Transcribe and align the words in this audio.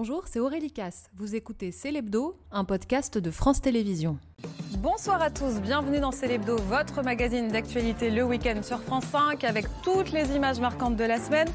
Bonjour, 0.00 0.28
c'est 0.28 0.38
Aurélie 0.38 0.70
Casse. 0.70 1.10
Vous 1.16 1.34
écoutez 1.34 1.72
Célébdo, 1.72 2.36
un 2.52 2.62
podcast 2.62 3.18
de 3.18 3.32
France 3.32 3.60
Télévisions. 3.60 4.16
Bonsoir 4.78 5.20
à 5.20 5.28
tous, 5.28 5.60
bienvenue 5.60 5.98
dans 5.98 6.12
Célébdo, 6.12 6.54
votre 6.56 7.02
magazine 7.02 7.48
d'actualité 7.48 8.08
le 8.08 8.22
week-end 8.22 8.62
sur 8.62 8.80
France 8.80 9.06
5 9.10 9.42
avec 9.42 9.66
toutes 9.82 10.12
les 10.12 10.36
images 10.36 10.60
marquantes 10.60 10.94
de 10.94 11.02
la 11.02 11.18
semaine, 11.18 11.48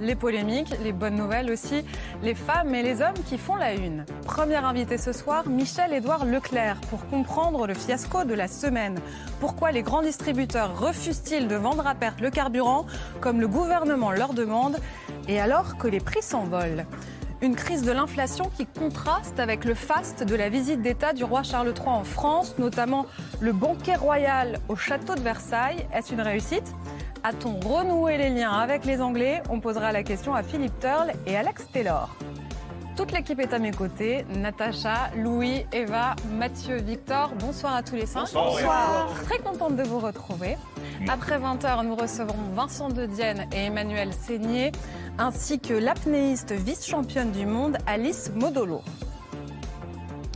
les 0.00 0.14
polémiques, 0.14 0.72
les 0.82 0.92
bonnes 0.92 1.16
nouvelles 1.16 1.50
aussi, 1.50 1.84
les 2.22 2.34
femmes 2.34 2.74
et 2.74 2.82
les 2.82 3.02
hommes 3.02 3.22
qui 3.26 3.36
font 3.36 3.56
la 3.56 3.74
une. 3.74 4.06
Premier 4.24 4.56
invité 4.56 4.96
ce 4.96 5.12
soir, 5.12 5.46
Michel-Édouard 5.46 6.24
Leclerc, 6.24 6.80
pour 6.88 7.06
comprendre 7.10 7.66
le 7.66 7.74
fiasco 7.74 8.24
de 8.24 8.32
la 8.32 8.48
semaine. 8.48 8.98
Pourquoi 9.40 9.72
les 9.72 9.82
grands 9.82 10.00
distributeurs 10.00 10.80
refusent-ils 10.80 11.48
de 11.48 11.56
vendre 11.56 11.86
à 11.86 11.94
perte 11.94 12.22
le 12.22 12.30
carburant 12.30 12.86
comme 13.20 13.42
le 13.42 13.48
gouvernement 13.48 14.10
leur 14.10 14.32
demande 14.32 14.78
et 15.28 15.38
alors 15.38 15.76
que 15.76 15.86
les 15.86 16.00
prix 16.00 16.22
s'envolent? 16.22 16.86
Une 17.42 17.56
crise 17.56 17.82
de 17.82 17.92
l'inflation 17.92 18.50
qui 18.56 18.66
contraste 18.66 19.40
avec 19.40 19.64
le 19.64 19.74
faste 19.74 20.24
de 20.24 20.34
la 20.34 20.48
visite 20.48 20.82
d'État 20.82 21.12
du 21.12 21.24
roi 21.24 21.42
Charles 21.42 21.72
III 21.76 21.88
en 21.88 22.04
France, 22.04 22.54
notamment 22.58 23.06
le 23.40 23.52
banquet 23.52 23.96
royal 23.96 24.58
au 24.68 24.76
château 24.76 25.14
de 25.14 25.20
Versailles. 25.20 25.86
Est-ce 25.94 26.12
une 26.12 26.20
réussite? 26.20 26.74
A-t-on 27.22 27.60
renoué 27.60 28.18
les 28.18 28.30
liens 28.30 28.52
avec 28.52 28.84
les 28.84 29.00
Anglais? 29.00 29.42
On 29.50 29.60
posera 29.60 29.92
la 29.92 30.02
question 30.02 30.34
à 30.34 30.42
Philippe 30.42 30.78
Turle 30.80 31.12
et 31.26 31.36
Alex 31.36 31.66
Taylor. 31.72 32.14
Toute 32.96 33.12
l'équipe 33.12 33.40
est 33.40 33.54
à 33.54 33.58
mes 33.58 33.70
côtés. 33.70 34.26
Natacha, 34.28 35.10
Louis, 35.16 35.64
Eva, 35.72 36.16
Mathieu, 36.38 36.76
Victor. 36.76 37.30
Bonsoir 37.38 37.74
à 37.74 37.82
tous 37.82 37.94
les 37.94 38.04
cinq. 38.04 38.28
Bonsoir. 38.34 39.08
Très 39.24 39.38
contente 39.38 39.76
de 39.76 39.82
vous 39.84 40.00
retrouver. 40.00 40.58
Après 41.08 41.38
20h, 41.38 41.86
nous 41.86 41.94
recevrons 41.94 42.50
Vincent 42.54 42.90
de 42.90 43.06
Dienne 43.06 43.46
et 43.54 43.66
Emmanuel 43.66 44.12
Seigné 44.12 44.72
ainsi 45.20 45.60
que 45.60 45.74
l'apnéiste 45.74 46.52
vice-championne 46.52 47.30
du 47.30 47.44
monde 47.44 47.76
Alice 47.86 48.32
Modolo. 48.34 48.80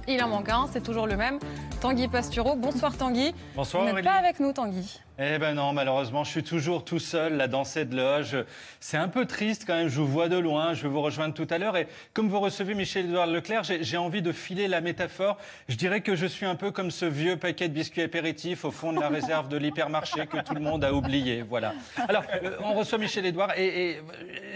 Il 0.06 0.22
en 0.22 0.28
manque 0.28 0.50
un, 0.50 0.66
c'est 0.70 0.82
toujours 0.82 1.06
le 1.06 1.16
même, 1.16 1.38
Tanguy 1.84 2.08
Pastureau. 2.08 2.56
Bonsoir 2.56 2.96
Tanguy. 2.96 3.34
Bonsoir 3.54 3.84
Vous 3.84 3.92
n'êtes 3.92 4.02
pas 4.06 4.12
avec 4.12 4.40
nous 4.40 4.54
Tanguy. 4.54 5.02
Eh 5.16 5.38
ben 5.38 5.54
non, 5.54 5.72
malheureusement, 5.72 6.24
je 6.24 6.30
suis 6.30 6.42
toujours 6.42 6.84
tout 6.84 6.98
seul 6.98 7.36
là 7.36 7.46
dans 7.46 7.62
cette 7.62 7.94
loge. 7.94 8.36
C'est 8.80 8.96
un 8.96 9.06
peu 9.06 9.26
triste 9.26 9.62
quand 9.64 9.76
même, 9.76 9.86
je 9.86 10.00
vous 10.00 10.08
vois 10.08 10.28
de 10.28 10.36
loin, 10.36 10.74
je 10.74 10.82
vais 10.82 10.88
vous 10.88 11.02
rejoindre 11.02 11.34
tout 11.34 11.46
à 11.50 11.58
l'heure. 11.58 11.76
Et 11.76 11.86
comme 12.14 12.28
vous 12.28 12.40
recevez 12.40 12.74
Michel-Édouard 12.74 13.28
Leclerc, 13.28 13.62
j'ai 13.62 13.96
envie 13.96 14.22
de 14.22 14.32
filer 14.32 14.66
la 14.66 14.80
métaphore. 14.80 15.36
Je 15.68 15.76
dirais 15.76 16.00
que 16.00 16.16
je 16.16 16.26
suis 16.26 16.46
un 16.46 16.56
peu 16.56 16.72
comme 16.72 16.90
ce 16.90 17.04
vieux 17.04 17.36
paquet 17.36 17.68
de 17.68 17.74
biscuits 17.74 18.02
apéritifs 18.02 18.64
au 18.64 18.72
fond 18.72 18.92
de 18.92 18.98
la 18.98 19.08
réserve 19.08 19.48
de 19.48 19.56
l'hypermarché 19.56 20.26
que 20.26 20.42
tout 20.42 20.54
le 20.54 20.60
monde 20.60 20.82
a 20.82 20.92
oublié. 20.92 21.42
Voilà. 21.42 21.74
Alors, 22.08 22.24
euh, 22.42 22.56
on 22.64 22.74
reçoit 22.74 22.98
Michel-Édouard 22.98 23.52
et, 23.56 23.90
et 23.90 24.02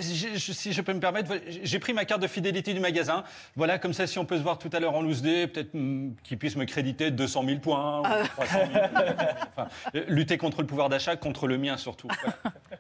je, 0.01 0.53
si 0.53 0.73
je 0.73 0.83
peux 0.83 0.93
me 0.93 1.01
permettre, 1.01 1.35
j'ai 1.63 1.79
pris 1.79 1.93
ma 1.93 2.05
carte 2.05 2.23
de 2.23 2.27
fidélité 2.27 2.75
du 2.75 2.81
magasin. 2.81 3.23
Voilà, 3.55 3.79
comme 3.79 3.93
ça, 3.93 4.09
si 4.09 4.19
on 4.19 4.25
peut 4.25 4.39
se 4.39 4.43
voir 4.43 4.59
tout 4.59 4.71
à 4.73 4.81
l'heure 4.81 4.97
en 4.97 5.03
loose 5.03 5.23
day, 5.23 5.47
peut-être 5.47 5.73
hmm, 5.73 6.15
qu'il 6.25 6.37
puisse 6.37 6.57
me 6.57 6.65
créditer 6.65 7.13
200 7.19 7.45
000 7.45 7.59
points, 7.61 8.03
300 8.03 8.59
000 8.73 8.85
enfin, 9.57 9.69
lutter 10.09 10.37
contre 10.39 10.49
contre 10.49 10.63
le 10.63 10.67
pouvoir 10.67 10.89
d'achat, 10.89 11.15
contre 11.17 11.47
le 11.47 11.59
mien 11.59 11.77
surtout. 11.77 12.09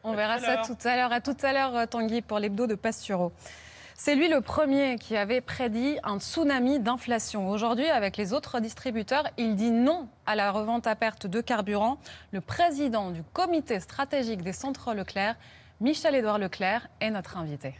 On 0.02 0.14
verra 0.14 0.38
ça 0.38 0.62
tout 0.66 0.76
à 0.88 0.96
l'heure. 0.96 1.12
À 1.12 1.20
tout 1.20 1.36
à 1.42 1.52
l'heure, 1.52 1.86
Tanguy, 1.86 2.22
pour 2.22 2.38
l'hebdo 2.38 2.66
de 2.66 2.74
Pasturo. 2.74 3.30
C'est 3.94 4.14
lui 4.14 4.28
le 4.28 4.40
premier 4.40 4.96
qui 4.96 5.16
avait 5.16 5.42
prédit 5.42 5.98
un 6.02 6.18
tsunami 6.18 6.80
d'inflation. 6.80 7.50
Aujourd'hui, 7.50 7.88
avec 7.88 8.16
les 8.16 8.32
autres 8.32 8.60
distributeurs, 8.60 9.24
il 9.36 9.54
dit 9.54 9.70
non 9.70 10.08
à 10.24 10.34
la 10.34 10.50
revente 10.50 10.86
à 10.86 10.96
perte 10.96 11.26
de 11.26 11.42
carburant. 11.42 11.98
Le 12.32 12.40
président 12.40 13.10
du 13.10 13.22
comité 13.22 13.80
stratégique 13.80 14.42
des 14.42 14.54
centres 14.54 14.94
Leclerc, 14.94 15.34
Michel-Édouard 15.80 16.38
Leclerc, 16.38 16.88
est 17.00 17.10
notre 17.10 17.36
invité. 17.36 17.74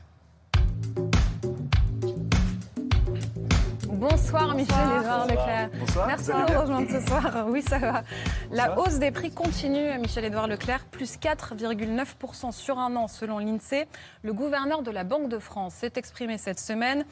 Bonsoir 3.99 4.55
Michel-Édouard 4.55 5.27
Leclerc. 5.27 5.71
Bonsoir. 5.81 6.07
Merci 6.07 6.29
de 6.31 6.53
nous 6.53 6.61
rejoindre 6.61 6.89
ce 6.89 7.01
soir. 7.05 7.47
Oui, 7.49 7.63
ça 7.63 7.79
va. 7.81 8.05
La 8.53 8.78
hausse 8.78 9.00
des 9.00 9.11
prix 9.11 9.33
continue, 9.33 9.99
Michel-Édouard 9.99 10.47
Leclerc, 10.47 10.84
plus 10.84 11.19
4,9% 11.19 12.53
sur 12.53 12.78
un 12.78 12.95
an 12.95 13.09
selon 13.09 13.41
l'INSEE. 13.41 13.89
Le 14.22 14.33
gouverneur 14.33 14.83
de 14.83 14.93
la 14.93 15.03
Banque 15.03 15.28
de 15.28 15.41
France 15.41 15.75
s'est 15.75 15.95
exprimé 15.97 16.39
cette 16.39 16.61
semaine. 16.61 17.05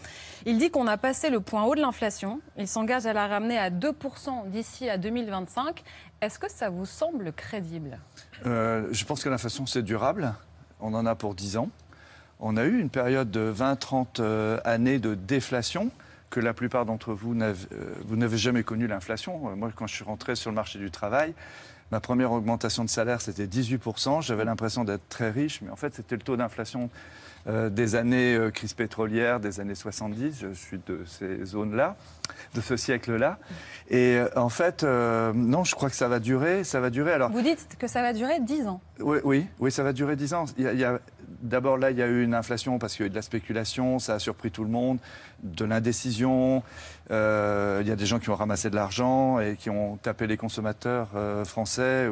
Il 0.44 0.58
dit 0.58 0.70
qu'on 0.70 0.86
a 0.86 0.96
passé 0.96 1.28
le 1.28 1.40
point 1.40 1.64
haut 1.64 1.74
de 1.74 1.80
l'inflation. 1.80 2.40
Il 2.56 2.68
s'engage 2.68 3.04
à 3.06 3.12
la 3.12 3.26
ramener 3.26 3.58
à 3.58 3.68
2% 3.68 4.48
d'ici 4.50 4.88
à 4.88 4.96
2025. 4.96 5.82
Est-ce 6.20 6.38
que 6.38 6.48
ça 6.48 6.70
vous 6.70 6.86
semble 6.86 7.32
crédible? 7.32 7.98
Euh, 8.46 8.86
Je 8.92 9.04
pense 9.04 9.24
que 9.24 9.28
l'inflation, 9.28 9.66
c'est 9.66 9.82
durable. 9.82 10.34
On 10.78 10.94
en 10.94 11.04
a 11.04 11.16
pour 11.16 11.34
10 11.34 11.56
ans. 11.56 11.68
On 12.38 12.56
a 12.56 12.62
eu 12.64 12.78
une 12.78 12.90
période 12.90 13.32
de 13.32 13.52
20-30 13.52 14.20
euh, 14.20 14.60
années 14.64 15.00
de 15.00 15.16
déflation 15.16 15.90
que 16.36 16.40
la 16.42 16.52
plupart 16.52 16.84
d'entre 16.84 17.14
vous 17.14 17.34
n'avez, 17.34 17.66
euh, 17.72 18.14
n'avez 18.14 18.36
jamais 18.36 18.62
connu 18.62 18.86
l'inflation. 18.86 19.48
Euh, 19.48 19.56
moi, 19.56 19.70
quand 19.74 19.86
je 19.86 19.94
suis 19.94 20.04
rentré 20.04 20.36
sur 20.36 20.50
le 20.50 20.54
marché 20.54 20.78
du 20.78 20.90
travail, 20.90 21.32
ma 21.90 21.98
première 21.98 22.30
augmentation 22.30 22.84
de 22.84 22.90
salaire, 22.90 23.22
c'était 23.22 23.46
18%. 23.46 24.20
J'avais 24.20 24.44
l'impression 24.44 24.84
d'être 24.84 25.08
très 25.08 25.30
riche, 25.30 25.62
mais 25.62 25.70
en 25.70 25.76
fait, 25.76 25.94
c'était 25.94 26.14
le 26.14 26.20
taux 26.20 26.36
d'inflation 26.36 26.90
euh, 27.46 27.70
des 27.70 27.94
années 27.94 28.38
crise 28.52 28.74
pétrolière, 28.74 29.40
des 29.40 29.60
années 29.60 29.74
70. 29.74 30.38
Je 30.40 30.52
suis 30.52 30.80
de 30.86 31.00
ces 31.06 31.44
zones-là, 31.44 31.96
de 32.54 32.60
ce 32.60 32.76
siècle-là. 32.76 33.38
Et 33.90 34.18
en 34.34 34.48
fait, 34.48 34.82
non, 34.82 35.64
je 35.64 35.74
crois 35.74 35.90
que 35.90 35.96
ça 35.96 36.08
va 36.08 36.18
durer. 36.18 36.64
Ça 36.64 36.80
va 36.80 36.90
durer. 36.90 37.12
Alors, 37.12 37.30
vous 37.30 37.42
dites 37.42 37.76
que 37.78 37.86
ça 37.86 38.02
va 38.02 38.12
durer 38.12 38.40
10 38.40 38.66
ans 38.66 38.80
Oui, 39.00 39.18
oui, 39.24 39.46
oui 39.60 39.70
ça 39.70 39.82
va 39.82 39.92
durer 39.92 40.16
10 40.16 40.34
ans. 40.34 40.44
Il 40.58 40.64
y 40.64 40.84
a, 40.84 41.00
D'abord, 41.42 41.76
là, 41.76 41.90
il 41.90 41.98
y 41.98 42.02
a 42.02 42.06
eu 42.06 42.24
une 42.24 42.34
inflation 42.34 42.78
parce 42.78 42.94
qu'il 42.94 43.02
y 43.02 43.04
a 43.04 43.06
eu 43.06 43.10
de 43.10 43.14
la 43.14 43.22
spéculation, 43.22 43.98
ça 43.98 44.14
a 44.14 44.18
surpris 44.18 44.50
tout 44.50 44.64
le 44.64 44.70
monde, 44.70 44.98
de 45.42 45.64
l'indécision. 45.64 46.62
Euh, 47.10 47.78
il 47.82 47.88
y 47.88 47.92
a 47.92 47.96
des 47.96 48.06
gens 48.06 48.18
qui 48.18 48.30
ont 48.30 48.34
ramassé 48.34 48.70
de 48.70 48.74
l'argent 48.74 49.38
et 49.38 49.56
qui 49.56 49.70
ont 49.70 49.96
tapé 49.96 50.26
les 50.26 50.36
consommateurs 50.36 51.10
euh, 51.14 51.44
français. 51.44 52.08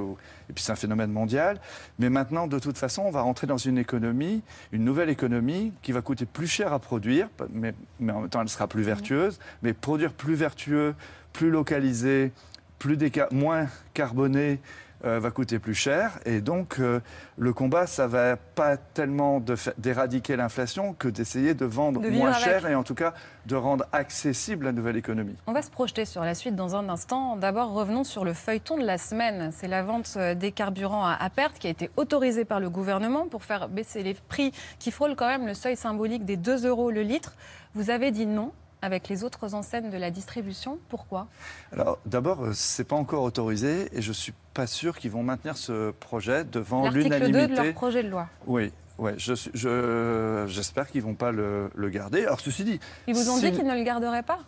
Et 0.49 0.53
puis, 0.53 0.63
c'est 0.63 0.73
un 0.73 0.77
phénomène 0.77 1.11
mondial. 1.11 1.59
Mais 1.99 2.11
maintenant, 2.11 2.47
de 2.47 2.59
toute 2.59 2.79
façon, 2.79 3.03
on 3.03 3.11
va 3.11 3.23
rentrer 3.23 3.47
dans 3.47 3.57
une 3.57 3.79
économie, 3.79 4.43
une 4.73 4.85
nouvelle 4.85 5.11
économie 5.11 5.73
qui 5.83 5.93
va 5.93 6.01
coûter 6.01 6.27
plus 6.27 6.47
cher 6.47 6.73
à 6.73 6.79
produire, 6.79 7.29
mais, 7.53 7.75
en 8.03 8.21
même 8.21 8.29
temps, 8.29 8.43
elle 8.43 8.49
sera 8.49 8.69
plus 8.69 8.83
vertueuse. 8.83 9.39
Mais 9.63 9.73
produire 9.73 10.13
plus 10.13 10.35
vertueux, 10.35 10.95
plus 11.33 11.51
localisé, 11.51 12.33
plus 12.79 12.99
moins 13.33 13.67
carboné, 13.95 14.61
euh, 15.05 15.21
va 15.21 15.31
coûter 15.31 15.59
plus 15.59 15.75
cher. 15.75 16.19
Et 16.25 16.41
donc, 16.41 16.77
euh, 16.79 17.01
le 17.37 17.53
combat, 17.53 17.87
ça 17.87 18.07
va 18.07 18.37
pas 18.37 18.77
tellement 18.77 19.43
d'éradiquer 19.77 20.37
l'inflation 20.37 20.95
que 20.95 21.09
d'essayer 21.09 21.55
de 21.55 21.65
vendre 21.65 22.01
moins 22.01 22.33
cher 22.33 22.67
et 22.67 22.75
en 22.75 22.83
tout 22.83 22.95
cas 22.95 23.13
de 23.47 23.57
rendre 23.57 23.85
accessible 23.93 24.65
la 24.65 24.73
nouvelle 24.73 24.97
économie. 24.97 25.37
On 25.47 25.53
va 25.53 25.63
se 25.63 25.71
projeter 25.71 26.05
sur 26.05 26.23
la 26.23 26.35
suite 26.35 26.57
dans 26.57 26.75
un 26.77 26.89
instant. 26.89 27.37
D'abord, 27.37 27.73
revenons 27.73 28.05
sur 28.05 28.25
le 28.25 28.33
feuilleton 28.33 28.79
de 28.79 28.85
la 28.85 28.97
semaine. 28.97 29.51
C'est 29.53 29.69
la 29.69 29.83
vente 29.83 30.15
euh, 30.17 30.35
des 30.35 30.53
carburants 30.53 31.05
à, 31.05 31.31
perte 31.31 31.59
qui 31.59 31.67
a 31.67 31.71
été 31.71 31.91
autorisée 31.97 32.45
par 32.45 32.61
le 32.61 32.71
gouvernement 32.71 33.27
pour 33.27 33.45
faire 33.45 33.69
baisser 33.69 34.03
les 34.03 34.15
prix 34.15 34.53
qui 34.79 34.91
frôlent 34.91 35.17
quand 35.17 35.29
même 35.29 35.47
le 35.47 35.55
seuil 35.55 35.77
symbolique 35.77 36.25
des 36.25 36.37
2 36.37 36.67
euros 36.67 36.91
le 36.91 37.03
litre. 37.03 37.35
Vous 37.75 37.91
avez 37.91 38.11
dit 38.11 38.27
non 38.27 38.53
avec 38.85 39.09
les 39.09 39.25
autres 39.25 39.55
enseignes 39.55 39.91
de 39.91 39.97
la 39.97 40.11
distribution. 40.11 40.79
Pourquoi? 40.91 41.27
Alors 41.73 41.99
d'abord, 42.05 42.55
ce 42.55 42.83
n'est 42.83 42.87
pas 42.87 42.97
encore 42.97 43.23
autorisé 43.23 43.89
et 43.97 44.03
je 44.03 44.11
ne 44.11 44.15
suis 44.15 44.35
pas 44.53 44.67
sûr 44.67 44.99
qu'ils 44.99 45.11
vont 45.11 45.23
maintenir 45.23 45.57
ce 45.57 45.91
projet 45.93 46.45
devant 46.45 46.91
l'unanimité. 46.91 47.33
L'article 47.33 47.49
2 47.49 47.57
de 47.57 47.63
leur 47.63 47.75
projet 47.75 48.03
de 48.03 48.09
loi. 48.09 48.29
Oui, 48.47 48.73
Ouais, 48.97 49.15
j'espère 49.17 49.51
je, 49.55 50.47
je, 50.47 50.93
qu'ils 50.93 51.01
ne 51.01 51.07
vont 51.07 51.15
pas 51.17 51.33
le, 51.33 51.69
le, 51.75 51.89
garder. 51.89 52.27
Alors, 52.27 52.39
ceci 52.39 52.63
dit. 52.63 52.79
Ils 53.09 53.15
vous 53.15 53.29
ont 53.29 53.39
dit 53.39 53.51
qu'ils 53.51 53.67
ne 53.67 53.75
le 53.75 53.83
garderaient 53.83 54.23
pas? 54.23 54.39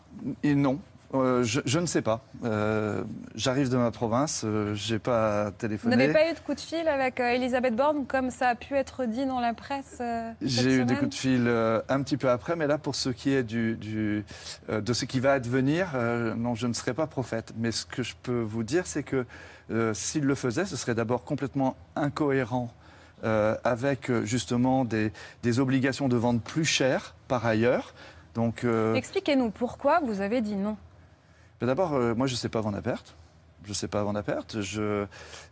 Et 0.44 0.54
Non, 0.54 0.78
euh, 1.14 1.44
je, 1.44 1.78
ne 1.78 1.86
sais 1.86 2.02
pas. 2.02 2.24
Euh, 2.44 3.04
j'arrive 3.34 3.70
de 3.70 3.76
ma 3.76 3.90
province, 3.90 4.42
euh, 4.44 4.74
je 4.74 4.94
n'ai 4.94 4.98
pas 4.98 5.52
téléphoné. 5.52 5.94
Vous 5.94 6.00
n'avez 6.00 6.12
pas 6.12 6.30
eu 6.30 6.34
de 6.34 6.40
coup 6.40 6.54
de 6.54 6.60
fil 6.60 6.88
avec 6.88 7.20
Elisabeth 7.20 7.76
Borne, 7.76 8.06
comme 8.06 8.30
ça 8.30 8.48
a 8.48 8.54
pu 8.54 8.74
être 8.74 9.04
dit 9.04 9.24
dans 9.24 9.40
la 9.40 9.54
presse 9.54 10.02
J'ai 10.42 10.74
eu 10.74 10.84
des 10.84 10.96
coups 10.96 11.10
de 11.10 11.14
fil 11.14 11.48
un 11.88 12.02
petit 12.02 12.16
peu 12.16 12.28
après, 12.28 12.56
mais 12.56 12.66
là, 12.66 12.78
pour 12.78 12.94
ce 12.94 13.10
qui 13.10 13.32
est 13.32 13.44
du, 13.44 13.76
du 13.76 14.24
de 14.68 14.92
ce 14.92 15.04
qui 15.04 15.20
va 15.20 15.32
advenir, 15.32 15.90
non, 16.36 16.54
je 16.54 16.66
ne 16.66 16.72
serai 16.72 16.94
pas 16.94 17.06
prophète. 17.06 17.52
Mais 17.56 17.70
ce 17.70 17.86
que 17.86 18.02
je 18.02 18.14
peux 18.22 18.40
vous 18.40 18.62
dire, 18.62 18.86
c'est 18.86 19.04
que 19.04 19.24
s'il 19.92 20.24
le 20.24 20.34
faisait, 20.34 20.64
ce 20.64 20.76
serait 20.76 20.94
d'abord 20.94 21.24
complètement 21.24 21.76
incohérent 21.94 22.72
avec 23.22 24.10
justement 24.24 24.84
des, 24.84 25.12
des, 25.42 25.60
obligations 25.60 26.08
de 26.08 26.16
vente 26.16 26.42
plus 26.42 26.64
chères 26.64 27.14
par 27.28 27.46
ailleurs. 27.46 27.94
Donc, 28.34 28.66
Expliquez-nous 28.94 29.50
pourquoi 29.50 30.00
vous 30.00 30.20
avez 30.20 30.40
dit 30.40 30.56
non. 30.56 30.76
D'abord, 31.60 31.94
euh, 31.94 32.14
moi, 32.14 32.26
je 32.26 32.34
ne 32.34 32.36
sais 32.36 32.48
pas 32.48 32.60
vendre 32.60 32.78
à 32.78 32.82
perte. 32.82 33.14
Je 33.64 33.70
ne 33.70 33.74
sais 33.74 33.88
pas 33.88 34.02
vendre 34.02 34.18
à 34.18 34.22
perte. 34.22 34.60
Je, 34.60 35.06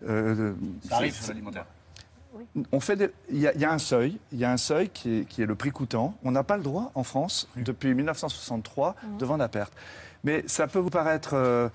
euh, 0.07 0.55
Ça 0.89 0.97
arrive, 0.97 1.17
l'alimentaire. 1.29 1.67
On 2.73 2.81
fait 2.81 3.13
il, 3.31 3.39
y 3.39 3.47
a, 3.47 3.73
un 3.73 3.79
seuil, 3.79 4.19
il 4.33 4.39
y 4.39 4.45
a 4.45 4.51
un 4.51 4.57
seuil 4.57 4.89
qui 4.89 5.21
est, 5.21 5.25
qui 5.25 5.41
est 5.41 5.47
le 5.47 5.55
prix 5.55 5.71
coûtant. 5.71 6.17
On 6.25 6.33
n'a 6.33 6.43
pas 6.43 6.57
le 6.57 6.65
droit 6.65 6.91
en 6.97 7.05
France, 7.05 7.49
depuis 7.57 7.95
1963, 7.95 8.91
mmh. 8.91 9.17
de 9.19 9.25
vendre 9.25 9.45
à 9.45 9.49
perte. 9.49 9.73
Mais 10.25 10.43
ça 10.49 10.67
peut 10.67 10.81
vous 10.81 10.91
paraître 10.91 11.35
euh, 11.35 11.69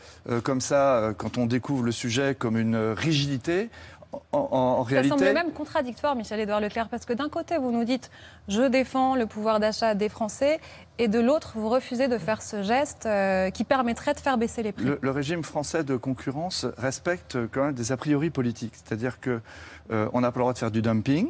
comme 0.43 0.59
ça, 0.59 1.13
quand 1.17 1.37
on 1.37 1.45
découvre 1.45 1.83
le 1.83 1.93
sujet, 1.93 2.35
comme 2.35 2.57
une 2.57 2.75
rigidité. 2.75 3.69
En, 4.31 4.85
ça 4.89 5.03
semble 5.03 5.23
même 5.23 5.51
contradictoire, 5.51 6.15
Michel-Édouard 6.15 6.61
Leclerc, 6.61 6.89
parce 6.89 7.05
que 7.05 7.13
d'un 7.13 7.29
côté, 7.29 7.57
vous 7.57 7.71
nous 7.71 7.83
dites 7.83 8.09
je 8.47 8.63
défends 8.63 9.15
le 9.15 9.27
pouvoir 9.27 9.59
d'achat 9.59 9.93
des 9.93 10.09
Français, 10.09 10.59
et 10.97 11.07
de 11.07 11.19
l'autre, 11.19 11.53
vous 11.55 11.69
refusez 11.69 12.07
de 12.07 12.17
faire 12.17 12.41
ce 12.41 12.63
geste 12.63 13.05
euh, 13.05 13.49
qui 13.51 13.63
permettrait 13.63 14.13
de 14.13 14.19
faire 14.19 14.37
baisser 14.37 14.63
les 14.63 14.71
prix. 14.71 14.85
Le, 14.99 15.11
régime 15.11 15.43
français 15.43 15.83
de 15.83 15.95
concurrence 15.95 16.65
respecte 16.77 17.37
quand 17.51 17.65
même 17.65 17.73
des 17.73 17.91
a 17.91 17.97
priori 17.97 18.29
politiques, 18.29 18.73
c'est-à-dire 18.75 19.19
qu'on 19.21 19.41
euh, 19.91 20.07
n'a 20.13 20.31
pas 20.31 20.39
le 20.39 20.43
droit 20.43 20.53
de 20.53 20.57
faire 20.57 20.71
du 20.71 20.81
dumping, 20.81 21.29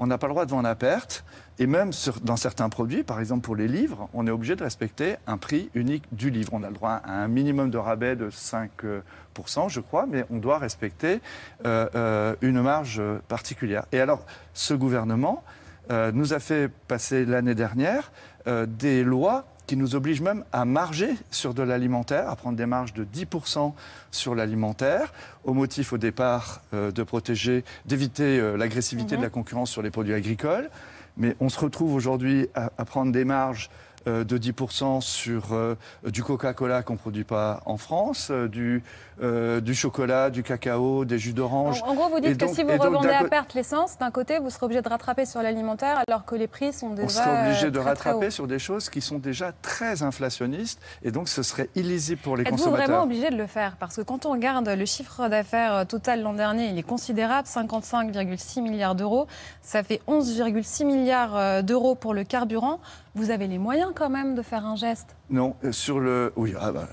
on 0.00 0.06
n'a 0.06 0.18
pas 0.18 0.26
le 0.26 0.32
droit 0.32 0.46
de 0.46 0.50
vendre 0.50 0.68
à 0.68 0.74
perte. 0.74 1.24
Et 1.58 1.66
même 1.66 1.90
dans 2.22 2.36
certains 2.36 2.70
produits, 2.70 3.02
par 3.02 3.20
exemple 3.20 3.42
pour 3.42 3.54
les 3.54 3.68
livres, 3.68 4.08
on 4.14 4.26
est 4.26 4.30
obligé 4.30 4.56
de 4.56 4.64
respecter 4.64 5.16
un 5.26 5.36
prix 5.36 5.70
unique 5.74 6.04
du 6.10 6.30
livre. 6.30 6.54
On 6.54 6.62
a 6.62 6.68
le 6.68 6.74
droit 6.74 7.02
à 7.04 7.12
un 7.12 7.28
minimum 7.28 7.70
de 7.70 7.76
rabais 7.76 8.16
de 8.16 8.30
5%, 8.30 9.68
je 9.68 9.80
crois, 9.80 10.06
mais 10.06 10.24
on 10.30 10.38
doit 10.38 10.56
respecter 10.56 11.20
euh, 11.66 11.86
euh, 11.94 12.34
une 12.40 12.62
marge 12.62 13.02
particulière. 13.28 13.84
Et 13.92 14.00
alors, 14.00 14.24
ce 14.54 14.72
gouvernement 14.72 15.44
euh, 15.90 16.12
nous 16.12 16.32
a 16.32 16.38
fait 16.38 16.70
passer 16.88 17.26
l'année 17.26 17.54
dernière 17.54 18.10
des 18.46 19.04
lois 19.04 19.44
qui 19.70 19.76
nous 19.76 19.94
obligent 19.94 20.20
même 20.20 20.42
à 20.50 20.64
marger 20.64 21.10
sur 21.30 21.54
de 21.54 21.62
l'alimentaire, 21.62 22.28
à 22.28 22.34
prendre 22.34 22.56
des 22.56 22.66
marges 22.66 22.92
de 22.92 23.04
10% 23.04 23.72
sur 24.10 24.34
l'alimentaire, 24.34 25.12
au 25.44 25.54
motif 25.54 25.92
au 25.92 25.96
départ 25.96 26.60
de 26.72 27.02
protéger, 27.04 27.62
d'éviter 27.86 28.56
l'agressivité 28.56 29.16
de 29.16 29.22
la 29.22 29.28
mhm. 29.28 29.34
concurrence 29.34 29.70
sur 29.70 29.80
les 29.80 29.92
produits 29.92 30.12
agricoles. 30.12 30.70
Mais 31.16 31.36
on 31.38 31.48
se 31.48 31.60
retrouve 31.60 31.94
aujourd'hui 31.94 32.48
à, 32.56 32.84
prendre 32.84 33.12
des 33.12 33.24
marges 33.24 33.70
euh, 34.08 34.24
de 34.24 34.38
10% 34.38 35.02
sur 35.02 35.52
euh, 35.52 35.76
du 36.04 36.24
Coca-Cola 36.24 36.82
qu'on 36.82 36.94
ne 36.94 36.98
produit 36.98 37.24
pas 37.24 37.62
en 37.66 37.76
France, 37.76 38.30
euh, 38.30 38.48
du, 38.48 38.82
du 39.20 39.74
chocolat, 39.74 40.30
du 40.30 40.42
cacao, 40.42 41.04
des 41.04 41.18
jus 41.18 41.32
d'orange. 41.32 41.82
En, 41.84 41.94
gros, 41.94 42.08
vous 42.08 42.20
dites 42.20 42.38
que 42.38 42.48
si 42.48 42.62
vous 42.62 42.76
revendez 42.76 43.10
à 43.10 43.24
perte 43.24 43.54
l'essence, 43.54 43.98
d'un 43.98 44.10
côté, 44.10 44.38
vous 44.38 44.50
serez 44.50 44.66
obligé 44.66 44.82
de 44.82 44.88
rattraper 44.88 45.26
sur 45.26 45.42
l'alimentaire 45.42 46.02
alors 46.08 46.24
que 46.24 46.34
les 46.34 46.46
prix 46.46 46.72
sont 46.72 46.90
déjà. 46.90 47.04
On 47.04 47.08
serait 47.08 47.46
obligé 47.46 47.70
de 47.70 47.78
rattraper 47.78 48.30
sur 48.30 48.46
des 48.46 48.58
choses 48.58 48.88
qui 48.88 49.00
sont 49.00 49.18
déjà 49.18 49.52
très 49.62 50.02
inflationnistes 50.02 50.80
et 51.02 51.10
donc 51.10 51.28
ce 51.28 51.42
serait 51.42 51.68
illisible 51.74 52.20
pour 52.22 52.36
les 52.36 52.44
consommateurs. 52.44 52.80
Êtes-vous 52.80 52.92
vraiment 52.92 53.04
obligé 53.04 53.30
de 53.30 53.36
le 53.36 53.46
faire? 53.46 53.76
Parce 53.78 53.96
que 53.96 54.02
quand 54.02 54.26
on 54.26 54.32
regarde 54.32 54.68
le 54.68 54.84
chiffre 54.86 55.28
d'affaires 55.28 55.86
total 55.86 56.22
l'an 56.22 56.34
dernier, 56.34 56.68
il 56.68 56.78
est 56.78 56.82
considérable 56.82 57.46
55,6 57.46 58.62
milliards 58.62 58.94
d'euros. 58.94 59.26
Ça 59.62 59.82
fait 59.82 60.00
11,6 60.08 60.84
milliards 60.84 61.62
d'euros 61.62 61.94
pour 61.94 62.14
le 62.14 62.24
carburant. 62.24 62.80
Vous 63.14 63.30
avez 63.30 63.48
les 63.48 63.58
moyens 63.58 63.92
quand 63.94 64.10
même 64.10 64.34
de 64.34 64.42
faire 64.42 64.64
un 64.64 64.76
geste? 64.76 65.16
Non, 65.30 65.54
euh, 65.64 65.70
sur 65.70 66.00
le. 66.00 66.32
Oui, 66.34 66.54
ah 66.58 66.72
bah, 66.72 66.88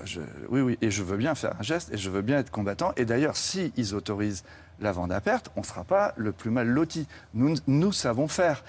oui, 0.48 0.60
oui, 0.60 0.78
et 0.80 0.92
je 0.92 1.02
veux 1.02 1.16
bien 1.16 1.34
faire 1.34 1.56
un 1.58 1.62
geste 1.62 1.92
et 1.92 1.96
je 1.96 2.08
veux 2.08 2.22
bien 2.22 2.38
être 2.38 2.50
combattant. 2.50 2.92
Et 2.96 3.04
d'ailleurs, 3.04 3.36
si 3.36 3.72
ils 3.76 3.94
autorisent 3.94 4.44
la 4.80 4.92
vente 4.92 5.10
à 5.10 5.20
perte, 5.20 5.50
on 5.56 5.60
ne 5.60 5.66
sera 5.66 5.82
pas 5.82 6.14
le 6.16 6.30
plus 6.30 6.50
mal 6.50 6.68
loti. 6.68 7.08
Nous, 7.34 7.56
nous 7.66 7.92
savons 7.92 8.28
faire. 8.28 8.62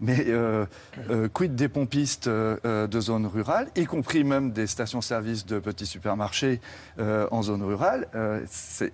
Mais 0.00 0.24
euh, 0.28 0.66
euh, 1.10 1.28
quid 1.28 1.54
des 1.54 1.68
pompistes 1.68 2.26
euh, 2.26 2.86
de 2.86 3.00
zone 3.00 3.26
rurale, 3.26 3.68
y 3.76 3.84
compris 3.86 4.24
même 4.24 4.50
des 4.50 4.66
stations-service 4.66 5.46
de 5.46 5.58
petits 5.58 5.86
supermarchés 5.86 6.60
en 6.98 7.42
zone 7.42 7.62
rurale, 7.62 8.08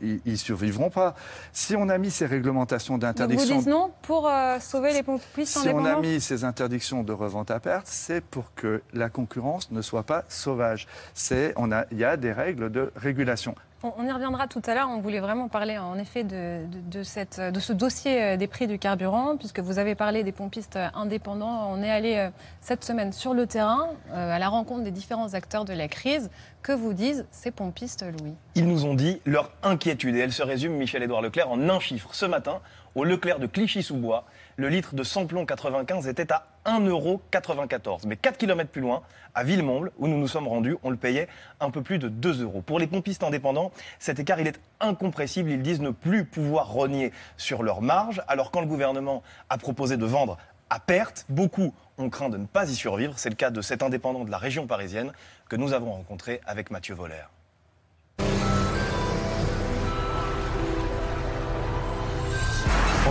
ils 0.01 0.21
ne 0.25 0.37
survivront 0.37 0.91
pas. 0.91 1.15
Si 1.53 1.77
on 1.77 1.89
a 1.89 1.99
mis 1.99 2.11
ces 2.11 2.27
réglementations 2.27 2.99
d'interdiction... 2.99 3.57
Vous 3.57 3.61
dites 3.61 3.71
non 3.71 3.93
pour 4.03 4.31
sauver 4.61 4.93
les 4.93 5.03
pompistes 5.03 5.59
Si 5.59 5.69
on 5.69 5.85
a 5.85 6.01
mis 6.01 6.21
ces 6.21 6.45
interdictions 6.45 7.03
de 7.03 7.13
revente 7.13 7.51
à 7.51 7.61
perte, 7.61 7.87
c'est 7.87 8.23
pour 8.23 8.55
que 8.55 8.83
la 8.93 9.09
concurrence 9.09 9.71
ne 9.71 9.83
soit 9.83 10.03
pas 10.03 10.25
sauvage. 10.29 10.87
Il 11.31 11.99
y 11.99 12.05
a 12.05 12.17
des 12.17 12.33
règles 12.33 12.71
de 12.71 12.93
régulation. 12.97 13.55
On, 13.82 14.06
y 14.06 14.12
reviendra 14.12 14.46
tout 14.46 14.62
à 14.67 14.75
l'heure. 14.75 14.88
On 14.88 15.00
voulait 15.00 15.20
vraiment 15.20 15.49
parler 15.49 15.76
en 15.76 15.99
effet 15.99 16.23
de, 16.23 17.02
cette, 17.02 17.40
de, 17.40 17.58
ce 17.58 17.73
dossier 17.73 18.23
euh, 18.23 18.37
des 18.37 18.46
prix 18.46 18.69
du 18.69 18.79
carburant, 18.79 19.37
puisque 19.37 19.58
vous 19.58 19.79
avez 19.79 19.94
parlé 19.94 20.23
des 20.23 20.31
pompistes 20.31 20.79
indépendants. 20.94 21.69
On 21.70 21.82
est 21.82 21.90
allé 21.90 22.17
euh, 22.17 22.31
cette 22.61 22.84
semaine 22.84 23.12
sur 23.12 23.34
le 23.34 23.46
terrain 23.46 23.88
euh, 24.12 24.37
à 24.37 24.38
la 24.38 24.49
rencontre 24.49 24.84
des 24.84 24.93
différents 24.93 25.34
acteurs 25.34 25.64
de 25.64 25.73
la 25.73 25.88
crise. 25.88 26.31
Que 26.62 26.73
vous 26.73 26.93
disent 26.93 27.26
ces 27.32 27.50
pompistes, 27.50 28.05
Louis? 28.20 28.34
Ils 28.55 28.69
nous 28.69 28.84
ont 28.84 28.94
dit 28.94 29.20
leur 29.26 29.50
inquiétude 29.64 30.14
et 30.14 30.20
elle 30.20 30.32
se 30.32 30.44
résume, 30.44 30.75
Michel-Édouard 30.75 31.23
Leclerc, 31.23 31.50
en 31.50 31.69
un 31.69 31.81
chiffre. 31.81 32.14
Ce 32.14 32.26
matin, 32.26 32.61
au 32.94 33.02
Leclerc 33.02 33.40
de 33.40 33.46
Clichy-sous-Bois, 33.46 34.25
le 34.57 34.69
litre 34.69 34.95
de 34.95 35.03
samplon 35.03 35.47
95 35.47 36.09
était 36.09 36.33
à 36.33 36.47
1,94€. 36.67 38.07
Mais 38.07 38.17
4 38.17 38.39
km 38.39 38.71
plus 38.71 38.81
loin, 38.81 39.03
à 39.35 39.45
Villemomble, 39.45 39.93
où 39.99 40.09
nous 40.09 40.19
nous 40.19 40.29
sommes 40.29 40.49
rendus, 40.49 40.77
on 40.83 40.91
le 40.91 40.97
payait 40.97 41.29
un 41.61 41.71
peu 41.71 41.83
plus 41.83 41.99
de 41.99 42.09
2 42.09 42.43
euros. 42.43 42.63
Pour 42.63 42.79
les 42.79 42.87
pompistes 42.87 43.23
indépendants, 43.23 43.73
cet 43.99 44.19
écart, 44.19 44.41
il 44.41 44.47
est 44.47 44.61
incompressible. 44.81 45.51
Ils 45.51 45.63
disent 45.63 45.81
ne 45.81 45.91
plus 45.91 46.25
pouvoir 46.25 46.69
rogner 46.69 47.13
sur 47.37 47.63
leur 47.63 47.83
marge. 47.83 48.23
Alors 48.29 48.51
quand 48.51 48.61
le 48.61 48.67
gouvernement 48.67 49.23
a 49.49 49.59
proposé 49.59 49.97
de 49.97 50.07
vendre 50.07 50.39
à 50.71 50.81
perte, 50.81 51.27
beaucoup 51.29 51.75
ont 51.99 52.09
craint 52.09 52.31
de 52.31 52.39
ne 52.39 52.47
pas 52.47 52.71
y 52.71 52.75
survivre. 52.75 53.15
C'est 53.17 53.31
le 53.31 53.37
cas 53.37 53.51
de 53.51 53.61
cet 53.61 53.83
indépendant 53.83 54.25
de 54.25 54.31
la 54.31 54.39
région 54.39 54.67
parisienne 54.67 55.13
que 55.49 55.57
nous 55.57 55.73
avons 55.73 55.93
rencontré 55.93 56.41
avec 56.47 56.71
Mathieu 56.71 56.95
Voller. 56.95 57.25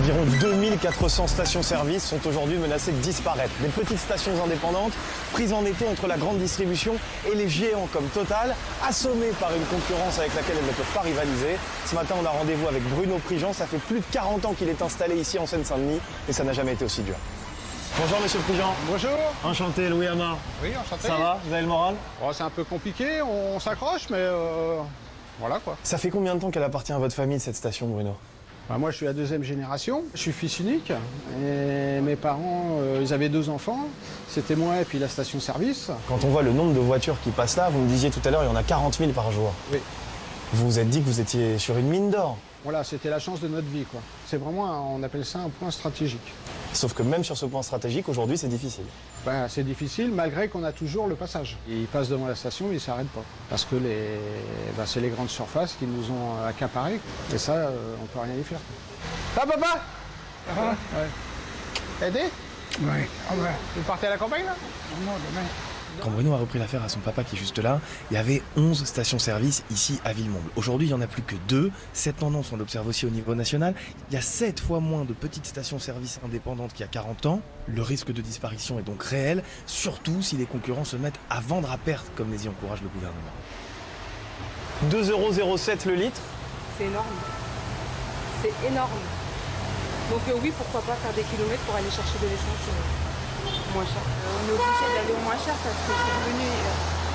Environ 0.01 0.25
2400 0.25 1.27
stations-service 1.27 2.03
sont 2.03 2.27
aujourd'hui 2.27 2.57
menacées 2.57 2.91
de 2.91 2.97
disparaître. 3.01 3.51
Des 3.61 3.67
petites 3.67 3.99
stations 3.99 4.31
indépendantes, 4.43 4.93
prises 5.31 5.53
en 5.53 5.63
été 5.63 5.87
entre 5.87 6.07
la 6.07 6.17
grande 6.17 6.39
distribution 6.39 6.95
et 7.31 7.35
les 7.35 7.47
géants 7.47 7.87
comme 7.93 8.05
Total, 8.07 8.55
assommées 8.83 9.29
par 9.39 9.51
une 9.55 9.63
concurrence 9.65 10.17
avec 10.17 10.33
laquelle 10.33 10.55
elles 10.57 10.65
ne 10.65 10.71
peuvent 10.71 10.93
pas 10.95 11.01
rivaliser. 11.01 11.55
Ce 11.85 11.93
matin, 11.93 12.15
on 12.19 12.25
a 12.25 12.29
rendez-vous 12.29 12.67
avec 12.67 12.81
Bruno 12.89 13.19
Prigent. 13.19 13.53
Ça 13.53 13.67
fait 13.67 13.77
plus 13.77 13.99
de 13.99 14.05
40 14.11 14.43
ans 14.45 14.53
qu'il 14.53 14.69
est 14.69 14.81
installé 14.81 15.17
ici 15.17 15.37
en 15.37 15.45
Seine-Saint-Denis 15.45 15.99
et 16.27 16.33
ça 16.33 16.43
n'a 16.43 16.53
jamais 16.53 16.73
été 16.73 16.83
aussi 16.83 17.03
dur. 17.03 17.15
Bonjour 17.99 18.19
Monsieur 18.21 18.39
Prigent. 18.39 18.73
Bonjour. 18.89 19.19
Enchanté, 19.43 19.87
Louis 19.87 20.07
Amar. 20.07 20.39
Oui, 20.63 20.69
enchanté. 20.83 21.09
Ça 21.09 21.15
va 21.15 21.37
Vous 21.45 21.53
avez 21.53 21.61
le 21.61 21.67
moral? 21.67 21.93
Oh, 22.23 22.31
C'est 22.33 22.41
un 22.41 22.49
peu 22.49 22.63
compliqué, 22.63 23.21
on, 23.21 23.59
s'accroche, 23.59 24.09
mais 24.09 24.17
euh, 24.17 24.79
voilà 25.39 25.59
quoi. 25.59 25.77
Ça 25.83 25.99
fait 25.99 26.09
combien 26.09 26.33
de 26.33 26.39
temps 26.39 26.49
qu'elle 26.49 26.63
appartient 26.63 26.91
à 26.91 26.97
votre 26.97 27.13
famille, 27.13 27.39
cette 27.39 27.55
station, 27.55 27.85
Bruno? 27.85 28.15
Moi, 28.77 28.91
je 28.91 28.97
suis 28.97 29.05
la 29.05 29.13
deuxième 29.13 29.43
génération. 29.43 30.03
Je 30.13 30.19
suis 30.19 30.31
fils 30.31 30.59
unique. 30.59 30.91
Et 31.43 31.99
mes 32.01 32.15
parents, 32.15 32.77
euh, 32.79 32.99
ils 33.01 33.13
avaient 33.13 33.29
deux 33.29 33.49
enfants. 33.49 33.87
C'était 34.29 34.55
moi 34.55 34.79
et 34.81 34.85
puis 34.85 34.97
la 34.99 35.07
station-service. 35.07 35.91
Quand 36.07 36.23
on 36.23 36.29
voit 36.29 36.41
le 36.41 36.53
nombre 36.53 36.73
de 36.73 36.79
voitures 36.79 37.17
qui 37.23 37.31
passent 37.31 37.57
là, 37.57 37.69
vous 37.69 37.79
me 37.79 37.87
disiez 37.87 38.09
tout 38.09 38.21
à 38.23 38.31
l'heure, 38.31 38.43
il 38.43 38.47
y 38.47 38.49
en 38.49 38.55
a 38.55 38.63
40 38.63 38.95
000 38.95 39.11
par 39.11 39.31
jour. 39.31 39.53
Oui. 39.71 39.79
Vous 40.53 40.65
vous 40.65 40.79
êtes 40.79 40.89
dit 40.89 41.01
que 41.01 41.05
vous 41.05 41.19
étiez 41.19 41.57
sur 41.57 41.77
une 41.77 41.87
mine 41.87 42.11
d'or. 42.11 42.37
Voilà, 42.63 42.83
c'était 42.83 43.09
la 43.09 43.19
chance 43.19 43.39
de 43.41 43.47
notre 43.47 43.67
vie. 43.67 43.83
quoi. 43.85 44.01
C'est 44.27 44.37
vraiment, 44.37 44.95
on 44.95 45.01
appelle 45.01 45.25
ça 45.25 45.39
un 45.39 45.49
point 45.49 45.71
stratégique. 45.71 46.21
Sauf 46.73 46.93
que 46.93 47.01
même 47.03 47.23
sur 47.23 47.35
ce 47.35 47.45
point 47.47 47.63
stratégique, 47.63 48.07
aujourd'hui, 48.07 48.37
c'est 48.37 48.47
difficile. 48.47 48.85
Ben, 49.25 49.47
c'est 49.49 49.63
difficile 49.63 50.11
malgré 50.11 50.47
qu'on 50.47 50.63
a 50.63 50.71
toujours 50.71 51.07
le 51.07 51.15
passage. 51.15 51.57
Ils 51.67 51.87
passent 51.87 52.09
devant 52.09 52.27
la 52.27 52.35
station, 52.35 52.67
ils 52.69 52.75
ne 52.75 52.79
s'arrêtent 52.79 53.09
pas. 53.09 53.23
Parce 53.49 53.65
que 53.65 53.75
les... 53.75 54.19
Ben, 54.77 54.85
c'est 54.85 55.01
les 55.01 55.09
grandes 55.09 55.29
surfaces 55.29 55.75
qui 55.79 55.85
nous 55.85 56.03
ont 56.11 56.45
accaparés. 56.47 56.99
Et 57.33 57.37
ça, 57.37 57.53
euh, 57.53 57.95
on 57.99 58.03
ne 58.03 58.07
peut 58.07 58.19
rien 58.19 58.39
y 58.39 58.43
faire. 58.43 58.59
Ah, 59.37 59.45
papa? 59.45 59.81
Ah, 60.49 60.75
ouais. 62.01 62.07
Aider. 62.07 62.29
Ah, 62.79 62.93
ouais. 62.93 63.07
Vous 63.75 63.83
partez 63.83 64.07
à 64.07 64.11
la 64.11 64.17
campagne, 64.17 64.45
là? 64.45 64.55
Non, 65.05 65.11
demain. 65.29 65.45
Quand 65.99 66.09
Bruno 66.09 66.33
a 66.33 66.37
repris 66.37 66.57
l'affaire 66.57 66.83
à 66.83 66.89
son 66.89 66.99
papa 66.99 67.23
qui 67.23 67.35
est 67.35 67.39
juste 67.39 67.59
là, 67.59 67.79
il 68.09 68.15
y 68.15 68.17
avait 68.17 68.41
11 68.57 68.85
stations-service 68.85 69.63
ici 69.69 69.99
à 70.05 70.13
Villemomble. 70.13 70.49
Aujourd'hui, 70.55 70.87
il 70.87 70.91
n'y 70.91 70.95
en 70.95 71.01
a 71.01 71.07
plus 71.07 71.21
que 71.21 71.35
deux. 71.47 71.71
Cette 71.93 72.17
tendance, 72.17 72.51
on 72.51 72.57
l'observe 72.57 72.87
aussi 72.87 73.05
au 73.05 73.09
niveau 73.09 73.35
national. 73.35 73.75
Il 74.09 74.13
y 74.13 74.17
a 74.17 74.21
7 74.21 74.59
fois 74.59 74.79
moins 74.79 75.03
de 75.03 75.13
petites 75.13 75.45
stations-service 75.45 76.19
indépendantes 76.25 76.71
qu'il 76.71 76.81
y 76.81 76.83
a 76.83 76.87
40 76.87 77.25
ans. 77.27 77.41
Le 77.67 77.81
risque 77.81 78.11
de 78.11 78.21
disparition 78.21 78.79
est 78.79 78.83
donc 78.83 79.03
réel, 79.03 79.43
surtout 79.65 80.21
si 80.21 80.37
les 80.37 80.45
concurrents 80.45 80.85
se 80.85 80.95
mettent 80.95 81.19
à 81.29 81.39
vendre 81.39 81.69
à 81.71 81.77
perte, 81.77 82.05
comme 82.15 82.31
les 82.31 82.45
y 82.45 82.49
encourage 82.49 82.81
le 82.81 82.89
gouvernement. 82.89 83.19
2,07€ 84.89 85.87
le 85.87 85.95
litre? 85.95 86.21
C'est 86.77 86.85
énorme. 86.85 87.05
C'est 88.41 88.67
énorme. 88.67 88.89
Donc 90.09 90.21
euh, 90.27 90.39
oui, 90.41 90.51
pourquoi 90.57 90.81
pas 90.81 90.95
faire 90.95 91.13
des 91.13 91.23
kilomètres 91.23 91.61
pour 91.61 91.75
aller 91.75 91.91
chercher 91.91 92.17
de 92.19 92.25
l'essence 92.25 92.65
euh, 92.67 93.10
moins 93.73 93.85
cher. 93.85 94.01
Euh, 94.01 94.37
on 94.37 94.43
est 94.47 94.53
obligé 94.53 94.85
d'aller 94.95 95.13
au 95.15 95.23
moins 95.23 95.39
cher 95.43 95.55
parce 95.63 95.75
que 95.87 95.91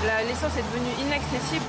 euh, 0.07 0.29
l'essence 0.29 0.53
est 0.57 0.67
devenue 0.73 0.95
inaccessible. 1.01 1.65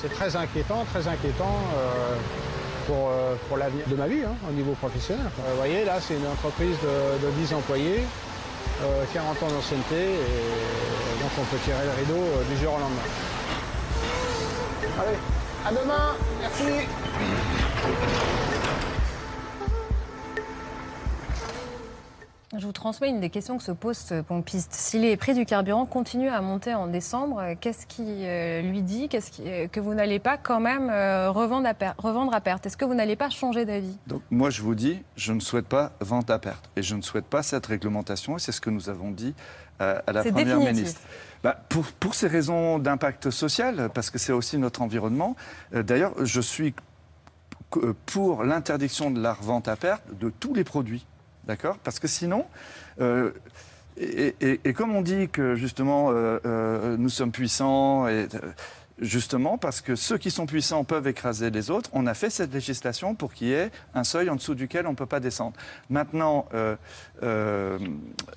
C'est 0.00 0.12
très 0.12 0.34
inquiétant, 0.34 0.84
très 0.92 1.06
inquiétant 1.06 1.58
euh, 1.76 2.16
pour, 2.86 3.10
pour 3.48 3.56
l'avenir 3.56 3.84
de 3.86 3.94
ma 3.94 4.08
vie 4.08 4.24
hein, 4.24 4.34
au 4.48 4.52
niveau 4.52 4.72
professionnel. 4.72 5.26
vous 5.36 5.56
voyez, 5.56 5.84
là, 5.84 6.00
c'est 6.00 6.14
une 6.14 6.26
entreprise 6.26 6.76
de, 6.82 7.30
10 7.40 7.54
employés, 7.54 8.02
40 9.12 9.42
ans 9.44 9.48
d'ancienneté, 9.48 9.94
et 9.94 11.22
donc 11.22 11.30
on 11.38 11.44
peut 11.44 11.58
tirer 11.64 11.84
le 11.84 11.92
rideau 12.02 12.24
du 12.50 12.56
jour 12.56 12.74
au 12.74 12.80
lendemain. 12.80 13.08
Allez, 15.00 15.18
à 15.64 15.70
demain, 15.70 16.16
merci. 16.40 16.88
Je 22.54 22.66
vous 22.66 22.72
transmets 22.72 23.08
une 23.08 23.20
des 23.20 23.30
questions 23.30 23.56
que 23.56 23.62
se 23.62 23.72
pose 23.72 23.96
ce 23.96 24.20
pompiste. 24.20 24.74
Si 24.74 24.98
les 24.98 25.16
prix 25.16 25.32
du 25.32 25.46
carburant 25.46 25.86
continuent 25.86 26.28
à 26.28 26.42
monter 26.42 26.74
en 26.74 26.86
décembre, 26.86 27.42
qu'est-ce 27.58 27.86
qui 27.86 28.04
euh, 28.26 28.60
lui 28.60 28.82
dit 28.82 29.08
qu'est-ce 29.08 29.30
qui, 29.30 29.42
euh, 29.46 29.68
que 29.68 29.80
vous 29.80 29.94
n'allez 29.94 30.18
pas 30.18 30.36
quand 30.36 30.60
même 30.60 30.90
euh, 30.90 31.30
revendre, 31.30 31.66
à 31.66 31.72
per- 31.72 31.92
revendre 31.96 32.34
à 32.34 32.42
perte? 32.42 32.66
Est-ce 32.66 32.76
que 32.76 32.84
vous 32.84 32.92
n'allez 32.92 33.16
pas 33.16 33.30
changer 33.30 33.64
d'avis? 33.64 33.96
Donc 34.06 34.20
moi, 34.30 34.50
je 34.50 34.60
vous 34.60 34.74
dis, 34.74 35.02
je 35.16 35.32
ne 35.32 35.40
souhaite 35.40 35.66
pas 35.66 35.92
vente 36.00 36.28
à 36.28 36.38
perte. 36.38 36.68
Et 36.76 36.82
je 36.82 36.94
ne 36.94 37.00
souhaite 37.00 37.24
pas 37.24 37.42
cette 37.42 37.64
réglementation. 37.64 38.36
Et 38.36 38.38
c'est 38.38 38.52
ce 38.52 38.60
que 38.60 38.68
nous 38.68 38.90
avons 38.90 39.10
dit 39.10 39.34
à 39.78 40.02
la 40.12 40.22
Première 40.22 40.58
définitif. 40.58 40.74
ministre. 40.74 41.00
Bah, 41.42 41.56
pour, 41.70 41.84
pour 41.86 42.14
ces 42.14 42.28
raisons 42.28 42.78
d'impact 42.78 43.30
social, 43.30 43.88
parce 43.94 44.10
que 44.10 44.18
c'est 44.18 44.32
aussi 44.32 44.58
notre 44.58 44.82
environnement. 44.82 45.36
D'ailleurs, 45.72 46.12
je 46.22 46.40
suis 46.42 46.74
pour 48.04 48.44
l'interdiction 48.44 49.10
de 49.10 49.20
la 49.22 49.32
revente 49.32 49.66
à 49.68 49.76
perte 49.76 50.04
de 50.20 50.28
tous 50.28 50.52
les 50.52 50.64
produits. 50.64 51.06
D'accord? 51.44 51.78
Parce 51.82 51.98
que 51.98 52.06
sinon, 52.06 52.46
euh, 53.00 53.32
et, 53.98 54.72
comme 54.72 54.94
on 54.94 55.02
dit 55.02 55.28
que 55.28 55.54
justement 55.54 56.10
euh, 56.10 56.38
euh, 56.46 56.96
nous 56.96 57.08
sommes 57.08 57.32
puissants, 57.32 58.08
et, 58.08 58.26
justement 59.02 59.58
parce 59.58 59.80
que 59.80 59.96
ceux 59.96 60.16
qui 60.16 60.30
sont 60.30 60.46
puissants 60.46 60.84
peuvent 60.84 61.06
écraser 61.06 61.50
les 61.50 61.70
autres, 61.70 61.90
on 61.92 62.06
a 62.06 62.14
fait 62.14 62.30
cette 62.30 62.52
législation 62.54 63.14
pour 63.14 63.34
qu'il 63.34 63.48
y 63.48 63.52
ait 63.52 63.70
un 63.94 64.04
seuil 64.04 64.30
en 64.30 64.36
dessous 64.36 64.54
duquel 64.54 64.86
on 64.86 64.92
ne 64.92 64.96
peut 64.96 65.06
pas 65.06 65.20
descendre. 65.20 65.54
Maintenant, 65.90 66.46
euh, 66.54 66.76
euh, 67.22 67.78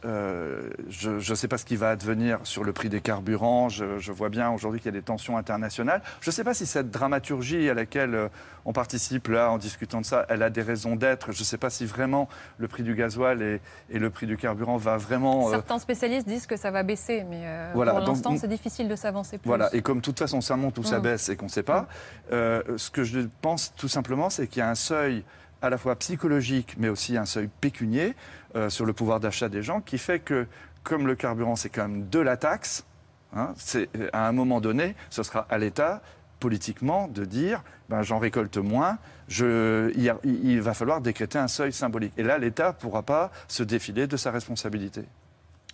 euh, 0.04 0.70
je 0.90 1.12
ne 1.12 1.36
sais 1.36 1.48
pas 1.48 1.58
ce 1.58 1.66
qui 1.66 1.76
va 1.76 1.92
advenir 1.92 2.40
sur 2.44 2.64
le 2.64 2.74
prix 2.74 2.90
des 2.90 3.02
carburants. 3.02 3.70
Je, 3.70 4.00
je 4.00 4.12
vois 4.12 4.30
bien 4.30 4.50
aujourd'hui 4.52 4.80
qu'il 4.80 4.94
y 4.94 4.96
a 4.96 5.00
des 5.00 5.06
tensions 5.06 5.38
internationales. 5.38 6.02
Je 6.22 6.30
ne 6.30 6.34
sais 6.34 6.44
pas 6.44 6.54
si 6.54 6.66
cette 6.66 6.90
dramaturgie 6.90 7.70
à 7.70 7.74
laquelle 7.74 8.30
on 8.66 8.74
participe 8.74 9.28
là 9.28 9.52
en 9.52 9.58
discutant 9.58 10.02
de 10.02 10.06
ça, 10.06 10.26
elle 10.30 10.42
a 10.42 10.50
des 10.50 10.64
raisons 10.64 10.96
d'être. 10.96 11.32
Je 11.32 11.40
ne 11.40 11.46
sais 11.46 11.58
pas 11.58 11.70
si 11.70 11.86
vraiment 11.86 12.28
le 12.58 12.68
prix 12.68 12.84
du 12.84 12.96
gasoil 12.96 13.42
et, 13.42 13.62
et 13.92 14.00
le 14.00 14.10
prix 14.10 14.26
du 14.26 14.38
carburant 14.38 14.78
va 14.78 14.98
vraiment... 14.98 15.50
Certains 15.52 15.80
spécialistes 15.80 16.28
disent 16.28 16.48
que 16.48 16.58
ça 16.58 16.72
va 16.72 16.82
baisser, 16.82 17.24
mais 17.30 17.72
Voilà, 17.76 17.92
pour 17.94 18.02
l'instant, 18.02 18.36
c'est 18.38 18.48
difficile 18.48 18.88
de 18.88 18.96
s'avancer 18.96 19.38
plus. 19.38 19.48
Voilà, 19.48 19.70
et 19.74 19.82
comme 19.82 19.98
de 19.98 20.04
toute 20.04 20.18
façon 20.18 20.42
ça 20.56 20.62
monte 20.62 20.78
ou 20.78 20.84
ça 20.84 21.00
Mm. 21.00 21.02
baisse 21.04 21.30
et 21.30 21.36
qu'on 21.36 21.46
ne 21.46 21.52
sait 21.52 21.64
pas, 21.64 21.88
euh, 22.32 22.62
ce 22.78 22.90
que 22.90 23.04
je 23.04 23.20
pense 23.42 23.74
tout 23.76 23.88
simplement, 23.90 24.30
c'est 24.30 24.48
qu'il 24.48 24.60
y 24.60 24.64
a 24.64 24.70
un 24.70 24.76
seuil 24.76 25.24
à 25.62 25.70
la 25.70 25.78
fois 25.78 25.96
psychologique, 25.96 26.76
mais 26.78 26.90
aussi 26.90 27.18
un 27.18 27.26
seuil 27.26 27.50
pécunier 27.62 28.16
euh, 28.56 28.70
sur 28.70 28.86
le 28.86 28.94
pouvoir 28.94 29.20
d'achat 29.20 29.50
des 29.50 29.64
gens, 29.64 29.82
qui 29.82 29.98
fait 29.98 30.20
que, 30.20 30.48
comme 30.84 31.08
le 31.08 31.16
carburant, 31.16 31.56
c'est 31.56 31.70
quand 31.70 31.88
même 31.88 32.08
de 32.10 32.20
la 32.20 32.38
taxe, 32.38 32.86
hein, 33.36 33.54
c'est 33.58 33.90
à 34.14 34.28
un 34.28 34.32
moment 34.32 34.62
donné, 34.62 34.96
ce 35.10 35.24
sera 35.24 35.46
à 35.50 35.58
l'État 35.58 36.02
politiquement 36.40 37.08
de 37.08 37.26
dire 37.26 37.64
ben, 37.90 38.02
j'en 38.02 38.20
récolte 38.20 38.58
moins, 38.58 38.98
je, 39.28 39.92
il, 39.96 40.04
y 40.04 40.10
a- 40.10 40.18
il- 40.24 40.46
il 40.52 40.62
va 40.62 40.74
falloir 40.74 41.02
décréter 41.02 41.38
un 41.40 41.48
seuil 41.48 41.72
symbolique. 41.74 42.14
Et 42.18 42.24
là, 42.24 42.38
l'État 42.38 42.68
ne 42.70 42.74
pourra 42.74 43.02
pas 43.04 43.32
se 43.48 43.64
défiler 43.64 44.08
de 44.08 44.18
sa 44.18 44.32
responsabilité. 44.32 45.04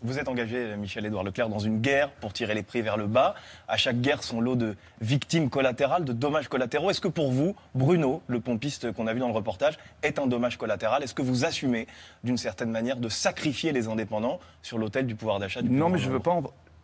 Vous 0.04 0.18
êtes 0.18 0.28
engagé, 0.28 0.76
Michel-Édouard 0.78 1.24
Leclerc, 1.24 1.48
dans 1.50 1.60
une 1.60 1.80
guerre 1.80 2.10
pour 2.10 2.34
tirer 2.34 2.56
les 2.56 2.64
prix 2.64 2.82
vers 2.82 2.98
le 2.98 3.06
bas. 3.06 3.36
À 3.68 3.78
chaque 3.78 4.02
guerre, 4.02 4.24
son 4.24 4.42
lot 4.42 4.56
de 4.56 4.76
victimes 5.00 5.50
collatérales, 5.52 6.06
de 6.06 6.14
dommages 6.14 6.48
collatéraux. 6.48 6.90
Est-ce 6.90 7.02
que 7.02 7.08
pour 7.08 7.32
vous, 7.32 7.56
Bruno, 7.76 8.24
le 8.28 8.40
pompiste 8.40 8.92
qu'on 8.94 9.06
a 9.06 9.14
vu 9.14 9.20
dans 9.20 9.28
le 9.28 9.34
reportage, 9.34 9.78
est 10.02 10.18
un 10.18 10.26
dommage 10.26 10.58
collatéral? 10.58 11.04
Est-ce 11.04 11.14
que 11.14 11.22
vous 11.22 11.46
assumez, 11.46 11.86
d'une 12.24 12.38
certaine 12.38 12.72
manière, 12.72 12.98
de 12.98 13.10
sacrifier 13.10 13.72
les 13.74 13.88
indépendants 13.88 14.40
sur 14.64 14.80
l'autel 14.80 15.06
du 15.06 15.14
pouvoir 15.16 15.38
d'achat 15.38 15.62
du 15.62 15.70
Non, 15.70 15.90
mais 15.90 16.00
je 16.00 16.06
veux 16.08 16.14
nombre 16.14 16.24
pas. 16.24 16.32
en- 16.32 16.44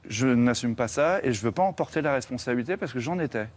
Je 0.09 0.27
n'assume 0.27 0.75
pas 0.75 0.87
ça 0.87 1.19
et 1.23 1.33
je 1.33 1.41
veux 1.41 1.51
pas 1.51 1.63
en 1.63 1.73
porter 1.73 2.01
la 2.01 2.13
responsabilité 2.13 2.77
parce 2.77 2.93
que 2.93 2.99
j'en 2.99 3.17
étais. 3.19 3.47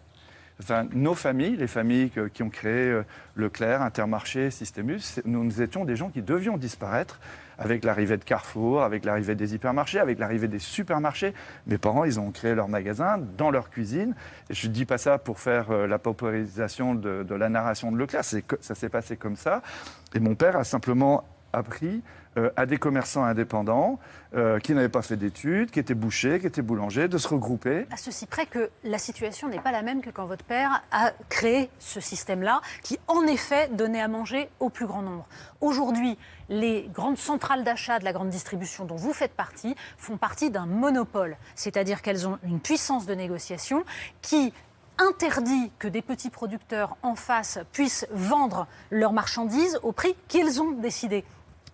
Enfin, 0.62 0.86
nos 0.92 1.14
familles, 1.14 1.56
les 1.56 1.66
familles 1.66 2.10
qui 2.34 2.42
ont 2.42 2.50
créé 2.50 2.90
euh, 2.90 3.02
Leclerc, 3.34 3.80
Intermarché, 3.80 4.50
Systémus, 4.50 5.20
nous, 5.24 5.62
étions 5.62 5.86
des 5.86 5.96
gens 5.96 6.10
qui 6.10 6.20
devions 6.20 6.58
disparaître 6.58 7.18
avec 7.58 7.82
l'arrivée 7.82 8.18
de 8.18 8.24
Carrefour, 8.24 8.82
avec 8.82 9.06
l'arrivée 9.06 9.34
des 9.34 9.54
hypermarchés, 9.54 10.00
avec 10.00 10.18
l'arrivée 10.18 10.48
des 10.48 10.58
supermarchés. 10.58 11.32
Mes 11.66 11.78
parents, 11.78 12.04
ils 12.04 12.20
ont 12.20 12.30
créé 12.30 12.54
leur 12.54 12.68
magasin 12.68 13.18
dans 13.38 13.50
leur 13.50 13.70
cuisine. 13.70 14.14
Je 14.50 14.68
ne 14.68 14.72
dis 14.72 14.84
pas 14.84 14.98
ça 14.98 15.16
pour 15.16 15.40
faire 15.40 15.70
euh, 15.70 15.86
la 15.86 15.98
pauperisation 15.98 16.94
de, 16.94 17.22
de 17.22 17.34
la 17.34 17.48
narration 17.48 17.90
de 17.90 17.96
Leclerc. 17.96 18.24
Ça 18.24 18.74
s'est 18.74 18.88
passé 18.90 19.16
comme 19.16 19.36
ça. 19.36 19.62
Et 20.14 20.20
mon 20.20 20.34
père 20.34 20.56
a 20.56 20.64
simplement 20.64 21.24
appris 21.54 22.02
euh, 22.36 22.50
à 22.56 22.64
des 22.64 22.78
commerçants 22.78 23.24
indépendants 23.24 23.98
euh, 24.34 24.60
qui 24.60 24.72
n'avaient 24.72 24.88
pas 24.88 25.02
fait 25.02 25.16
d'études, 25.16 25.72
qui 25.72 25.80
étaient 25.80 25.94
bouchers, 25.94 26.38
qui 26.38 26.46
étaient 26.46 26.62
boulangers, 26.62 27.08
de 27.08 27.18
se 27.18 27.26
regrouper. 27.26 27.88
À 27.90 27.96
ceci 27.96 28.26
près 28.26 28.46
que 28.46 28.70
la 28.84 28.98
situation 28.98 29.48
n'est 29.48 29.58
pas 29.58 29.72
la 29.72 29.82
même 29.82 30.00
que 30.00 30.10
quand 30.10 30.26
votre 30.26 30.44
père 30.44 30.84
a 30.92 31.10
créé 31.28 31.70
ce 31.80 31.98
système-là, 31.98 32.60
qui 32.84 33.00
en 33.08 33.26
effet 33.26 33.68
donnait 33.72 34.00
à 34.00 34.06
manger 34.06 34.48
au 34.60 34.68
plus 34.68 34.86
grand 34.86 35.02
nombre. 35.02 35.26
Aujourd'hui, 35.60 36.16
les 36.48 36.88
grandes 36.94 37.18
centrales 37.18 37.64
d'achat 37.64 37.98
de 37.98 38.04
la 38.04 38.12
grande 38.12 38.30
distribution 38.30 38.84
dont 38.84 38.94
vous 38.94 39.12
faites 39.12 39.34
partie 39.34 39.74
font 39.98 40.16
partie 40.16 40.50
d'un 40.50 40.66
monopole, 40.66 41.36
c'est-à-dire 41.56 42.00
qu'elles 42.00 42.28
ont 42.28 42.38
une 42.44 42.60
puissance 42.60 43.06
de 43.06 43.14
négociation 43.14 43.84
qui 44.22 44.52
interdit 44.98 45.72
que 45.78 45.88
des 45.88 46.02
petits 46.02 46.30
producteurs 46.30 46.96
en 47.02 47.14
face 47.14 47.58
puissent 47.72 48.06
vendre 48.12 48.66
leurs 48.90 49.12
marchandises 49.12 49.80
au 49.82 49.92
prix 49.92 50.14
qu'ils 50.28 50.60
ont 50.60 50.72
décidé. 50.72 51.24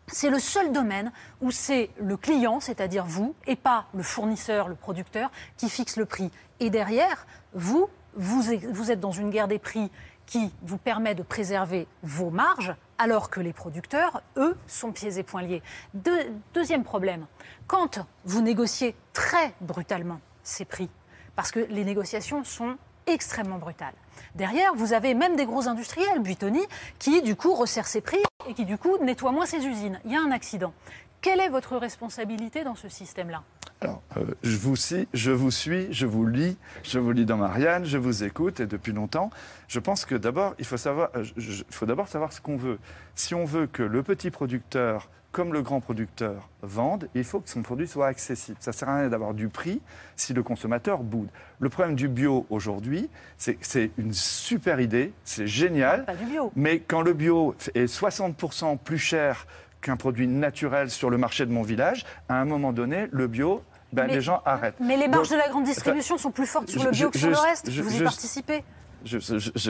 C'est 0.08 0.30
le 0.30 0.38
seul 0.38 0.72
domaine 0.72 1.10
où 1.40 1.50
c'est 1.50 1.90
le 2.00 2.16
client, 2.16 2.60
c'est-à-dire 2.60 3.04
vous, 3.04 3.34
et 3.46 3.56
pas 3.56 3.86
le 3.92 4.02
fournisseur, 4.02 4.68
le 4.68 4.76
producteur, 4.76 5.30
qui 5.56 5.68
fixe 5.68 5.96
le 5.96 6.06
prix. 6.06 6.30
Et 6.60 6.70
derrière, 6.70 7.26
vous, 7.54 7.88
vous, 8.14 8.52
êtes 8.90 9.00
dans 9.00 9.10
une 9.10 9.30
guerre 9.30 9.48
des 9.48 9.58
prix 9.58 9.90
qui 10.24 10.52
vous 10.62 10.78
permet 10.78 11.14
de 11.14 11.22
préserver 11.22 11.86
vos 12.02 12.30
marges, 12.30 12.74
alors 12.98 13.30
que 13.30 13.40
les 13.40 13.52
producteurs, 13.52 14.22
eux, 14.36 14.56
sont 14.66 14.92
pieds 14.92 15.18
et 15.18 15.22
poings 15.22 15.42
liés. 15.42 15.62
Deux- 15.94 16.32
deuxième 16.54 16.84
problème, 16.84 17.26
quand 17.66 18.00
vous 18.24 18.40
négociez 18.42 18.96
très 19.12 19.54
brutalement 19.60 20.20
ces 20.42 20.64
prix, 20.64 20.88
parce 21.34 21.50
que 21.50 21.60
les 21.60 21.84
négociations 21.84 22.42
sont 22.44 22.76
extrêmement 23.06 23.58
brutales. 23.58 23.94
Derrière, 24.34 24.74
vous 24.74 24.92
avez 24.92 25.14
même 25.14 25.36
des 25.36 25.46
gros 25.46 25.68
industriels, 25.68 26.20
Buitoni, 26.20 26.62
qui 26.98 27.22
du 27.22 27.36
coup 27.36 27.54
resserrent 27.54 27.86
ses 27.86 28.00
prix 28.00 28.22
et 28.48 28.54
qui 28.54 28.64
du 28.64 28.78
coup 28.78 28.96
nettoient 29.02 29.32
moins 29.32 29.46
ses 29.46 29.66
usines. 29.66 30.00
Il 30.04 30.12
y 30.12 30.16
a 30.16 30.20
un 30.20 30.30
accident. 30.30 30.72
Quelle 31.20 31.40
est 31.40 31.48
votre 31.48 31.76
responsabilité 31.76 32.64
dans 32.64 32.74
ce 32.76 32.88
système-là? 32.88 33.42
Alors, 33.82 34.02
euh, 34.16 34.24
je, 34.42 34.56
vous 34.56 34.74
suis, 34.74 35.06
je 35.12 35.30
vous 35.30 35.50
suis, 35.50 35.92
je 35.92 36.06
vous 36.06 36.26
lis, 36.26 36.56
je 36.82 36.98
vous 36.98 37.12
lis 37.12 37.26
dans 37.26 37.36
Marianne, 37.36 37.84
je 37.84 37.98
vous 37.98 38.24
écoute 38.24 38.60
et 38.60 38.66
depuis 38.66 38.92
longtemps. 38.92 39.30
Je 39.68 39.80
pense 39.80 40.06
que 40.06 40.14
d'abord, 40.14 40.54
il 40.58 40.64
faut, 40.64 40.78
savoir, 40.78 41.10
euh, 41.14 41.24
je- 41.36 41.62
faut 41.70 41.84
d'abord 41.84 42.08
savoir 42.08 42.32
ce 42.32 42.40
qu'on 42.40 42.56
veut. 42.56 42.78
Si 43.14 43.34
on 43.34 43.44
veut 43.44 43.66
que 43.66 43.82
le 43.82 44.02
petit 44.02 44.30
producteur 44.30 45.10
comme 45.32 45.52
le 45.52 45.60
grand 45.60 45.82
producteur 45.82 46.48
vende, 46.62 47.10
il 47.14 47.22
faut 47.22 47.40
que 47.40 47.50
son 47.50 47.60
produit 47.60 47.86
soit 47.86 48.06
accessible. 48.06 48.56
Ça 48.60 48.70
ne 48.70 48.74
sert 48.76 48.88
à 48.88 49.00
rien 49.00 49.08
d'avoir 49.10 49.34
du 49.34 49.50
prix 49.50 49.82
si 50.14 50.32
le 50.32 50.42
consommateur 50.42 51.02
boude. 51.02 51.28
Le 51.60 51.68
problème 51.68 51.94
du 51.94 52.08
bio 52.08 52.46
aujourd'hui, 52.48 53.10
c'est 53.36 53.56
que 53.56 53.66
c'est 53.66 53.90
une 53.98 54.14
super 54.14 54.80
idée, 54.80 55.12
c'est 55.24 55.46
génial. 55.46 56.06
Pas 56.06 56.14
du 56.14 56.24
bio. 56.24 56.50
Mais 56.56 56.78
quand 56.80 57.02
le 57.02 57.12
bio 57.12 57.54
est 57.74 57.84
60% 57.84 58.78
plus 58.78 58.96
cher 58.96 59.46
qu'un 59.86 59.96
produit 59.96 60.26
naturel 60.26 60.90
sur 60.90 61.10
le 61.10 61.16
marché 61.16 61.46
de 61.46 61.52
mon 61.52 61.62
village, 61.62 62.04
à 62.28 62.40
un 62.40 62.44
moment 62.44 62.72
donné, 62.72 63.06
le 63.12 63.28
bio, 63.28 63.62
ben, 63.92 64.06
Mais- 64.08 64.14
les 64.14 64.20
gens 64.20 64.42
arrêtent. 64.44 64.74
Mais 64.80 64.96
les 64.96 65.06
marges 65.06 65.28
Donc, 65.28 65.38
de 65.38 65.42
la 65.42 65.48
grande 65.48 65.64
distribution 65.64 66.18
sont 66.18 66.32
plus 66.32 66.46
fortes 66.46 66.68
sur 66.68 66.82
le 66.82 66.92
je- 66.92 66.98
bio 66.98 67.10
que 67.10 67.18
sur 67.18 67.30
le 67.30 67.36
reste. 67.36 67.70
je- 67.70 67.82
vous 67.82 67.96
y 67.96 68.02
participez. 68.02 68.64
Je 69.04 69.16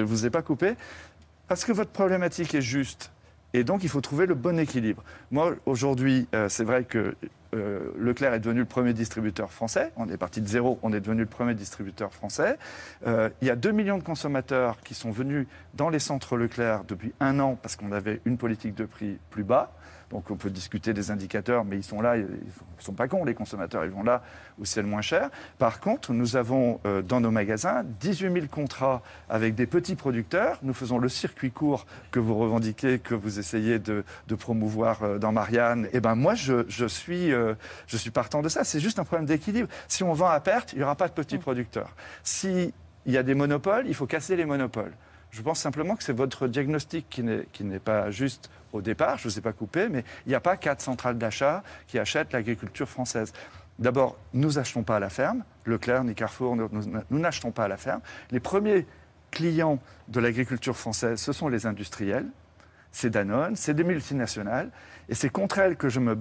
ne 0.01 0.05
vous 0.07 0.25
ai 0.27 0.31
pas 0.31 0.41
coupé. 0.43 0.75
Parce 1.49 1.65
que 1.67 1.73
votre 1.73 1.91
problématique 1.91 2.55
est 2.55 2.63
juste. 2.63 3.13
Et 3.53 3.63
donc, 3.63 3.85
il 3.85 3.89
faut 3.91 4.01
trouver 4.01 4.25
le 4.27 4.35
bon 4.35 4.59
équilibre. 4.59 5.03
Moi, 5.31 5.55
aujourd'hui, 5.67 6.29
euh, 6.35 6.49
c'est 6.49 6.65
vrai 6.65 6.85
que 6.85 7.15
euh, 7.55 7.91
Leclerc 7.99 8.35
est 8.35 8.41
devenu 8.41 8.61
le 8.61 8.67
premier 8.67 8.93
distributeur 8.93 9.53
français. 9.53 9.93
On 9.97 10.09
est 10.09 10.17
parti 10.17 10.41
de 10.41 10.49
zéro, 10.49 10.79
on 10.83 10.93
est 10.93 11.01
devenu 11.01 11.21
le 11.21 11.27
premier 11.29 11.55
distributeur 11.55 12.13
français. 12.13 12.59
Euh, 13.07 13.31
il 13.41 13.49
y 13.49 13.51
a 13.51 13.57
2 13.57 13.71
millions 13.71 13.97
de 13.99 14.03
consommateurs 14.03 14.79
qui 14.83 14.95
sont 14.95 15.11
venus 15.11 15.47
dans 15.75 15.89
les 15.89 16.01
centres 16.01 16.37
Leclerc 16.37 16.83
depuis 16.89 17.13
un 17.21 17.39
an 17.39 17.57
parce 17.61 17.77
qu'on 17.77 17.93
avait 17.93 18.21
une 18.25 18.37
politique 18.37 18.75
de 18.75 18.85
prix 18.85 19.19
plus 19.31 19.45
bas. 19.45 19.73
Donc 20.11 20.31
on 20.31 20.37
peut 20.37 20.51
discuter 20.51 20.93
des 20.93 21.11
indicateurs, 21.11 21.65
mais 21.65 21.77
ils 21.77 21.83
sont 21.83 22.01
là, 22.01 22.17
ils 22.17 22.23
ne 22.23 22.29
sont 22.79 22.93
pas 22.93 23.09
cons, 23.09 23.25
les 23.25 23.35
consommateurs, 23.35 23.85
ils 23.85 23.91
vont 23.91 24.05
là 24.05 24.23
où 24.59 24.65
c'est 24.65 24.81
le 24.81 24.87
moins 24.87 25.03
cher. 25.03 25.31
Par 25.59 25.81
contre, 25.81 26.13
nous 26.13 26.37
avons 26.37 26.81
euh, 26.87 27.03
dans 27.03 27.21
nos 27.21 27.33
magasins 27.33 27.85
18 28.01 28.33
000 28.33 28.47
contrats 28.47 29.03
avec 29.29 29.55
des 29.55 29.67
petits 29.67 29.97
producteurs. 29.97 30.59
Nous 30.63 30.75
faisons 30.75 30.99
le 30.99 31.09
circuit 31.09 31.51
court 31.51 31.87
que 32.13 32.21
vous 32.21 32.37
revendiquez, 32.37 33.01
que 33.01 33.15
vous 33.15 33.39
essayez 33.39 33.79
de, 33.79 34.05
de 34.29 34.35
promouvoir 34.35 35.03
euh, 35.03 35.19
dans 35.19 35.33
Marianne. 35.33 35.89
Et 35.93 36.01
ben 36.01 36.15
moi, 36.15 36.35
je, 36.35 36.65
je 36.69 36.87
suis, 36.87 37.33
euh, 37.33 37.55
je 37.89 37.97
suis 37.97 38.11
partant 38.11 38.43
de 38.43 38.49
ça. 38.49 38.63
C'est 38.63 38.81
juste 38.81 39.01
un 39.01 39.05
problème 39.05 39.27
d'équilibre. 39.27 39.69
Si 39.89 40.05
on 40.05 40.13
vend 40.13 40.29
à 40.29 40.39
perte, 40.39 40.73
il 40.73 40.79
n'y 40.79 40.85
aura 40.85 40.95
pas 40.95 41.09
de 41.09 41.15
petits 41.15 41.39
producteurs. 41.39 41.97
S'il 42.23 42.73
y 43.07 43.17
a 43.17 43.23
des 43.25 43.35
monopoles, 43.35 43.87
il 43.89 43.95
faut 43.95 44.07
casser 44.07 44.37
les 44.37 44.45
monopoles. 44.45 44.93
Je 45.37 45.43
pense 45.43 45.61
simplement 45.61 45.97
que 45.97 46.03
c'est 46.03 46.15
votre 46.15 46.49
diagnostic 46.49 47.11
qui 47.11 47.23
n'est, 47.23 47.79
pas 47.79 48.11
juste 48.11 48.49
au 48.73 48.81
départ, 48.81 49.19
je 49.19 49.29
ne 49.29 49.33
vous 49.33 49.39
ai 49.39 49.43
pas 49.43 49.53
coupé, 49.53 49.91
mais 49.91 50.03
il 50.25 50.31
n'y 50.31 50.35
a 50.35 50.41
pas 50.41 50.57
quatre 50.57 50.81
centrales 50.81 51.19
d'achat 51.19 51.63
qui 51.89 51.99
achètent 51.99 52.33
l'agriculture 52.33 52.89
française. 52.89 53.35
D'abord, 53.79 54.17
nous 54.33 54.53
n'achetons 54.53 54.83
pas 54.83 54.97
à 54.97 54.99
la 54.99 55.11
ferme, 55.11 55.45
Leclerc 55.67 56.05
ni 56.05 56.15
Carrefour, 56.15 56.57
nous, 56.57 57.19
n'achetons 57.19 57.51
pas 57.51 57.65
à 57.65 57.69
la 57.69 57.77
ferme. 57.77 58.01
Les 58.31 58.41
premiers 58.41 58.87
clients 59.31 59.79
de 60.09 60.21
l'agriculture 60.21 60.75
française, 60.75 61.21
ce 61.21 61.35
sont 61.35 61.49
les 61.49 61.67
industriels. 61.67 62.29
c'est 62.91 63.11
Danone, 63.11 63.57
c'est 63.57 63.75
des 63.75 63.85
multinationales, 63.85 64.71
et 65.11 65.15
c'est 65.15 65.29
contre 65.29 65.59
elles 65.59 65.77
que 65.77 65.91
je 65.91 66.01
me 66.01 66.17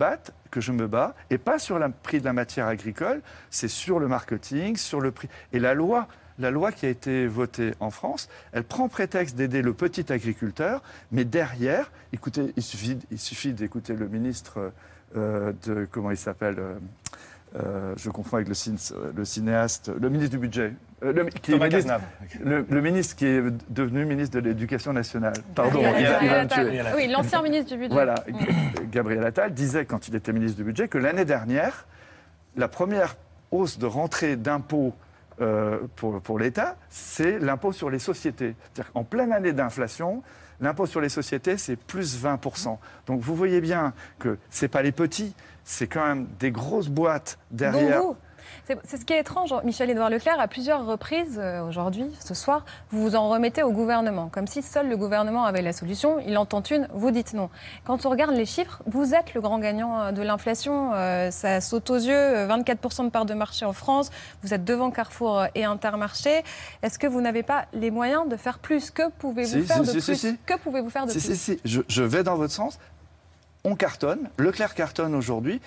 que 0.51 0.60
je 0.60 0.74
me 0.74 0.88
bats, 0.88 1.15
et 1.29 1.38
pas 1.38 1.57
sur 1.57 1.79
le 1.79 1.89
prix 2.03 2.19
de 2.19 2.25
la 2.25 2.34
matière 2.34 2.67
agricole, 2.67 3.22
c'est 3.50 3.69
sur 3.69 3.98
le 3.98 4.10
marketing, 4.10 4.75
sur 4.75 5.00
le 5.00 5.13
prix. 5.13 5.29
Et 5.53 5.60
la 5.60 5.74
loi, 5.74 6.10
la 6.39 6.51
loi 6.51 6.72
qui 6.72 6.86
a 6.86 6.89
été 6.89 7.27
votée 7.27 7.74
en 7.80 7.89
France, 7.89 8.27
elle 8.51 8.63
prend 8.63 8.88
prétexte 8.89 9.36
d'aider 9.36 9.62
le 9.62 9.74
petit 9.74 10.12
agriculteur, 10.12 10.84
mais 11.12 11.24
derrière, 11.25 11.92
écoutez, 12.13 12.54
il 12.58 12.63
suffit, 12.63 12.98
il 13.12 13.20
suffit 13.20 13.54
d'écouter 13.54 13.94
le 13.94 14.08
ministre 14.08 14.72
euh, 15.15 15.54
de 15.65 15.88
comment 15.89 16.12
il 16.12 16.18
s'appelle. 16.18 16.56
euh, 16.60 16.74
euh, 17.58 17.94
je 17.96 18.10
confonds 18.10 18.36
avec 18.36 18.50
le, 18.50 18.54
cin- 18.54 18.94
le 19.15 19.24
cinéaste, 19.24 19.89
le 19.98 20.10
ministre 20.10 20.32
du 20.32 20.39
budget, 20.39 20.74
euh, 21.04 21.13
le, 21.13 21.24
qui 21.25 21.51
est 21.51 21.54
Thomas 21.54 21.70
ministre- 21.70 22.01
le, 22.44 22.65
le 22.70 22.82
ministre 22.82 23.15
qui 23.15 23.25
est 23.27 23.42
devenu 23.70 24.04
ministre 24.04 24.38
de 24.42 24.46
l'Éducation 24.50 24.92
nationale. 24.92 25.36
Pardon, 25.56 25.82
Gabriel 25.82 26.01
il 26.01 26.06
va- 26.06 26.24
il 26.24 26.30
va 26.30 26.36
me 26.36 26.39
Attal. 26.42 26.70
tuer. 26.70 26.82
Oui, 26.98 27.08
l'ancien 27.08 27.42
ministre 27.42 27.72
du 27.72 27.77
budget. 27.77 27.94
Voilà, 27.94 28.15
Mm. 28.27 28.89
Gabriel 28.92 29.24
Attal 29.25 29.54
disait 29.54 29.86
quand 29.86 30.10
il 30.10 30.15
était 30.15 30.34
ministre 30.34 30.58
du 30.58 30.65
budget 30.65 30.89
que 30.89 30.98
l'année 30.98 31.24
dernière, 31.24 31.86
la 32.58 32.68
première 32.68 33.15
hausse 33.51 33.80
de 33.80 33.86
rentrée 33.86 34.36
d'impôts 34.36 34.94
euh, 35.42 35.80
pour, 35.96 36.22
pour 36.22 36.39
l'État, 36.39 36.77
c'est 36.89 37.39
l'impôt 37.39 37.72
sur 37.72 37.89
les 37.89 38.00
sociétés. 38.00 38.56
C'est-à-dire 38.74 38.94
qu'en 38.94 39.04
pleine 39.04 39.32
année 39.32 39.54
d'inflation, 39.54 40.24
l'impôt 40.62 40.86
sur 40.86 41.01
les 41.01 41.10
sociétés, 41.10 41.58
c'est 41.58 41.75
plus 41.75 42.22
20%. 42.24 42.77
Donc 43.08 43.22
vous 43.22 43.36
voyez 43.36 43.62
bien 43.62 43.94
que 44.20 44.38
ce 44.50 44.65
n'est 44.65 44.70
pas 44.70 44.82
les 44.82 44.92
petits, 44.92 45.34
c'est 45.63 45.88
quand 45.88 46.06
même 46.06 46.27
des 46.39 46.51
grosses 46.51 46.89
boîtes 46.89 47.38
derrière. 47.51 48.01
C'est 48.84 48.98
ce 48.98 49.06
qui 49.06 49.14
est 49.14 49.20
étrange, 49.20 49.54
Michel-Édouard 49.64 50.10
Leclerc, 50.10 50.40
à 50.40 50.48
plusieurs 50.48 50.86
reprises 50.86 51.40
euh, 51.42 51.62
aujourd'hui, 51.68 52.06
ce 52.20 52.34
soir, 52.34 52.66
vous 52.92 53.02
vous 53.02 53.16
en 53.16 53.30
remettez 53.30 53.64
au 53.64 53.72
gouvernement, 53.72 54.30
comme 54.30 54.48
si 54.48 54.62
seul 54.62 54.90
le 54.90 54.98
gouvernement 54.98 55.46
avait 55.46 55.62
la 55.62 55.74
solution. 55.74 56.20
Il 56.25 56.38
entend 56.38 56.62
une, 56.64 56.88
vous 56.94 57.12
dites 57.12 57.34
non. 57.34 57.50
Quand 57.86 58.06
on 58.06 58.10
regarde 58.10 58.34
les 58.36 58.46
chiffres, 58.46 58.82
vous 58.86 59.14
êtes 59.14 59.34
le 59.34 59.42
grand 59.42 59.60
gagnant 59.60 60.00
euh, 60.02 60.12
de 60.12 60.22
l'inflation. 60.22 60.92
euh, 60.94 61.32
ça 61.32 61.62
saute 61.62 61.90
aux 61.90 61.96
yeux, 61.96 62.14
euh, 62.14 62.48
24% 62.48 63.06
de 63.06 63.10
part 63.10 63.25
de 63.25 63.34
marché 63.34 63.66
en 63.66 63.74
France. 63.74 64.10
Vous 64.44 64.54
êtes 64.54 64.64
devant 64.64 64.92
Carrefour 64.92 65.46
et 65.56 65.64
Intermarché. 65.66 66.44
Est-ce 66.84 66.98
que 67.00 67.08
vous 67.08 67.22
n'avez 67.22 67.44
pas 67.44 67.66
les 67.74 67.92
moyens 67.92 68.28
de 68.28 68.36
faire 68.36 68.60
plus 68.60 68.92
Que 68.92 69.10
pouvez-vous 69.10 69.50
Si, 69.50 69.62
faire 69.64 69.78
si, 69.86 69.94
de 69.96 70.00
si, 70.00 70.16
si, 70.16 70.28
plus. 70.34 70.38
Que 70.46 70.58
pouvez-vous 70.60 70.90
faire 70.90 71.06
de 71.06 71.12
plus 71.12 71.58
je 71.64 72.02
vais 72.04 72.24
dans 72.24 72.36
votre 72.36 72.54
sens. 72.54 72.80
On 73.64 73.75
cartonne, 73.75 74.30
Leclerc 74.38 74.74
cartonne 74.75 75.16
aujourd'hui. 75.16 75.60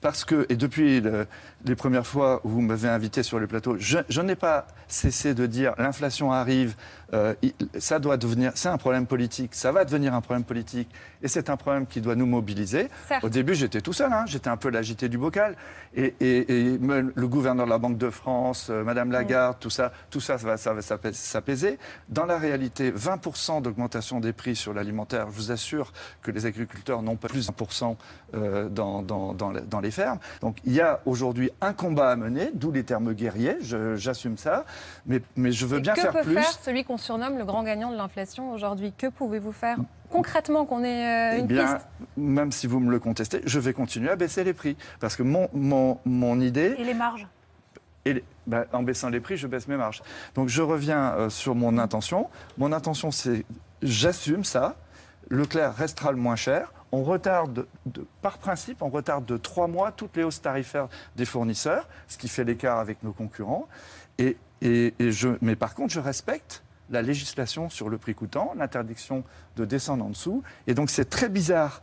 Parce 0.00 0.24
que, 0.24 0.46
et 0.48 0.56
depuis 0.56 1.00
le- 1.00 1.26
les 1.64 1.74
premières 1.76 2.06
fois 2.06 2.40
où 2.44 2.48
vous 2.48 2.60
m'avez 2.60 2.88
invité 2.88 3.22
sur 3.22 3.38
le 3.38 3.46
plateau, 3.46 3.76
je, 3.78 3.98
je 4.08 4.20
n'ai 4.20 4.34
pas 4.36 4.66
cessé 4.88 5.34
de 5.34 5.46
dire 5.46 5.74
l'inflation 5.78 6.32
arrive, 6.32 6.74
euh, 7.12 7.34
ça 7.78 7.98
doit 7.98 8.16
devenir, 8.16 8.52
c'est 8.54 8.68
un 8.68 8.78
problème 8.78 9.06
politique, 9.06 9.54
ça 9.54 9.70
va 9.72 9.84
devenir 9.84 10.14
un 10.14 10.20
problème 10.20 10.44
politique, 10.44 10.88
et 11.22 11.28
c'est 11.28 11.50
un 11.50 11.56
problème 11.56 11.86
qui 11.86 12.00
doit 12.00 12.14
nous 12.16 12.26
mobiliser. 12.26 12.88
Certes. 13.08 13.24
Au 13.24 13.28
début, 13.28 13.54
j'étais 13.54 13.80
tout 13.80 13.92
seul, 13.92 14.12
hein, 14.12 14.24
j'étais 14.26 14.48
un 14.48 14.56
peu 14.56 14.70
l'agité 14.70 15.08
du 15.08 15.18
bocal, 15.18 15.56
et, 15.94 16.14
et- 16.20 16.52
et 16.72 16.78
me- 16.78 17.12
le 17.14 17.28
gouverneur 17.28 17.66
de 17.66 17.70
la 17.70 17.78
Banque 17.78 17.98
de 17.98 18.10
France, 18.10 18.68
euh, 18.70 18.82
Madame 18.84 19.10
Lagarde, 19.12 19.56
tout 19.60 19.70
ça, 19.70 19.92
tout 20.10 20.20
ça, 20.20 20.38
ça 20.38 20.46
va, 20.46 20.56
ça 20.56 20.72
va 20.72 20.82
s'apais- 20.82 21.12
s'apaiser. 21.12 21.78
Dans 22.08 22.26
la 22.26 22.38
réalité, 22.38 22.90
20% 22.90 23.60
d'augmentation 23.60 24.20
des 24.20 24.32
prix 24.32 24.56
sur 24.56 24.72
l'alimentaire, 24.72 25.26
je 25.30 25.36
vous 25.36 25.50
assure 25.52 25.92
que 26.22 26.30
les 26.30 26.46
agriculteurs 26.46 27.02
n'ont 27.02 27.16
pas 27.16 27.28
plus 27.28 27.46
de 27.46 27.52
1% 27.52 27.96
euh, 28.34 28.68
dans, 28.68 29.02
dans 29.02 29.80
les 29.80 29.90
fermes. 29.90 30.18
Donc 30.40 30.58
il 30.64 30.72
y 30.72 30.80
a 30.80 31.00
aujourd'hui 31.06 31.49
un 31.60 31.72
combat 31.72 32.10
à 32.10 32.16
mener, 32.16 32.50
d'où 32.54 32.70
les 32.72 32.84
termes 32.84 33.12
guerriers, 33.14 33.56
j'assume 33.96 34.36
ça, 34.38 34.64
mais, 35.06 35.20
mais 35.36 35.52
je 35.52 35.66
veux 35.66 35.78
Et 35.78 35.80
bien 35.80 35.94
que 35.94 36.00
faire 36.00 36.12
peut 36.12 36.22
plus. 36.22 36.34
faire 36.34 36.50
celui 36.62 36.84
qu'on 36.84 36.96
surnomme 36.98 37.38
le 37.38 37.44
grand 37.44 37.62
gagnant 37.62 37.90
de 37.90 37.96
l'inflation 37.96 38.52
aujourd'hui? 38.52 38.92
Que 38.96 39.06
pouvez-vous 39.08 39.52
faire 39.52 39.76
concrètement 40.10 40.64
qu'on 40.66 40.82
ait 40.84 41.32
euh, 41.32 41.36
Eh 41.36 41.40
une 41.40 41.46
bien, 41.46 41.74
piste? 41.74 41.86
même 42.16 42.52
si 42.52 42.66
vous 42.66 42.80
me 42.80 42.90
le 42.90 42.98
contestez, 42.98 43.40
je 43.44 43.58
vais 43.58 43.72
continuer 43.72 44.10
à 44.10 44.16
baisser 44.16 44.44
les 44.44 44.52
prix. 44.54 44.76
Parce 45.00 45.16
que 45.16 45.22
mon, 45.22 45.48
mon, 45.52 45.98
mon 46.04 46.40
idée, 46.40 46.74
Et 46.78 46.84
les 46.84 46.94
marges? 46.94 47.26
Et 48.04 48.14
les- 48.14 48.24
bah, 48.46 48.64
en 48.72 48.82
baissant 48.82 49.10
les 49.10 49.20
prix, 49.20 49.36
je 49.36 49.46
baisse 49.46 49.68
mes 49.68 49.76
marges. 49.76 50.02
Donc 50.34 50.48
je 50.48 50.62
reviens 50.62 51.12
euh, 51.12 51.28
sur 51.30 51.54
mon 51.54 51.76
intention. 51.78 52.28
Mon 52.58 52.72
intention, 52.72 53.10
c'est 53.10 53.44
j'assume 53.82 54.42
ça. 54.44 54.76
Leclerc 55.28 55.74
restera 55.76 56.10
le 56.10 56.16
moins 56.18 56.34
cher. 56.36 56.72
On 56.92 57.02
retarde, 57.04 57.66
de- 57.86 58.06
par 58.22 58.38
principe, 58.38 58.82
on 58.82 58.88
retarde 58.88 59.24
de 59.26 59.36
trois 59.36 59.68
mois 59.68 59.92
toutes 59.92 60.16
les 60.16 60.24
hausses 60.24 60.42
tarifaires 60.42 60.88
des 61.16 61.24
fournisseurs, 61.24 61.88
ce 62.08 62.18
qui 62.18 62.28
fait 62.28 62.44
l'écart 62.44 62.78
avec 62.78 63.02
nos 63.02 63.12
concurrents. 63.12 63.68
Mais 64.60 65.56
par 65.58 65.74
contre, 65.74 65.92
je 65.92 66.00
respecte 66.00 66.62
la 66.90 67.02
législation 67.02 67.68
sur 67.70 67.88
le 67.88 67.98
prix 67.98 68.14
coûtant, 68.14 68.52
l'interdiction 68.56 69.22
de 69.56 69.64
descendre 69.64 70.04
en 70.04 70.10
dessous. 70.10 70.42
Et 70.66 70.74
donc 70.74 70.90
c'est 70.90 71.08
très 71.08 71.28
bizarre 71.28 71.82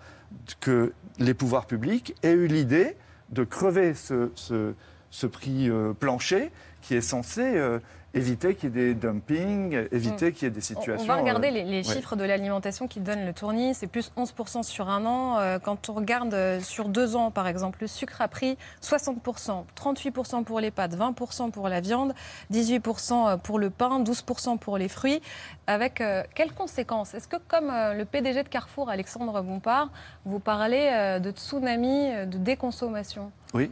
que 0.60 0.92
les 1.20 1.34
pouvoirs 1.34 1.66
publics 1.66 2.14
aient 2.24 2.34
eu 2.34 2.48
l'idée 2.48 2.98
de 3.30 3.44
crever 3.46 3.94
ce 3.94 5.26
prix 5.28 5.70
euh, 5.70 5.94
plancher 5.94 6.52
qui 6.82 6.96
est 6.96 7.02
censé 7.02 7.42
euh, 7.42 7.80
éviter 8.14 8.56
qu'il 8.56 8.70
y 8.76 8.80
ait 8.80 8.86
des 8.88 8.94
dumpings, 8.96 9.88
éviter 9.92 10.32
qu'il 10.32 10.46
y 10.46 10.48
ait 10.48 10.52
des 10.52 10.60
On- 10.60 10.62
situations. 10.62 11.04
On 11.04 11.08
va 11.08 11.16
regarder 11.22 11.50
euh, 11.50 11.52
les, 11.52 11.64
ouais. 11.64 11.84
chiffres 11.84 12.16
de 12.16 12.24
l'alimentation 12.24 12.88
qui 12.88 13.00
donnent 13.00 13.26
le 13.26 13.34
tournis. 13.34 13.74
C'est 13.76 13.88
plus 13.88 14.12
11% 14.18 14.64
sur 14.64 14.90
un 14.90 15.06
an. 15.06 15.38
Euh, 15.40 15.60
Quand 15.60 15.90
on 15.90 15.94
regarde 15.94 16.34
euh, 16.34 16.60
sur 16.62 16.90
deux 16.90 17.16
ans, 17.16 17.30
par 17.32 17.48
exemple, 17.48 17.80
le 17.82 17.88
sucre 17.88 18.22
a 18.22 18.28
pris 18.28 18.58
60%, 18.82 19.66
38% 19.76 20.44
pour 20.44 20.60
les 20.60 20.72
pâtes, 20.72 20.96
20% 20.96 21.52
pour 21.52 21.70
la 21.70 21.80
viande, 21.82 22.14
18% 22.52 23.38
pour 23.40 23.60
le 23.60 23.70
pain, 23.70 24.02
12% 24.02 24.58
pour 24.58 24.78
les 24.78 24.88
fruits. 24.88 25.22
Avec 25.68 26.02
euh, 26.02 26.24
quelles 26.34 26.54
conséquences? 26.54 27.14
Est-ce 27.14 27.28
que, 27.28 27.38
comme 27.48 27.70
euh, 27.70 27.94
le 27.94 28.06
PDG 28.06 28.44
de 28.44 28.50
Carrefour, 28.50 28.90
Alexandre 28.90 29.42
Bompard, 29.42 29.90
vous 30.26 30.40
parlez 30.40 30.90
euh, 30.92 31.20
de 31.20 31.32
tsunami, 31.32 32.10
euh, 32.12 32.26
de 32.26 32.38
déconsommation? 32.38 33.32
Oui, 33.54 33.72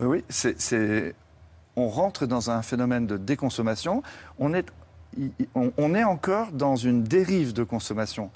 oui, 0.00 0.06
oui. 0.06 0.24
c'est- 0.28 1.14
on 1.76 1.88
rentre 1.88 2.26
dans 2.26 2.50
un 2.50 2.62
phénomène 2.62 3.06
de 3.06 3.16
déconsommation. 3.16 4.02
On 4.38 4.54
est, 4.54 4.66
on, 5.54 5.94
encore 6.04 6.52
dans 6.52 6.76
une 6.76 7.02
dérive 7.02 7.52
de 7.52 7.64
consommation. 7.64 8.30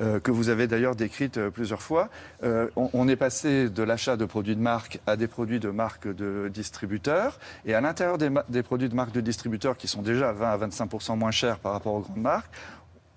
euh, 0.00 0.20
que 0.20 0.30
vous 0.30 0.48
avez 0.48 0.66
d'ailleurs 0.66 0.94
décrite 0.94 1.38
euh, 1.38 1.50
plusieurs 1.50 1.80
fois. 1.80 2.10
Euh, 2.42 2.68
on, 2.76 2.90
on 2.92 3.08
est 3.08 3.16
passé 3.16 3.70
de 3.70 3.82
l'achat 3.82 4.16
de 4.16 4.24
produits 4.24 4.56
de 4.56 4.60
marque 4.60 5.00
à 5.06 5.16
des 5.16 5.26
produits 5.26 5.60
de 5.60 5.70
marque 5.70 6.06
de 6.06 6.50
distributeurs. 6.52 7.38
Et 7.64 7.74
à 7.74 7.80
l'intérieur 7.80 8.18
des, 8.18 8.62
produits 8.62 8.88
de 8.88 8.94
marque 8.94 9.12
de 9.12 9.20
distributeurs 9.20 9.76
qui 9.76 9.88
sont 9.88 10.02
déjà 10.02 10.32
20 10.32 10.50
à 10.50 10.58
25% 10.68 11.16
moins 11.16 11.30
chers 11.30 11.58
par 11.58 11.72
rapport 11.72 11.94
aux 11.94 12.00
grandes 12.00 12.18
marques, 12.18 12.52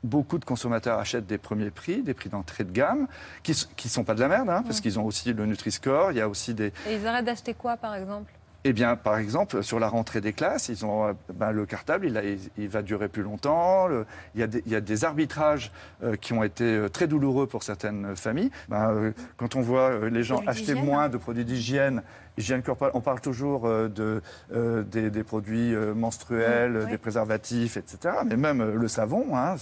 beaucoup 0.03 0.37
de 0.37 0.45
consommateurs 0.45 0.99
achètent 0.99 1.27
des 1.27 1.37
premiers 1.37 1.71
prix, 1.71 2.01
des 2.01 2.13
prix 2.13 2.29
d'entrée 2.29 2.63
de 2.63 2.71
gamme, 2.71 3.07
qui 3.43 3.51
ne 3.51 3.89
sont 3.89 4.05
pas 4.05 4.15
de 4.15 4.21
la 4.21 4.29
merde, 4.29 4.49
hein, 4.49 4.63
parce 4.63 4.79
qu'ils 4.79 4.97
ont 4.97 5.05
aussi 5.05 5.33
le 5.33 5.45
Nutri-Score, 5.45 6.13
il 6.13 6.17
y 6.17 6.21
a 6.21 6.29
aussi 6.29 6.53
des, 6.53 6.71
Et 6.87 6.95
ils 6.95 7.05
arrêtent 7.05 7.25
d'acheter 7.25 7.53
quoi, 7.53 7.75
par 7.75 7.95
exemple? 7.95 8.31
Eh 8.65 8.73
bien, 8.73 8.95
par 8.97 9.17
exemple, 9.17 9.63
sur 9.63 9.79
la 9.79 9.87
rentrée 9.87 10.19
des 10.21 10.33
classes, 10.33 10.67
ils 10.69 10.85
ont 10.85 11.07
euh, 11.07 11.13
ben, 11.33 11.51
le 11.51 11.65
cartable, 11.65 12.05
il, 12.07 12.17
a- 12.17 12.23
il- 12.23 12.39
il 12.57 12.67
va 12.67 12.81
durer 12.81 13.07
plus 13.07 13.23
longtemps. 13.23 13.87
le- 13.87 14.05
il, 14.35 14.41
y 14.41 14.43
a 14.43 14.47
des, 14.47 14.61
il 14.65 14.71
y 14.71 14.75
a 14.75 14.81
des 14.81 15.05
arbitrages 15.05 15.71
euh, 16.03 16.15
qui 16.17 16.33
ont 16.33 16.43
été 16.43 16.63
euh, 16.65 16.89
très 16.89 17.07
douloureux 17.07 17.47
pour 17.47 17.63
certaines 17.63 18.15
familles. 18.17 18.51
Ben, 18.67 18.91
euh, 18.91 19.11
quand 19.37 19.55
on 19.55 19.61
voit 19.61 19.89
euh, 19.91 20.09
les 20.09 20.23
gens 20.23 20.41
acheter 20.45 20.73
moins 20.73 21.07
de 21.09 21.17
produits 21.17 21.45
d'hygiène, 21.45 22.03
hygiène 22.37 22.61
corporelle, 22.61 22.91
on 22.95 23.01
parle 23.01 23.21
toujours 23.21 23.63
de, 23.67 24.21
euh, 24.53 24.83
des, 24.83 25.09
des 25.09 25.23
produits 25.23 25.73
menstruels, 25.95 26.71
Mmh, 26.71 26.83
oui. 26.85 26.91
des 26.91 26.97
préservatifs, 26.97 27.77
etc. 27.77 28.15
Mais 28.25 28.35
même 28.37 28.63
le 28.75 28.87
savon, 28.87 29.35
hein, 29.37 29.55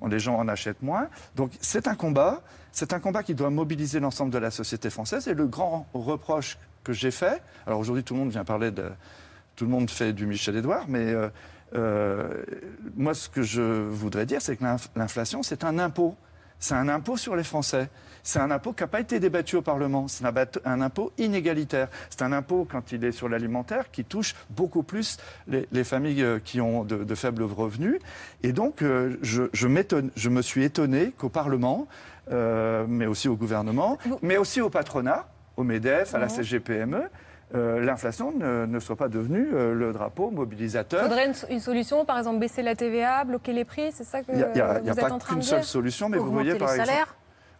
on- 0.00 0.06
les 0.08 0.18
gens 0.18 0.36
en 0.36 0.48
achètent 0.48 0.82
moins. 0.82 1.08
Donc 1.36 1.52
c'est 1.60 1.88
un 1.88 1.94
combat. 1.94 2.40
C'est 2.74 2.94
un 2.94 3.00
combat 3.00 3.22
qui 3.22 3.34
doit 3.34 3.50
mobiliser 3.50 4.00
l'ensemble 4.00 4.30
de 4.32 4.38
la 4.38 4.50
société 4.50 4.88
française. 4.88 5.28
Et 5.28 5.34
le 5.34 5.46
grand 5.46 5.86
reproche 5.92 6.56
que 6.84 6.92
j'ai 6.92 7.10
fait, 7.10 7.42
alors 7.66 7.78
aujourd'hui 7.80 8.04
tout 8.04 8.14
le 8.14 8.20
monde 8.20 8.30
vient 8.30 8.44
parler 8.44 8.70
de, 8.70 8.84
tout 9.56 9.64
le 9.64 9.70
monde 9.70 9.90
fait 9.90 10.12
du 10.12 10.26
Michel 10.26 10.56
Édouard, 10.56 10.84
mais 10.88 11.12
euh, 11.12 11.28
euh, 11.74 12.44
moi 12.96 13.14
ce 13.14 13.28
que 13.28 13.42
je 13.42 13.62
voudrais 13.62 14.26
dire, 14.26 14.40
c'est 14.42 14.56
que 14.56 14.64
l'inf- 14.64 14.88
l'inflation, 14.96 15.42
c'est 15.42 15.64
un 15.64 15.78
impôt. 15.78 16.16
C'est 16.58 16.74
un 16.74 16.88
impôt 16.88 17.16
sur 17.16 17.34
les 17.34 17.42
Français. 17.42 17.88
C'est 18.22 18.38
un 18.38 18.52
impôt 18.52 18.72
qui 18.72 18.84
n'a 18.84 18.86
pas 18.86 19.00
été 19.00 19.18
débattu 19.18 19.56
au 19.56 19.62
Parlement. 19.62 20.06
C'est 20.06 20.24
un, 20.64 20.80
impôt 20.80 21.10
inégalitaire. 21.18 21.88
C'est 22.08 22.22
un 22.22 22.30
impôt, 22.30 22.68
quand 22.70 22.92
il 22.92 23.02
est 23.04 23.10
sur 23.10 23.28
l'alimentaire, 23.28 23.90
qui 23.90 24.04
touche 24.04 24.36
beaucoup 24.48 24.84
plus 24.84 25.16
les, 25.48 25.66
les 25.72 25.82
familles 25.82 26.22
euh, 26.22 26.38
qui 26.38 26.60
ont 26.60 26.84
de, 26.84 27.02
de 27.02 27.14
faibles 27.16 27.42
revenus. 27.42 27.98
Et 28.44 28.52
donc, 28.52 28.82
euh, 28.82 29.16
je, 29.22 29.44
je, 29.52 29.66
m'étonne- 29.66 30.12
je 30.14 30.28
me 30.28 30.40
suis 30.40 30.62
étonné 30.62 31.10
qu'au 31.18 31.30
Parlement, 31.30 31.88
euh, 32.30 32.86
mais 32.88 33.06
aussi 33.06 33.26
au 33.26 33.34
gouvernement, 33.34 33.98
mais 34.22 34.36
aussi 34.36 34.60
au 34.60 34.70
patronat, 34.70 35.26
au 35.56 35.64
MEDEF, 35.64 36.14
à 36.14 36.18
la. 36.18 36.28
CGPME, 36.28 37.02
euh, 37.54 37.80
l'inflation 37.80 38.32
ne, 38.32 38.64
ne 38.66 38.78
soit 38.80 38.96
pas 38.96 39.08
devenue 39.08 39.48
euh, 39.52 39.74
le 39.74 39.92
drapeau 39.92 40.30
mobilisateur. 40.30 41.02
faudrait 41.02 41.26
une, 41.26 41.34
une 41.50 41.60
solution, 41.60 42.04
par 42.04 42.18
exemple 42.18 42.38
baisser 42.38 42.62
la 42.62 42.74
TVA, 42.74 43.24
bloquer 43.24 43.52
les 43.52 43.64
prix, 43.64 43.92
c'est 43.92 44.04
ça 44.04 44.22
que 44.22 44.32
Il 44.32 44.36
n'y 44.38 44.42
a, 44.42 44.48
il 44.80 44.86
y 44.86 44.88
il 44.90 44.94
pas 44.94 45.10
qu'une 45.18 45.42
seule 45.42 45.64
solution, 45.64 46.08
mais 46.08 46.16
vous 46.18 46.32
voyez 46.32 46.52
les 46.54 46.58
par 46.58 46.70
exemple. 46.70 46.88
salaires 46.88 47.14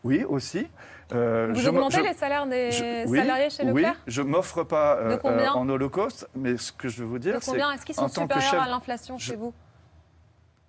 Oui, 0.04 0.24
aussi. 0.24 0.66
Euh, 1.12 1.50
Vous 1.52 1.60
je 1.60 1.68
augmentez 1.68 1.98
je- 1.98 2.02
les 2.04 2.14
salaires 2.14 2.46
des 2.46 2.70
je- 2.72 3.06
oui, 3.06 3.18
salariés 3.18 3.50
chez 3.50 3.64
Oui, 3.64 3.82
Leclerc 3.82 3.96
je 4.06 4.22
m'offre 4.22 4.62
pas 4.64 4.98
en 5.54 5.68
holocauste, 5.68 6.26
mais 6.34 6.56
ce 6.56 6.72
que 6.72 6.88
je 6.88 7.02
veux 7.02 7.06
vous 7.08 7.18
dire, 7.18 7.36
c'est 7.42 7.50
combien 7.50 7.70
Est-ce 7.72 7.84
qu'ils 7.84 7.94
sont 7.94 8.08
supérieurs 8.08 8.40
chef- 8.50 8.60
à 8.62 8.68
l'inflation 8.68 9.18
chez 9.18 9.36
vous 9.36 9.52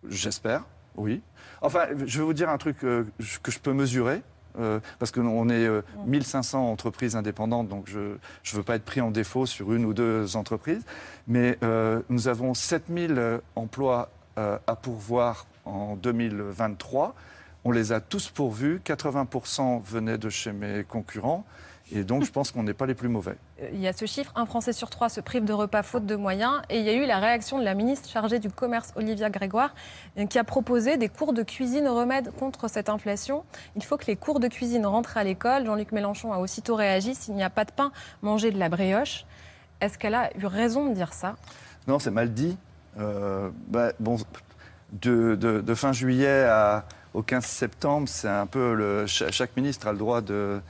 j'espère. 0.09 0.63
Oui. 0.95 1.21
Enfin, 1.61 1.85
je 2.05 2.19
vais 2.19 2.25
vous 2.25 2.33
dire 2.33 2.49
un 2.49 2.57
truc 2.57 2.77
que 2.77 3.05
je 3.19 3.59
peux 3.59 3.73
mesurer. 3.73 4.21
Euh, 4.59 4.79
parce 4.99 5.11
qu'on 5.11 5.49
est 5.49 5.65
euh, 5.65 5.81
1500 6.05 6.69
entreprises 6.71 7.15
indépendantes, 7.15 7.67
donc 7.67 7.87
je 7.89 7.99
ne 7.99 8.57
veux 8.57 8.63
pas 8.63 8.75
être 8.75 8.85
pris 8.85 9.01
en 9.01 9.11
défaut 9.11 9.45
sur 9.45 9.73
une 9.73 9.85
ou 9.85 9.93
deux 9.93 10.35
entreprises. 10.35 10.83
Mais 11.27 11.57
euh, 11.63 12.01
nous 12.09 12.27
avons 12.27 12.53
7000 12.53 13.15
euh, 13.17 13.37
emplois 13.55 14.09
euh, 14.37 14.57
à 14.67 14.75
pourvoir 14.75 15.45
en 15.65 15.95
2023. 15.95 17.15
On 17.65 17.71
les 17.71 17.91
a 17.91 18.01
tous 18.01 18.29
pourvus. 18.29 18.81
80% 18.83 19.81
venaient 19.83 20.17
de 20.17 20.29
chez 20.29 20.51
mes 20.51 20.83
concurrents. 20.83 21.45
Et 21.95 22.03
donc, 22.03 22.23
je 22.23 22.31
pense 22.31 22.51
qu'on 22.51 22.63
n'est 22.63 22.73
pas 22.73 22.85
les 22.87 22.95
plus 22.95 23.07
mauvais. 23.07 23.35
Euh, 23.61 23.69
Il 23.73 23.79
y 23.79 23.87
a 23.87 23.93
ce 23.93 24.05
chiffre, 24.05 24.31
un 24.35 24.45
Français 24.45 24.73
sur 24.73 24.89
trois 24.89 25.09
se 25.09 25.21
prive 25.21 25.45
de 25.45 25.53
repas 25.53 25.83
faute 25.83 26.05
de 26.05 26.15
moyens. 26.15 26.61
Et 26.69 26.79
il 26.79 26.85
y 26.85 26.89
a 26.89 26.93
eu 26.93 27.05
la 27.05 27.19
réaction 27.19 27.59
de 27.59 27.63
la 27.63 27.75
ministre 27.75 28.09
chargée 28.09 28.39
du 28.39 28.49
commerce, 28.49 28.91
Olivia 28.95 29.29
Grégoire, 29.29 29.75
euh, 30.17 30.25
qui 30.25 30.39
a 30.39 30.43
proposé 30.43 30.97
des 30.97 31.07
cours 31.09 31.33
de 31.33 31.43
cuisine 31.43 31.87
remède 31.87 32.31
contre 32.39 32.67
cette 32.67 32.89
inflation. 32.89 33.43
Il 33.75 33.83
faut 33.83 33.97
que 33.97 34.05
les 34.07 34.15
cours 34.15 34.39
de 34.39 34.47
cuisine 34.47 34.85
rentrent 34.85 35.17
à 35.17 35.23
l'école. 35.23 35.65
Jean-Luc 35.65 35.91
Mélenchon 35.91 36.33
a 36.33 36.39
aussitôt 36.39 36.75
réagi. 36.75 37.13
S'il 37.15 37.35
n'y 37.35 37.43
a 37.43 37.49
pas 37.51 37.65
de 37.65 37.71
pain, 37.71 37.91
mangez 38.21 38.51
de 38.51 38.57
la 38.57 38.69
brioche. 38.69 39.25
Est-ce 39.79 39.97
qu'elle 39.99 40.15
a 40.15 40.35
eu 40.37 40.45
raison 40.45 40.89
de 40.89 40.93
dire 40.95 41.13
ça? 41.13 41.35
Non, 41.87 41.99
c'est 41.99 42.11
mal 42.11 42.33
dit. 42.33 42.57
Euh, 42.99 43.49
bah, 43.67 43.91
bon, 43.99 44.17
de, 44.93 45.35
de- 45.35 45.61
de 45.61 45.73
fin 45.75 45.91
juillet 45.93 46.43
à, 46.45 46.85
au 47.13 47.21
15 47.21 47.43
septembre, 47.45 48.07
c'est 48.07 48.27
un 48.29 48.45
peu 48.45 48.73
le, 48.73 49.05
chaque 49.07 49.55
ministre 49.57 49.87
a 49.87 49.91
le 49.91 49.97
droit 49.97 50.21
de, 50.21 50.61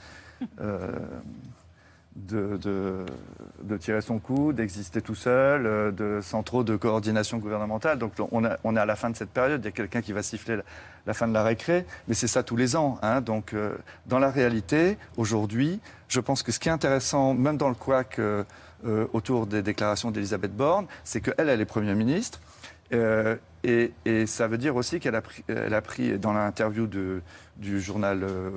de, 2.16 2.56
de- 2.56 3.76
tirer 3.76 4.00
son 4.00 4.18
coup, 4.18 4.52
d'exister 4.52 5.02
tout 5.02 5.14
seul, 5.14 5.66
euh, 5.66 6.22
sans 6.22 6.42
trop 6.42 6.62
de 6.62 6.76
coordination 6.76 7.38
gouvernementale. 7.38 7.98
Donc 7.98 8.12
on, 8.30 8.44
est 8.44 8.78
à 8.78 8.86
la 8.86 8.96
fin 8.96 9.10
de 9.10 9.16
cette 9.16 9.30
période. 9.30 9.60
Il 9.62 9.64
y 9.64 9.68
a 9.68 9.72
quelqu'un 9.72 10.00
qui 10.00 10.12
va 10.12 10.22
siffler 10.22 10.58
la, 11.06 11.14
fin 11.14 11.26
de 11.26 11.32
la 11.32 11.42
récré, 11.42 11.86
mais 12.06 12.14
c'est 12.14 12.28
ça 12.28 12.42
tous 12.42 12.56
les 12.56 12.76
ans. 12.76 12.98
hein. 13.02 13.20
Donc 13.20 13.52
euh, 13.52 13.74
dans 14.06 14.18
la 14.18 14.30
réalité, 14.30 14.96
aujourd'hui, 15.16 15.80
je 16.08 16.20
pense 16.20 16.42
que 16.42 16.52
ce 16.52 16.60
qui 16.60 16.68
est 16.68 16.72
intéressant, 16.72 17.34
même 17.34 17.56
dans 17.56 17.68
le 17.68 17.74
couac 17.74 18.18
euh, 18.18 18.44
euh, 18.86 19.06
autour 19.12 19.46
des 19.46 19.62
déclarations 19.62 20.10
d'Elisabeth 20.10 20.54
Borne, 20.54 20.86
c'est 21.02 21.20
qu'elle, 21.20 21.48
elle 21.48 21.60
est 21.60 21.64
Premier 21.64 21.94
ministre. 21.94 22.40
Euh, 22.92 23.36
et, 23.64 23.92
ça 24.26 24.46
veut 24.46 24.58
dire 24.58 24.76
aussi 24.76 25.00
qu'elle 25.00 25.14
a 25.14 25.22
pris, 25.22 25.42
a 25.48 25.80
pris 25.80 26.18
dans 26.18 26.32
l'interview 26.32 26.86
du 26.86 27.80
journal 27.80 28.22
euh, 28.22 28.50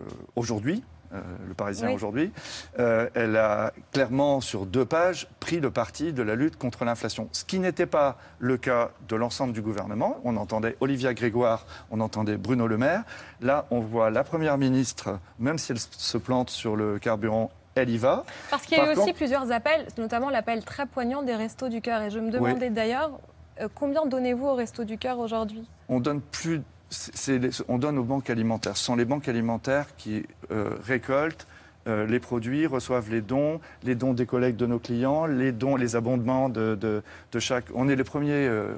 euh, 0.00 0.04
Aujourd'hui, 0.36 0.82
euh, 1.12 1.20
Le 1.46 1.54
Parisien 1.54 1.88
Oui. 1.88 1.94
aujourd'hui, 1.94 2.32
euh, 2.78 3.08
elle 3.14 3.36
a 3.36 3.72
clairement, 3.92 4.40
sur 4.40 4.66
deux 4.66 4.84
pages, 4.84 5.28
pris 5.40 5.60
le 5.60 5.70
parti 5.70 6.12
de 6.12 6.22
la 6.22 6.34
lutte 6.34 6.56
contre 6.56 6.84
l'inflation. 6.84 7.28
Ce 7.32 7.44
qui 7.44 7.58
n'était 7.58 7.86
pas 7.86 8.16
le 8.38 8.56
cas 8.56 8.90
de 9.08 9.16
l'ensemble 9.16 9.52
du 9.52 9.62
gouvernement. 9.62 10.18
On 10.24 10.36
entendait 10.36 10.76
Olivia 10.80 11.14
Grégoire, 11.14 11.66
on 11.90 12.00
entendait 12.00 12.36
Bruno 12.36 12.66
Le 12.66 12.78
Maire. 12.78 13.02
Là, 13.40 13.66
on 13.70 13.80
voit 13.80 14.10
la 14.10 14.24
Première 14.24 14.58
ministre, 14.58 15.18
même 15.38 15.58
si 15.58 15.72
elle 15.72 15.78
se 15.78 16.18
plante 16.18 16.50
sur 16.50 16.76
le 16.76 16.98
carburant, 16.98 17.50
elle 17.74 17.90
y 17.90 17.98
va. 17.98 18.24
Parce 18.50 18.64
qu'il 18.64 18.78
y 18.78 18.80
a 18.80 18.84
Par 18.84 18.94
eu 18.94 18.98
aussi 18.98 19.12
plusieurs 19.12 19.50
appels, 19.52 19.86
notamment 19.98 20.30
l'appel 20.30 20.64
très 20.64 20.86
poignant 20.86 21.22
des 21.22 21.34
Restos 21.34 21.68
du 21.68 21.80
Cœur. 21.80 22.02
Et 22.02 22.10
je 22.10 22.18
me 22.20 22.30
demandais 22.30 22.70
d'ailleurs, 22.70 23.18
euh, 23.60 23.68
combien 23.74 24.06
donnez-vous 24.06 24.46
aux 24.46 24.54
Restos 24.54 24.84
du 24.84 24.98
Cœur 24.98 25.18
aujourd'hui? 25.18 25.68
On 25.88 26.00
donne 26.00 26.20
plus. 26.20 26.62
On 27.68 27.78
donne 27.78 27.98
aux 27.98 28.04
banques 28.04 28.30
alimentaires. 28.30 28.76
Ce 28.76 28.84
sont 28.84 28.96
les 28.96 29.04
banques 29.04 29.28
alimentaires 29.28 29.86
qui 29.96 30.24
euh, 30.50 30.70
récoltent 30.84 31.46
euh, 31.86 32.06
les 32.06 32.20
produits, 32.20 32.66
reçoivent 32.66 33.10
les 33.10 33.20
dons, 33.20 33.60
les 33.82 33.94
dons 33.94 34.14
des 34.14 34.26
collègues 34.26 34.56
de 34.56 34.66
nos 34.66 34.78
clients, 34.78 35.26
les 35.26 35.52
dons, 35.52 35.76
les 35.76 35.96
abondements 35.96 36.48
de, 36.48 37.02
chaque. 37.38 37.66
On 37.74 37.88
est 37.88 37.96
les 37.96 38.04
premiers, 38.04 38.48
euh, 38.48 38.74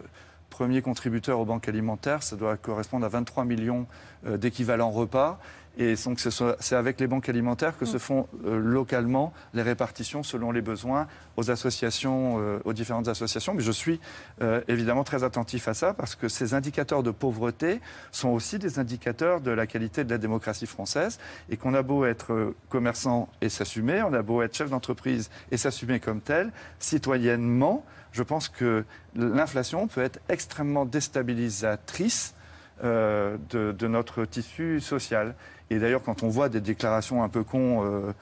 premiers 0.50 0.82
contributeurs 0.82 1.38
aux 1.38 1.44
banques 1.44 1.68
alimentaires. 1.68 2.22
Ça 2.22 2.36
doit 2.36 2.56
correspondre 2.56 3.06
à 3.06 3.08
23 3.08 3.44
millions 3.44 3.86
d'équivalents 4.24 4.90
repas. 4.90 5.38
Et 5.78 5.94
donc, 6.06 6.20
c'est 6.20 6.74
avec 6.74 7.00
les 7.00 7.06
banques 7.06 7.28
alimentaires 7.28 7.76
que 7.76 7.84
se 7.84 7.98
font 7.98 8.28
euh, 8.46 8.58
localement 8.58 9.34
les 9.52 9.60
répartitions 9.60 10.22
selon 10.22 10.50
les 10.50 10.62
besoins 10.62 11.06
aux 11.36 11.50
associations, 11.50 12.40
euh, 12.40 12.58
aux 12.64 12.72
différentes 12.72 13.08
associations. 13.08 13.52
Mais 13.52 13.62
je 13.62 13.72
suis 13.72 14.00
euh, 14.40 14.62
évidemment 14.68 15.04
très 15.04 15.22
attentif 15.22 15.68
à 15.68 15.74
ça 15.74 15.92
parce 15.92 16.14
que 16.14 16.28
ces 16.28 16.54
indicateurs 16.54 17.02
de 17.02 17.10
pauvreté 17.10 17.82
sont 18.10 18.30
aussi 18.30 18.58
des 18.58 18.78
indicateurs 18.78 19.42
de 19.42 19.50
la 19.50 19.66
qualité 19.66 20.02
de 20.02 20.10
la 20.10 20.16
démocratie 20.16 20.66
française 20.66 21.18
et 21.50 21.58
qu'on 21.58 21.74
a 21.74 21.82
beau 21.82 22.06
être 22.06 22.54
commerçant 22.70 23.28
et 23.42 23.50
s'assumer, 23.50 24.02
on 24.02 24.14
a 24.14 24.22
beau 24.22 24.40
être 24.40 24.56
chef 24.56 24.70
d'entreprise 24.70 25.28
et 25.50 25.58
s'assumer 25.58 26.00
comme 26.00 26.22
tel, 26.22 26.52
citoyennement, 26.78 27.84
je 28.12 28.22
pense 28.22 28.48
que 28.48 28.84
l'inflation 29.14 29.88
peut 29.88 30.02
être 30.02 30.20
extrêmement 30.30 30.86
déstabilisatrice 30.86 32.34
de, 32.82 33.38
de 33.50 33.86
notre 33.88 34.26
tissu 34.26 34.80
social. 34.80 35.34
Et 35.70 35.78
d'ailleurs, 35.78 36.02
quand 36.02 36.22
on 36.22 36.28
voit 36.28 36.48
des 36.48 36.60
déclarations 36.60 37.22
un 37.22 37.28
peu 37.28 37.42
cons, 37.42 37.84
euh, 37.84 38.12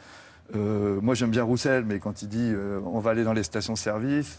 euh, 0.56 0.98
moi 1.00 1.14
j'aime 1.14 1.30
bien 1.30 1.42
Roussel, 1.42 1.84
mais 1.84 1.98
quand 1.98 2.22
il 2.22 2.28
dit 2.28 2.50
euh, 2.52 2.80
on 2.86 3.00
va 3.00 3.10
aller 3.10 3.24
dans 3.24 3.32
les 3.32 3.42
stations-service, 3.42 4.38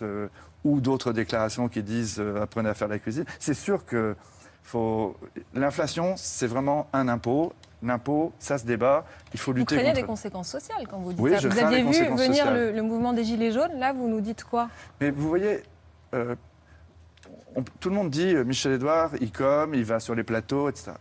ou 0.63 0.81
d'autres 0.81 1.13
déclarations 1.13 1.67
qui 1.67 1.83
disent 1.83 2.21
apprenez 2.41 2.69
à 2.69 2.73
faire 2.73 2.87
la 2.87 2.99
cuisine, 2.99 3.25
c'est 3.39 3.53
sûr 3.53 3.85
que 3.85 4.15
faut... 4.63 5.15
l'inflation, 5.53 6.15
c'est 6.17 6.47
vraiment 6.47 6.87
un 6.93 7.07
impôt. 7.07 7.53
L'impôt, 7.83 8.31
ça 8.39 8.57
se 8.57 8.65
débat, 8.65 9.05
il 9.33 9.39
faut 9.39 9.51
Vous 9.51 9.57
lutter 9.57 9.75
craignez 9.75 9.91
contre. 9.91 10.01
des 10.01 10.07
conséquences 10.07 10.47
sociales 10.49 10.87
quand 10.89 10.97
vous 10.97 11.11
dites 11.13 11.21
Oui, 11.21 11.31
ça. 11.31 11.37
je 11.37 11.49
Vous 11.49 11.59
aviez 11.59 11.83
vu 11.83 12.15
venir 12.15 12.51
le, 12.51 12.71
le 12.71 12.81
mouvement 12.81 13.13
des 13.13 13.23
Gilets 13.23 13.51
jaunes, 13.51 13.77
là 13.77 13.93
vous 13.93 14.07
nous 14.07 14.21
dites 14.21 14.43
quoi? 14.43 14.69
Mais 14.99 15.11
vous 15.11 15.27
voyez, 15.27 15.61
on- 17.55 17.63
tout 17.63 17.89
le 17.89 17.95
monde 17.95 18.09
dit 18.09 18.35
euh, 18.35 18.43
Michel 18.43 18.73
Edouard, 18.73 19.11
il 19.21 19.31
comme, 19.31 19.73
il 19.73 19.85
va 19.85 19.99
sur 19.99 20.15
les 20.15 20.23
plateaux, 20.23 20.69
etc. 20.69 20.91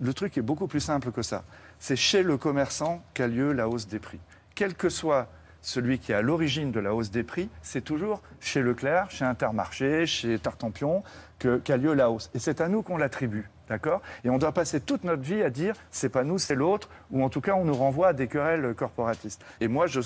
Le 0.00 0.14
truc 0.14 0.36
est 0.38 0.42
beaucoup 0.42 0.66
plus 0.66 0.80
simple 0.80 1.10
que 1.12 1.22
ça. 1.22 1.44
C'est 1.78 1.96
chez 1.96 2.22
le 2.22 2.36
commerçant 2.36 3.02
qu'a 3.14 3.26
lieu 3.26 3.52
la 3.52 3.68
hausse 3.68 3.86
des 3.88 3.98
prix. 3.98 4.20
Quel 4.54 4.74
que 4.74 4.88
soit 4.88 5.28
celui 5.60 5.98
qui 5.98 6.12
est 6.12 6.14
à 6.14 6.22
l'origine 6.22 6.70
de 6.72 6.80
la 6.80 6.94
hausse 6.94 7.10
des 7.10 7.24
prix, 7.24 7.48
c'est 7.62 7.80
toujours 7.82 8.22
chez 8.40 8.62
Leclerc, 8.62 9.10
chez 9.10 9.24
Intermarché, 9.24 10.06
chez 10.06 10.38
Tartampion 10.38 11.02
qu'a 11.38 11.76
lieu 11.76 11.94
la 11.94 12.10
hausse. 12.10 12.30
Et 12.34 12.38
c'est 12.38 12.60
à 12.60 12.68
nous 12.68 12.82
qu'on 12.82 12.96
l'attribue. 12.96 13.48
D'accord? 13.68 14.00
Et 14.24 14.30
on 14.30 14.38
doit 14.38 14.52
passer 14.52 14.80
toute 14.80 15.04
notre 15.04 15.20
vie 15.22 15.42
à 15.42 15.50
dire 15.50 15.74
c'est 15.90 16.08
pas 16.08 16.24
nous, 16.24 16.38
c'est 16.38 16.54
l'autre, 16.54 16.88
ou 17.10 17.22
en 17.22 17.28
tout 17.28 17.42
cas 17.42 17.52
on 17.52 17.64
nous 17.66 17.74
renvoie 17.74 18.08
à 18.08 18.12
des 18.14 18.26
querelles 18.26 18.72
corporatistes. 18.74 19.44
Et 19.60 19.68
moi, 19.68 19.86
je, 19.86 20.00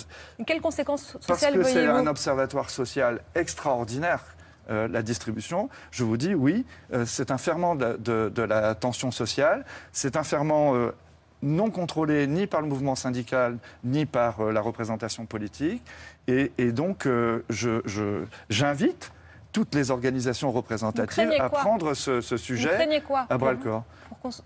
Quelles 0.45 0.61
conséquences 0.61 1.13
parce 1.29 1.39
sociales 1.41 1.55
que 1.55 1.63
c'est 1.63 1.87
un 1.87 2.07
observatoire 2.09 2.71
social 2.71 3.21
extraordinaire. 3.37 4.25
Euh, 4.71 4.89
la 4.89 5.03
distribution, 5.03 5.69
je 5.91 6.05
vous 6.05 6.17
dis 6.17 6.35
oui, 6.35 6.65
euh, 6.93 7.05
c'est 7.07 7.31
un 7.31 7.39
ferment 7.39 7.75
de, 7.75 8.43
la 8.43 8.75
tension 8.75 9.11
sociale, 9.11 9.65
c'est 9.93 10.17
un 10.17 10.23
ferment 10.23 10.75
euh, 10.75 10.95
non 11.43 11.71
contrôlé 11.71 12.27
ni 12.27 12.47
par 12.47 12.61
le 12.61 12.69
mouvement 12.69 12.95
syndical 12.95 13.59
ni 13.83 14.07
par 14.07 14.45
la 14.45 14.61
représentation 14.61 15.27
politique, 15.27 15.83
et, 16.29 16.51
donc 16.71 17.09
j'invite 18.49 19.13
toutes 19.53 19.75
les 19.75 19.91
organisations 19.91 20.51
représentatives 20.51 21.31
à 21.39 21.49
prendre 21.51 21.95
ce, 21.95 22.21
ce 22.21 22.37
sujet 22.37 23.01
quoi 23.07 23.27
à 23.29 23.37
bras 23.39 23.53
le 23.53 23.59
corps. 23.59 23.85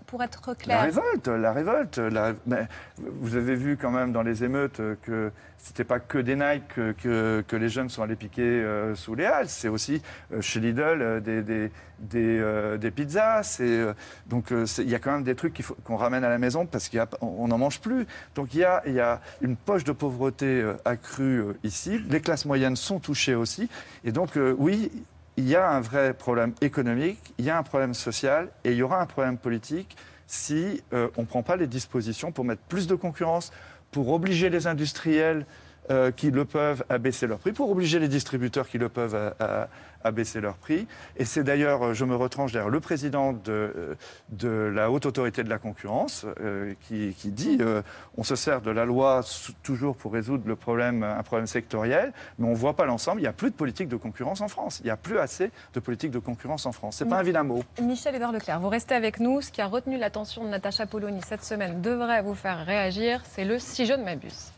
pour, 0.05 0.21
être 0.23 0.41
La 0.49 0.55
clair 0.55 0.81
révolte, 0.81 1.27
la 1.27 1.51
révolte. 1.53 1.97
la- 1.97 2.33
mais 2.45 2.67
vous 2.97 3.35
avez 3.35 3.55
vu 3.55 3.77
quand 3.77 3.91
même 3.91 4.11
dans 4.11 4.21
les 4.23 4.43
émeutes 4.43 4.81
que 5.03 5.31
c'était 5.59 5.83
pas 5.83 5.99
que 5.99 6.17
des 6.19 6.35
Nike 6.35 6.67
que, 6.75 6.91
que- 6.91 7.43
que 7.47 7.55
les 7.55 7.69
jeunes 7.69 7.89
sont 7.89 8.03
allés 8.03 8.15
piquer 8.15 8.41
euh, 8.43 8.93
sous 8.95 9.15
les 9.15 9.25
halles. 9.25 9.49
C'est 9.49 9.67
aussi 9.69 10.01
euh, 10.33 10.39
chez 10.41 10.59
Lidl 10.59 10.81
euh, 11.01 11.19
des, 11.19 11.41
des, 11.41 11.71
des, 11.99 12.39
euh, 12.39 12.77
des 12.77 12.91
pizzas. 12.91 13.57
Euh, 13.61 13.93
donc 14.27 14.51
euh, 14.51 14.65
il 14.77 14.89
y 14.89 14.93
a 14.95 14.99
quand 14.99 15.11
même 15.11 15.23
des 15.23 15.35
trucs 15.35 15.63
qu'on 15.83 15.95
ramène 15.95 16.23
à 16.23 16.29
la 16.29 16.37
maison 16.37 16.65
parce 16.67 16.89
qu'on 16.89 17.47
n'en 17.47 17.57
mange 17.57 17.79
plus. 17.81 18.05
Donc 18.35 18.53
il 18.53 18.59
y 18.59 18.63
a, 18.63 18.87
y 18.87 18.99
a 18.99 19.19
une 19.41 19.55
poche 19.55 19.83
de 19.83 19.91
pauvreté 19.93 20.45
euh, 20.61 20.73
accrue 20.85 21.39
euh, 21.41 21.53
ici. 21.63 21.99
Les 22.09 22.21
classes 22.21 22.45
moyennes 22.45 22.75
sont 22.75 22.99
touchées 22.99 23.35
aussi. 23.35 23.67
Et 24.05 24.11
donc 24.11 24.37
euh, 24.37 24.55
oui, 24.59 24.91
il 25.37 25.47
y 25.47 25.55
a 25.55 25.69
un 25.69 25.79
vrai 25.79 26.13
problème 26.13 26.53
économique, 26.61 27.33
il 27.37 27.45
y 27.45 27.49
a 27.49 27.57
un 27.57 27.63
problème 27.63 27.93
social 27.93 28.49
et 28.63 28.71
il 28.71 28.77
y 28.77 28.81
aura 28.83 28.99
un 29.01 29.05
problème 29.05 29.37
politique 29.37 29.95
si 30.25 30.81
euh, 30.93 31.07
on 31.15 31.21
ne 31.21 31.27
prend 31.27 31.43
pas 31.43 31.55
les 31.55 31.67
dispositions 31.67 32.31
pour 32.31 32.43
mettre 32.43 32.61
plus 32.63 32.87
de 32.87 32.95
concurrence, 32.95 33.51
pour 33.91 34.09
obliger 34.11 34.49
les 34.49 34.67
industriels 34.67 35.45
euh, 35.89 36.11
qui 36.11 36.31
le 36.31 36.43
peuvent 36.43 36.83
à 36.89 36.97
baisser 36.97 37.27
leur 37.27 37.39
prix, 37.39 37.53
pour 37.53 37.69
obliger 37.71 37.99
les 37.99 38.09
distributeurs 38.09 38.67
qui 38.67 38.77
le 38.77 38.89
peuvent 38.89 39.15
à, 39.15 39.35
à- 39.39 39.67
à 40.03 40.11
baisser 40.11 40.41
leur 40.41 40.55
prix. 40.55 40.87
Et 41.17 41.25
c'est 41.25 41.43
d'ailleurs, 41.43 41.93
je 41.93 42.05
me 42.05 42.15
retranche 42.15 42.51
derrière 42.51 42.69
le 42.69 42.79
président 42.79 43.33
de, 43.33 43.95
euh, 44.43 44.71
la 44.71 44.91
Haute 44.91 45.05
Autorité 45.05 45.43
de 45.43 45.49
la 45.49 45.57
Concurrence 45.57 46.25
euh, 46.41 46.73
qui, 46.81 47.13
qui 47.17 47.31
dit 47.31 47.57
euh, 47.61 47.81
on 48.17 48.23
se 48.23 48.35
sert 48.35 48.61
de 48.61 48.71
la 48.71 48.85
loi 48.85 49.21
toujours 49.63 49.95
pour 49.95 50.13
résoudre 50.13 50.43
le 50.47 50.55
problème, 50.55 51.03
un 51.03 51.23
problème 51.23 51.47
sectoriel, 51.47 52.13
mais 52.37 52.47
on 52.47 52.51
ne 52.51 52.55
voit 52.55 52.75
pas 52.75 52.85
l'ensemble. 52.85 53.19
Il 53.19 53.23
n'y 53.23 53.27
a 53.27 53.33
plus 53.33 53.49
de 53.49 53.55
politique 53.55 53.87
de 53.87 53.95
concurrence 53.95 54.41
en 54.41 54.47
France. 54.47 54.79
Il 54.81 54.85
n'y 54.85 54.91
a 54.91 54.97
plus 54.97 55.19
assez 55.19 55.51
de 55.73 55.79
politique 55.79 56.11
de 56.11 56.19
concurrence 56.19 56.65
en 56.65 56.71
France. 56.71 56.97
Ce 56.97 57.03
n'est 57.03 57.09
pas 57.09 57.19
un 57.19 57.23
vilain 57.23 57.43
mot. 57.43 57.63
Michel 57.81 58.15
Édouard 58.15 58.31
Leclerc, 58.31 58.59
vous 58.59 58.69
restez 58.69 58.95
avec 58.95 59.19
nous. 59.19 59.41
Ce 59.41 59.51
qui 59.51 59.61
a 59.61 59.67
retenu 59.67 59.97
l'attention 59.97 60.43
de 60.43 60.49
Natacha 60.49 60.85
Polony 60.85 61.21
cette 61.25 61.43
semaine 61.43 61.81
devrait 61.81 62.21
vous 62.21 62.35
faire 62.35 62.65
réagir. 62.65 63.21
C'est 63.25 63.45
le 63.45 63.59
si 63.59 63.85
je 63.85 63.93
ne 63.93 64.03
m'abuse. 64.03 64.51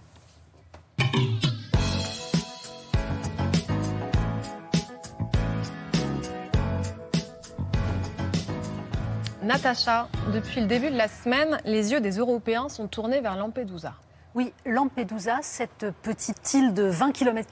Natacha, 9.50 10.08
depuis 10.32 10.62
le 10.62 10.68
début 10.68 10.92
de 10.92 10.96
la 10.96 11.08
semaine, 11.08 11.58
les 11.66 11.92
yeux 11.92 12.02
des 12.02 12.20
Européens 12.20 12.70
sont 12.70 12.88
tournés 12.88 13.20
vers 13.20 13.36
Lampedusa. 13.36 13.96
Oui, 14.36 14.54
Lampedusa, 14.64 15.40
cette 15.42 15.88
petite 16.04 16.54
île 16.54 16.76
de 16.76 16.84
20 16.84 17.12
km 17.14 17.50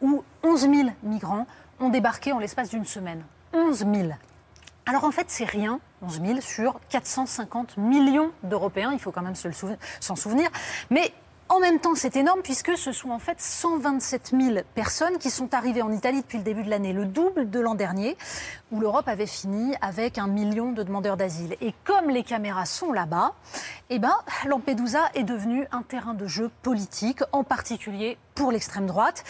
où 0.00 0.24
11 0.42 0.60
000 0.62 0.74
migrants 1.04 1.46
ont 1.78 1.90
débarqué 1.90 2.32
en 2.32 2.40
l'espace 2.40 2.70
d'une 2.70 2.84
semaine. 2.84 3.22
11 3.52 3.78
000. 3.78 4.08
Alors 4.86 5.04
en 5.04 5.12
fait, 5.12 5.26
c'est 5.28 5.44
rien, 5.44 5.78
11 6.02 6.22
000 6.26 6.40
sur 6.40 6.80
450 6.88 7.76
millions 7.76 8.32
d'Européens, 8.42 8.90
il 8.92 8.98
faut 8.98 9.12
quand 9.12 9.22
même 9.22 9.36
s'en 9.36 10.16
souvenir. 10.16 10.50
Mais 10.90 11.12
en 11.50 11.60
même 11.60 11.80
temps, 11.80 11.94
c'est 11.94 12.16
énorme 12.16 12.42
puisque 12.42 12.76
ce 12.76 12.92
sont 12.92 13.10
en 13.10 13.18
fait 13.18 13.40
127 13.40 14.34
000 14.38 14.58
personnes 14.74 15.16
qui 15.18 15.30
sont 15.30 15.54
arrivées 15.54 15.80
en 15.80 15.90
Italie 15.90 16.20
depuis 16.20 16.38
le 16.38 16.44
début 16.44 16.62
de 16.62 16.68
l'année, 16.68 16.92
le 16.92 17.06
double 17.06 17.48
de 17.48 17.58
l'an 17.58 17.74
dernier, 17.74 18.18
où 18.72 18.80
l'Europe 18.80 19.08
avait 19.08 19.26
fini 19.26 19.74
avec 19.80 20.18
un 20.18 20.26
million 20.26 20.72
de 20.72 20.82
demandeurs 20.82 21.16
d'asile. 21.16 21.56
Et 21.60 21.74
comme 21.84 22.10
les 22.10 22.22
caméras 22.22 22.66
sont 22.66 22.92
là-bas, 22.92 23.34
eh 23.90 23.98
ben, 23.98 24.14
Lampedusa 24.46 25.10
est 25.14 25.24
devenu 25.24 25.66
un 25.72 25.82
terrain 25.82 26.14
de 26.14 26.26
jeu 26.26 26.50
politique, 26.62 27.20
en 27.32 27.44
particulier 27.44 28.18
pour 28.34 28.52
l'extrême 28.52 28.86
droite. 28.86 29.24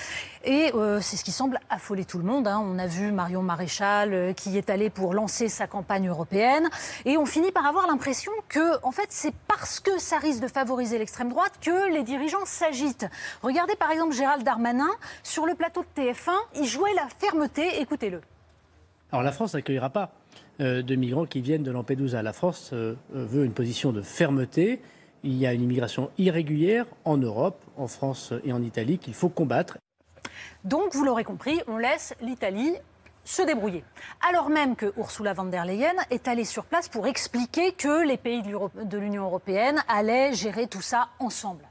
Et 0.44 0.70
euh, 0.74 1.00
c'est 1.00 1.16
ce 1.16 1.24
qui 1.24 1.32
semble 1.32 1.58
affoler 1.70 2.04
tout 2.04 2.18
le 2.18 2.24
monde. 2.24 2.46
Hein. 2.46 2.62
On 2.62 2.78
a 2.78 2.86
vu 2.86 3.10
Marion 3.10 3.42
Maréchal 3.42 4.12
euh, 4.12 4.32
qui 4.34 4.58
est 4.58 4.68
allée 4.68 4.90
pour 4.90 5.14
lancer 5.14 5.48
sa 5.48 5.66
campagne 5.66 6.08
européenne. 6.08 6.68
Et 7.06 7.16
on 7.16 7.24
finit 7.24 7.50
par 7.50 7.66
avoir 7.66 7.86
l'impression 7.86 8.32
que, 8.48 8.84
en 8.84 8.92
fait, 8.92 9.06
c'est 9.08 9.34
parce 9.46 9.80
que 9.80 9.98
ça 9.98 10.18
risque 10.18 10.40
de 10.40 10.48
favoriser 10.48 10.98
l'extrême 10.98 11.30
droite 11.30 11.52
que 11.60 11.90
les 11.90 12.02
dirigeants 12.02 12.44
s'agitent. 12.44 13.06
Regardez 13.42 13.76
par 13.76 13.90
exemple 13.90 14.12
Gérald 14.14 14.42
Darmanin 14.42 14.90
sur 15.22 15.46
le 15.46 15.54
plateau 15.54 15.84
de 15.96 16.02
TF1. 16.02 16.36
Il 16.56 16.66
jouait 16.66 16.94
la 16.94 17.08
fermeté. 17.18 17.80
Écoutez-le. 17.80 18.20
Alors 19.10 19.22
la 19.22 19.32
France 19.32 19.54
n'accueillera 19.54 19.90
pas 19.90 20.12
euh, 20.60 20.82
de 20.82 20.94
migrants 20.94 21.26
qui 21.26 21.40
viennent 21.40 21.62
de 21.62 21.70
Lampedusa. 21.70 22.22
La 22.22 22.32
France 22.32 22.72
veut 22.72 23.44
une 23.44 23.52
position 23.52 23.92
de 23.92 24.02
fermeté 24.02 24.80
il 25.24 25.36
y 25.36 25.46
a 25.46 25.52
une 25.52 25.62
immigration 25.62 26.10
irrégulière 26.18 26.86
en 27.04 27.16
Europe, 27.16 27.64
en 27.76 27.88
France 27.88 28.32
et 28.44 28.52
en 28.52 28.62
Italie 28.62 28.98
qu'il 28.98 29.14
faut 29.14 29.28
combattre. 29.28 29.78
Donc, 30.64 30.94
vous 30.94 31.04
l'aurez 31.04 31.24
compris, 31.24 31.60
on 31.66 31.76
laisse 31.76 32.14
l'Italie 32.20 32.72
se 33.24 33.42
débrouiller. 33.42 33.84
Alors 34.26 34.48
même 34.48 34.74
que 34.74 34.92
Ursula 34.96 35.34
von 35.34 35.44
der 35.44 35.64
Leyen 35.64 35.94
est 36.10 36.28
allée 36.28 36.44
sur 36.44 36.64
place 36.64 36.88
pour 36.88 37.06
expliquer 37.06 37.72
que 37.72 38.06
les 38.06 38.16
pays 38.16 38.42
de 38.42 38.98
l'Union 38.98 39.24
européenne 39.24 39.82
allaient 39.86 40.32
gérer 40.32 40.66
tout 40.66 40.80
ça 40.80 41.08
ensemble. 41.18 41.64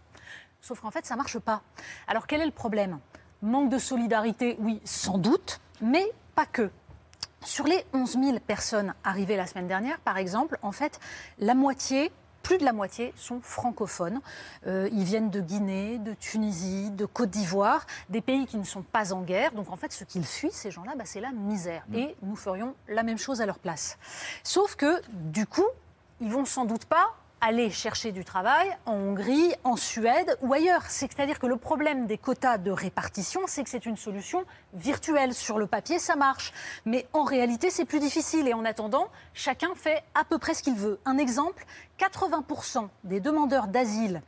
Sauf 0.62 0.82
qu'en 0.82 0.92
fait, 0.92 1.06
ça 1.06 1.16
ne 1.16 1.18
marche 1.18 1.40
pas. 1.40 1.64
Alors 2.08 2.28
quel 2.28 2.42
est 2.42 2.46
le 2.46 2.52
problème? 2.52 3.00
Manque 3.42 3.70
de 3.72 3.80
solidarité, 3.80 4.58
oui, 4.60 4.82
sans 4.84 5.18
doute, 5.18 5.60
mais 5.82 6.06
pas 6.36 6.46
que. 6.46 6.70
Sur 7.44 7.66
les 7.66 7.86
11 7.94 8.12
000 8.12 8.40
personnes 8.40 8.94
arrivées 9.04 9.38
la 9.38 9.48
semaine 9.48 9.68
dernière, 9.68 10.00
par 10.00 10.18
exemple, 10.18 10.58
en 10.62 10.72
fait, 10.72 11.00
la 11.40 11.54
moitié 11.54 12.12
plus 12.48 12.58
de 12.58 12.64
la 12.64 12.72
moitié 12.72 13.14
sont 13.18 13.42
francophones. 13.42 14.22
Euh, 14.68 14.88
ils 14.94 15.04
viennent 15.04 15.30
de 15.30 15.42
Guinée, 15.42 15.98
de 15.98 16.14
Tunisie, 16.14 16.92
de 16.92 17.06
Côte 17.06 17.30
d'Ivoire, 17.30 17.86
des 18.10 18.22
pays 18.22 18.46
qui 18.46 18.56
ne 18.56 18.64
sont 18.64 18.84
pas 18.84 19.12
en 19.12 19.22
guerre. 19.22 19.52
Donc 19.52 19.70
en 19.70 19.76
fait, 19.76 19.92
ce 19.92 20.06
qu'ils 20.06 20.26
fuient, 20.26 20.54
ces 20.54 20.72
gens-là, 20.72 20.94
bah, 20.98 21.04
c'est 21.06 21.20
la 21.20 21.34
misère. 21.34 21.84
Mm. 21.90 21.96
Et 21.96 22.16
nous 22.22 22.38
ferions 22.38 22.74
la 22.88 23.04
même 23.04 23.18
chose 23.18 23.42
à 23.42 23.46
leur 23.46 23.60
place. 23.60 23.98
Sauf 24.44 24.76
que, 24.76 25.02
du 25.12 25.46
coup, 25.46 25.68
ils 26.22 26.32
vont 26.32 26.46
sans 26.46 26.64
doute 26.64 26.86
pas 26.86 27.18
aller 27.42 27.70
chercher 27.70 28.12
du 28.12 28.24
travail 28.24 28.70
en 28.86 28.94
Hongrie, 28.94 29.54
en 29.64 29.76
Suède 29.76 30.38
ou 30.42 30.54
ailleurs. 30.54 30.84
C'est-à-dire 30.88 31.40
que 31.40 31.48
le 31.48 31.58
problème 31.58 32.08
des 32.08 32.18
quotas 32.18 32.58
de 32.58 32.72
répartition, 32.72 33.42
c'est 33.48 33.64
que 33.64 33.70
c'est 33.70 33.86
une 33.86 33.98
solution 33.98 34.44
virtuelle. 34.74 35.34
Sur 35.34 35.60
le 35.60 35.68
papier, 35.68 36.00
ça 36.00 36.16
marche. 36.16 36.54
Mais 36.86 37.08
en 37.14 37.24
réalité, 37.24 37.70
c'est 37.70 37.86
plus 37.86 38.00
difficile. 38.00 38.48
Et 38.48 38.54
en 38.54 38.66
attendant, 38.66 39.08
chacun 39.34 39.74
fait 39.76 40.04
à 40.16 40.24
peu 40.24 40.38
près 40.38 40.54
ce 40.54 40.64
qu'il 40.64 40.76
veut. 40.76 41.00
Un 41.06 41.18
exemple, 41.18 41.66
80% 42.00 42.88
des 43.04 43.20
demandeurs 43.20 43.68
d'asile 43.68 44.22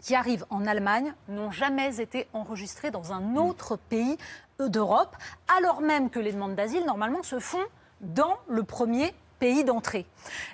qui 0.00 0.14
arrivent 0.14 0.46
en 0.50 0.66
Allemagne 0.66 1.14
n'ont 1.28 1.50
jamais 1.50 2.00
été 2.00 2.28
enregistrés 2.32 2.90
dans 2.90 3.12
un 3.12 3.36
autre 3.36 3.76
pays 3.76 4.16
d'Europe, 4.58 5.16
alors 5.56 5.80
même 5.80 6.10
que 6.10 6.18
les 6.18 6.32
demandes 6.32 6.54
d'asile, 6.54 6.84
normalement, 6.84 7.22
se 7.22 7.38
font 7.38 7.64
dans 8.00 8.36
le 8.48 8.62
premier 8.62 9.14
pays 9.38 9.64
d'entrée. 9.64 10.06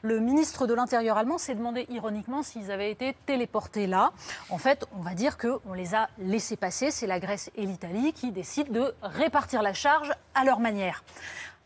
Le 0.02 0.20
ministre 0.20 0.66
de 0.66 0.74
l'Intérieur 0.74 1.16
allemand 1.18 1.38
s'est 1.38 1.54
demandé 1.54 1.86
ironiquement 1.88 2.42
s'ils 2.42 2.70
avaient 2.70 2.90
été 2.90 3.16
téléportés 3.26 3.86
là. 3.86 4.12
En 4.50 4.58
fait, 4.58 4.86
on 4.96 5.02
va 5.02 5.14
dire 5.14 5.38
qu'on 5.38 5.72
les 5.72 5.94
a 5.94 6.08
laissés 6.18 6.56
passer. 6.56 6.90
C'est 6.90 7.06
la 7.06 7.20
Grèce 7.20 7.50
et 7.56 7.66
l'Italie 7.66 8.12
qui 8.12 8.30
décident 8.30 8.72
de 8.72 8.94
répartir 9.02 9.62
la 9.62 9.72
charge 9.72 10.12
à 10.34 10.44
leur 10.44 10.60
manière. 10.60 11.04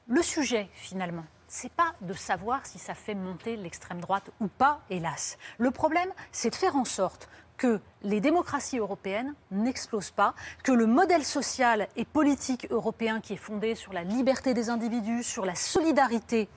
Le 0.08 0.22
sujet, 0.22 0.68
finalement, 0.74 1.24
c'est 1.48 1.72
pas 1.72 1.94
de 2.02 2.12
savoir 2.12 2.64
si 2.66 2.78
ça 2.78 2.94
fait 2.94 3.14
monter 3.14 3.56
l'extrême 3.56 4.00
droite 4.00 4.30
ou 4.40 4.48
pas, 4.48 4.80
hélas. 4.90 5.38
Le 5.58 5.70
problème, 5.70 6.10
c'est 6.30 6.50
de 6.50 6.54
faire 6.54 6.76
en 6.76 6.84
sorte 6.84 7.28
que 7.56 7.80
les 8.02 8.20
démocraties 8.20 8.78
européennes 8.78 9.34
n'explosent 9.50 10.12
pas, 10.12 10.34
que 10.62 10.72
le 10.72 10.86
modèle 10.86 11.24
social 11.24 11.88
et 11.96 12.04
politique 12.04 12.68
européen 12.70 13.20
qui 13.20 13.32
est 13.32 13.36
fondé 13.36 13.74
sur 13.74 13.92
la 13.92 14.04
liberté 14.04 14.54
des 14.54 14.70
individus, 14.70 15.24
sur 15.24 15.44
la 15.44 15.56
solidarité 15.56 16.48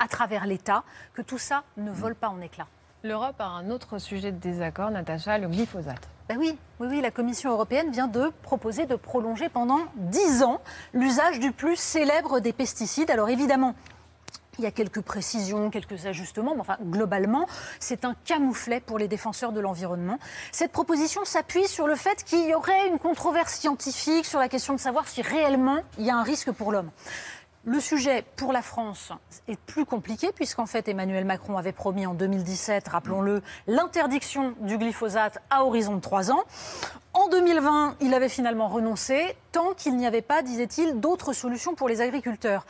à 0.00 0.08
travers 0.08 0.46
l'État, 0.46 0.82
que 1.14 1.22
tout 1.22 1.38
ça 1.38 1.62
ne 1.76 1.92
vole 1.92 2.16
pas 2.16 2.28
en 2.28 2.40
éclats. 2.40 2.66
L'Europe 3.04 3.36
a 3.38 3.46
un 3.46 3.70
autre 3.70 3.98
sujet 3.98 4.32
de 4.32 4.38
désaccord, 4.38 4.90
Natacha, 4.90 5.38
le 5.38 5.48
glyphosate. 5.48 6.08
Ben 6.28 6.36
oui, 6.38 6.58
oui, 6.80 6.86
oui, 6.90 7.00
la 7.00 7.10
Commission 7.10 7.50
européenne 7.50 7.90
vient 7.90 8.08
de 8.08 8.30
proposer 8.42 8.86
de 8.86 8.94
prolonger 8.94 9.48
pendant 9.48 9.80
10 9.96 10.42
ans 10.42 10.60
l'usage 10.92 11.40
du 11.40 11.52
plus 11.52 11.76
célèbre 11.76 12.40
des 12.40 12.52
pesticides. 12.52 13.10
Alors 13.10 13.28
évidemment, 13.28 13.74
il 14.58 14.64
y 14.64 14.66
a 14.66 14.70
quelques 14.70 15.00
précisions, 15.00 15.70
quelques 15.70 16.04
ajustements, 16.04 16.54
mais 16.54 16.60
enfin, 16.60 16.76
globalement, 16.82 17.46
c'est 17.78 18.04
un 18.04 18.14
camouflet 18.26 18.80
pour 18.80 18.98
les 18.98 19.08
défenseurs 19.08 19.52
de 19.52 19.60
l'environnement. 19.60 20.18
Cette 20.52 20.70
proposition 20.70 21.24
s'appuie 21.24 21.66
sur 21.66 21.86
le 21.86 21.96
fait 21.96 22.22
qu'il 22.24 22.46
y 22.46 22.54
aurait 22.54 22.88
une 22.88 22.98
controverse 22.98 23.54
scientifique 23.54 24.26
sur 24.26 24.38
la 24.38 24.50
question 24.50 24.74
de 24.74 24.78
savoir 24.78 25.08
si 25.08 25.22
réellement 25.22 25.78
il 25.98 26.04
y 26.04 26.10
a 26.10 26.16
un 26.16 26.22
risque 26.22 26.52
pour 26.52 26.72
l'homme. 26.72 26.90
Le 27.66 27.78
sujet 27.78 28.24
pour 28.36 28.54
la 28.54 28.62
France 28.62 29.12
est 29.46 29.60
plus 29.60 29.84
compliqué 29.84 30.32
puisqu'en 30.34 30.64
fait 30.64 30.88
Emmanuel 30.88 31.26
Macron 31.26 31.58
avait 31.58 31.72
promis 31.72 32.06
en 32.06 32.14
2017, 32.14 32.88
rappelons-le, 32.88 33.42
l'interdiction 33.66 34.54
du 34.60 34.78
glyphosate 34.78 35.42
à 35.50 35.66
horizon 35.66 35.96
de 35.96 36.00
trois 36.00 36.32
ans. 36.32 36.42
En 37.12 37.28
2020, 37.28 37.96
il 38.00 38.14
avait 38.14 38.30
finalement 38.30 38.68
renoncé 38.68 39.36
tant 39.52 39.74
qu'il 39.74 39.94
n'y 39.98 40.06
avait 40.06 40.22
pas, 40.22 40.40
disait-il, 40.40 41.00
d'autres 41.00 41.34
solutions 41.34 41.74
pour 41.74 41.90
les 41.90 42.00
agriculteurs. 42.00 42.64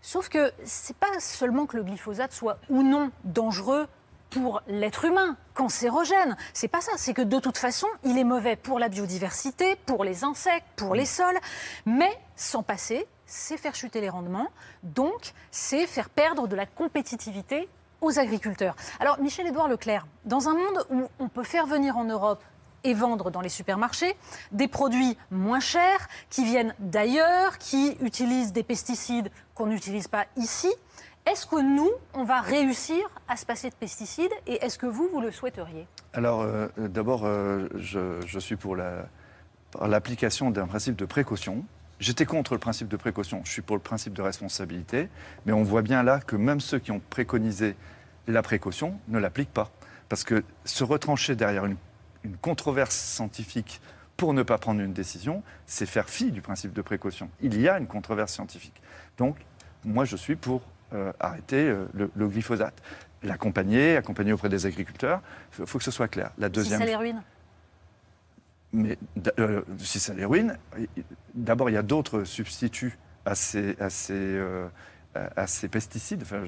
Sauf 0.00 0.28
que 0.28 0.50
c'est 0.64 0.96
pas 0.96 1.20
seulement 1.20 1.66
que 1.66 1.76
le 1.76 1.84
glyphosate 1.84 2.32
soit 2.32 2.58
ou 2.68 2.82
non 2.82 3.12
dangereux 3.22 3.86
pour 4.30 4.60
l'être 4.66 5.04
humain, 5.04 5.36
cancérogène. 5.54 6.36
C'est 6.52 6.66
pas 6.66 6.80
ça, 6.80 6.92
c'est 6.96 7.14
que 7.14 7.22
de 7.22 7.38
toute 7.38 7.58
façon, 7.58 7.86
il 8.02 8.18
est 8.18 8.24
mauvais 8.24 8.56
pour 8.56 8.80
la 8.80 8.88
biodiversité, 8.88 9.76
pour 9.86 10.02
les 10.02 10.24
insectes, 10.24 10.66
pour 10.74 10.96
les 10.96 11.06
sols, 11.06 11.38
mais 11.86 12.10
sans 12.34 12.64
passer 12.64 13.06
c'est 13.32 13.56
faire 13.56 13.74
chuter 13.74 14.00
les 14.00 14.10
rendements, 14.10 14.48
donc 14.82 15.32
c'est 15.50 15.86
faire 15.86 16.10
perdre 16.10 16.46
de 16.46 16.54
la 16.54 16.66
compétitivité 16.66 17.68
aux 18.02 18.18
agriculteurs. 18.18 18.76
Alors 19.00 19.18
Michel-Édouard 19.20 19.68
Leclerc, 19.68 20.06
dans 20.26 20.48
un 20.48 20.54
monde 20.54 20.86
où 20.90 21.08
on 21.18 21.28
peut 21.28 21.44
faire 21.44 21.66
venir 21.66 21.96
en 21.96 22.04
Europe 22.04 22.42
et 22.84 22.94
vendre 22.94 23.30
dans 23.30 23.40
les 23.40 23.48
supermarchés 23.48 24.16
des 24.50 24.68
produits 24.68 25.16
moins 25.30 25.60
chers 25.60 26.08
qui 26.28 26.44
viennent 26.44 26.74
d'ailleurs, 26.78 27.56
qui 27.58 27.96
utilisent 28.00 28.52
des 28.52 28.64
pesticides 28.64 29.30
qu'on 29.54 29.66
n'utilise 29.66 30.08
pas 30.08 30.26
ici, 30.36 30.72
est-ce 31.24 31.46
que 31.46 31.62
nous, 31.62 31.90
on 32.14 32.24
va 32.24 32.40
réussir 32.40 32.98
à 33.28 33.36
se 33.36 33.46
passer 33.46 33.70
de 33.70 33.74
pesticides 33.76 34.32
et 34.46 34.62
est-ce 34.64 34.76
que 34.76 34.86
vous, 34.86 35.08
vous 35.10 35.20
le 35.20 35.30
souhaiteriez? 35.30 35.86
Alors 36.12 36.42
euh, 36.42 36.68
d'abord, 36.76 37.22
euh, 37.24 37.68
je, 37.76 38.38
suis 38.40 38.56
pour 38.56 38.76
l'application 39.80 40.50
d'un 40.50 40.66
principe 40.66 40.96
de 40.96 41.06
précaution. 41.06 41.64
J'étais 42.02 42.26
contre 42.26 42.54
le 42.54 42.58
principe 42.58 42.88
de 42.88 42.96
précaution, 42.96 43.42
je 43.44 43.52
suis 43.52 43.62
pour 43.62 43.76
le 43.76 43.82
principe 43.82 44.12
de 44.12 44.22
responsabilité, 44.22 45.08
mais 45.46 45.52
on 45.52 45.62
voit 45.62 45.82
bien 45.82 46.02
là 46.02 46.18
que 46.18 46.34
même 46.34 46.58
ceux 46.58 46.80
qui 46.80 46.90
ont 46.90 47.00
préconisé 47.10 47.76
la 48.26 48.42
précaution 48.42 48.98
ne 49.06 49.20
l'appliquent 49.20 49.52
pas. 49.52 49.70
Parce 50.08 50.24
que 50.24 50.42
se 50.64 50.82
retrancher 50.82 51.36
derrière 51.36 51.64
une, 51.64 51.76
controverse 52.40 52.96
scientifique 52.96 53.80
pour 54.16 54.34
ne 54.34 54.42
pas 54.42 54.58
prendre 54.58 54.80
une 54.80 54.92
décision, 54.92 55.44
c'est 55.66 55.86
faire 55.86 56.08
fi 56.08 56.32
du 56.32 56.40
principe 56.40 56.72
de 56.72 56.82
précaution. 56.82 57.30
Il 57.40 57.60
y 57.60 57.68
a 57.68 57.78
une 57.78 57.86
controverse 57.86 58.32
scientifique. 58.32 58.82
Donc, 59.16 59.36
moi, 59.84 60.04
je 60.04 60.16
suis 60.16 60.34
pour 60.34 60.62
euh, 60.94 61.12
arrêter 61.20 61.68
euh, 61.68 61.86
le, 61.94 62.28
glyphosate. 62.28 62.74
L'accompagner, 63.22 63.96
accompagner 63.96 64.32
auprès 64.32 64.48
des 64.48 64.66
agriculteurs, 64.66 65.20
il 65.56 65.66
faut 65.66 65.78
que 65.78 65.84
ce 65.84 65.92
soit 65.92 66.08
clair. 66.08 66.32
La 66.36 66.48
deuxième... 66.48 66.80
Si 66.80 66.84
ça 66.84 66.90
les 66.90 66.96
ruine 66.96 67.22
mais 68.72 68.96
euh, 69.38 69.62
si 69.78 69.98
les 70.14 70.24
ruine, 70.24 70.56
d'abord, 71.34 71.70
il 71.70 71.74
y 71.74 71.76
a 71.76 71.82
d'autres 71.82 72.24
substituts 72.24 72.98
à 73.24 73.34
ces, 73.34 73.76
euh, 74.10 74.68
pesticides. 75.70 76.22
Enfin, 76.22 76.44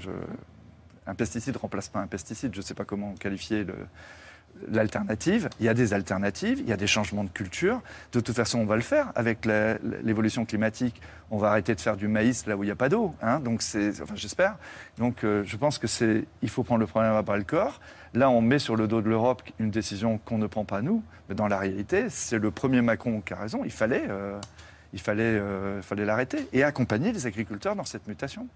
un 1.07 1.15
pesticide 1.15 1.57
remplace 1.57 1.89
pas 1.89 2.01
un 2.01 2.07
pesticide. 2.07 2.55
Je 2.55 2.61
ne 2.61 2.65
sais 2.65 2.75
pas 2.75 2.85
comment 2.85 3.15
qualifier 3.15 3.65
le, 3.65 3.75
l'alternative, 4.71 5.49
il 5.61 5.67
y 5.67 5.69
a 5.69 5.75
des 5.75 5.93
alternatives, 5.93 6.61
il 6.61 6.69
y 6.69 6.73
a 6.73 6.77
des 6.77 6.87
changements 6.87 7.25
de 7.25 7.31
culture. 7.31 7.81
De 8.13 8.21
toute 8.21 8.35
façon, 8.35 8.61
on 8.61 8.67
va 8.67 8.77
le 8.77 8.83
faire 8.83 9.13
avec 9.15 9.45
l'évolution 9.45 10.45
climatique. 10.45 11.01
On 11.31 11.39
va 11.39 11.49
arrêter 11.51 11.75
de 11.75 11.81
faire 11.81 11.97
du 11.97 12.09
maïs 12.09 12.47
là 12.47 12.57
où 12.57 12.63
il 12.63 12.67
n'y 12.67 12.73
a 12.73 12.77
pas 12.77 12.89
d'eau. 12.89 13.15
hein. 13.23 13.41
donc, 13.41 13.63
enfin, 14.03 14.15
j'espère. 14.15 14.57
Donc, 14.99 15.25
euh, 15.25 15.43
je 15.45 15.57
pense 15.57 15.79
que 15.79 15.87
c'est, 15.87 16.25
il 16.43 16.49
faut 16.49 16.63
prendre 16.63 16.81
le 16.81 16.87
problème 16.87 17.13
à 17.13 17.23
bras 17.23 17.37
le 17.37 17.45
corps. 17.45 17.81
Là, 18.15 18.31
on 18.31 18.41
met 18.41 18.59
sur 18.59 18.77
le 18.77 18.87
dos 18.87 19.01
de 19.03 19.09
l'Europe 19.09 19.43
une 19.59 19.71
décision 19.71 20.19
qu'on 20.19 20.39
ne 20.39 20.47
prend 20.47 20.65
pas 20.65 20.83
nous, 20.83 21.03
mais 21.29 21.35
dans 21.35 21.49
la 21.49 21.59
réalité, 21.59 22.07
c'est 22.09 22.39
le 22.39 22.51
premier 22.51 22.81
Macron 22.83 23.21
qui 23.21 23.35
a 23.35 23.37
raison. 23.37 23.63
Il 23.65 23.73
fallait, 23.73 24.05
euh, 24.09 24.39
il 24.93 25.01
fallait, 25.01 25.23
euh, 25.25 25.83
fallait 25.83 26.05
l'arrêter 26.05 26.47
et 26.53 26.63
accompagner 26.63 27.13
les 27.13 27.27
agriculteurs 27.27 27.75
dans 27.75 27.85
cette 27.85 28.07
mutation. 28.07 28.47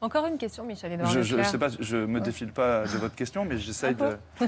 Encore 0.00 0.26
une 0.26 0.38
question, 0.38 0.64
Michel 0.64 0.92
Edouard 0.92 1.10
Je 1.10 1.18
ne 1.18 1.24
Leclerc. 1.24 1.46
sais 1.46 1.58
pas, 1.58 1.68
je 1.80 1.96
me 1.96 2.20
défile 2.20 2.52
pas 2.52 2.82
de 2.84 2.98
votre 2.98 3.16
question, 3.16 3.44
mais 3.44 3.58
j'essaye 3.58 3.96
Ah 4.00 4.44
de. 4.44 4.46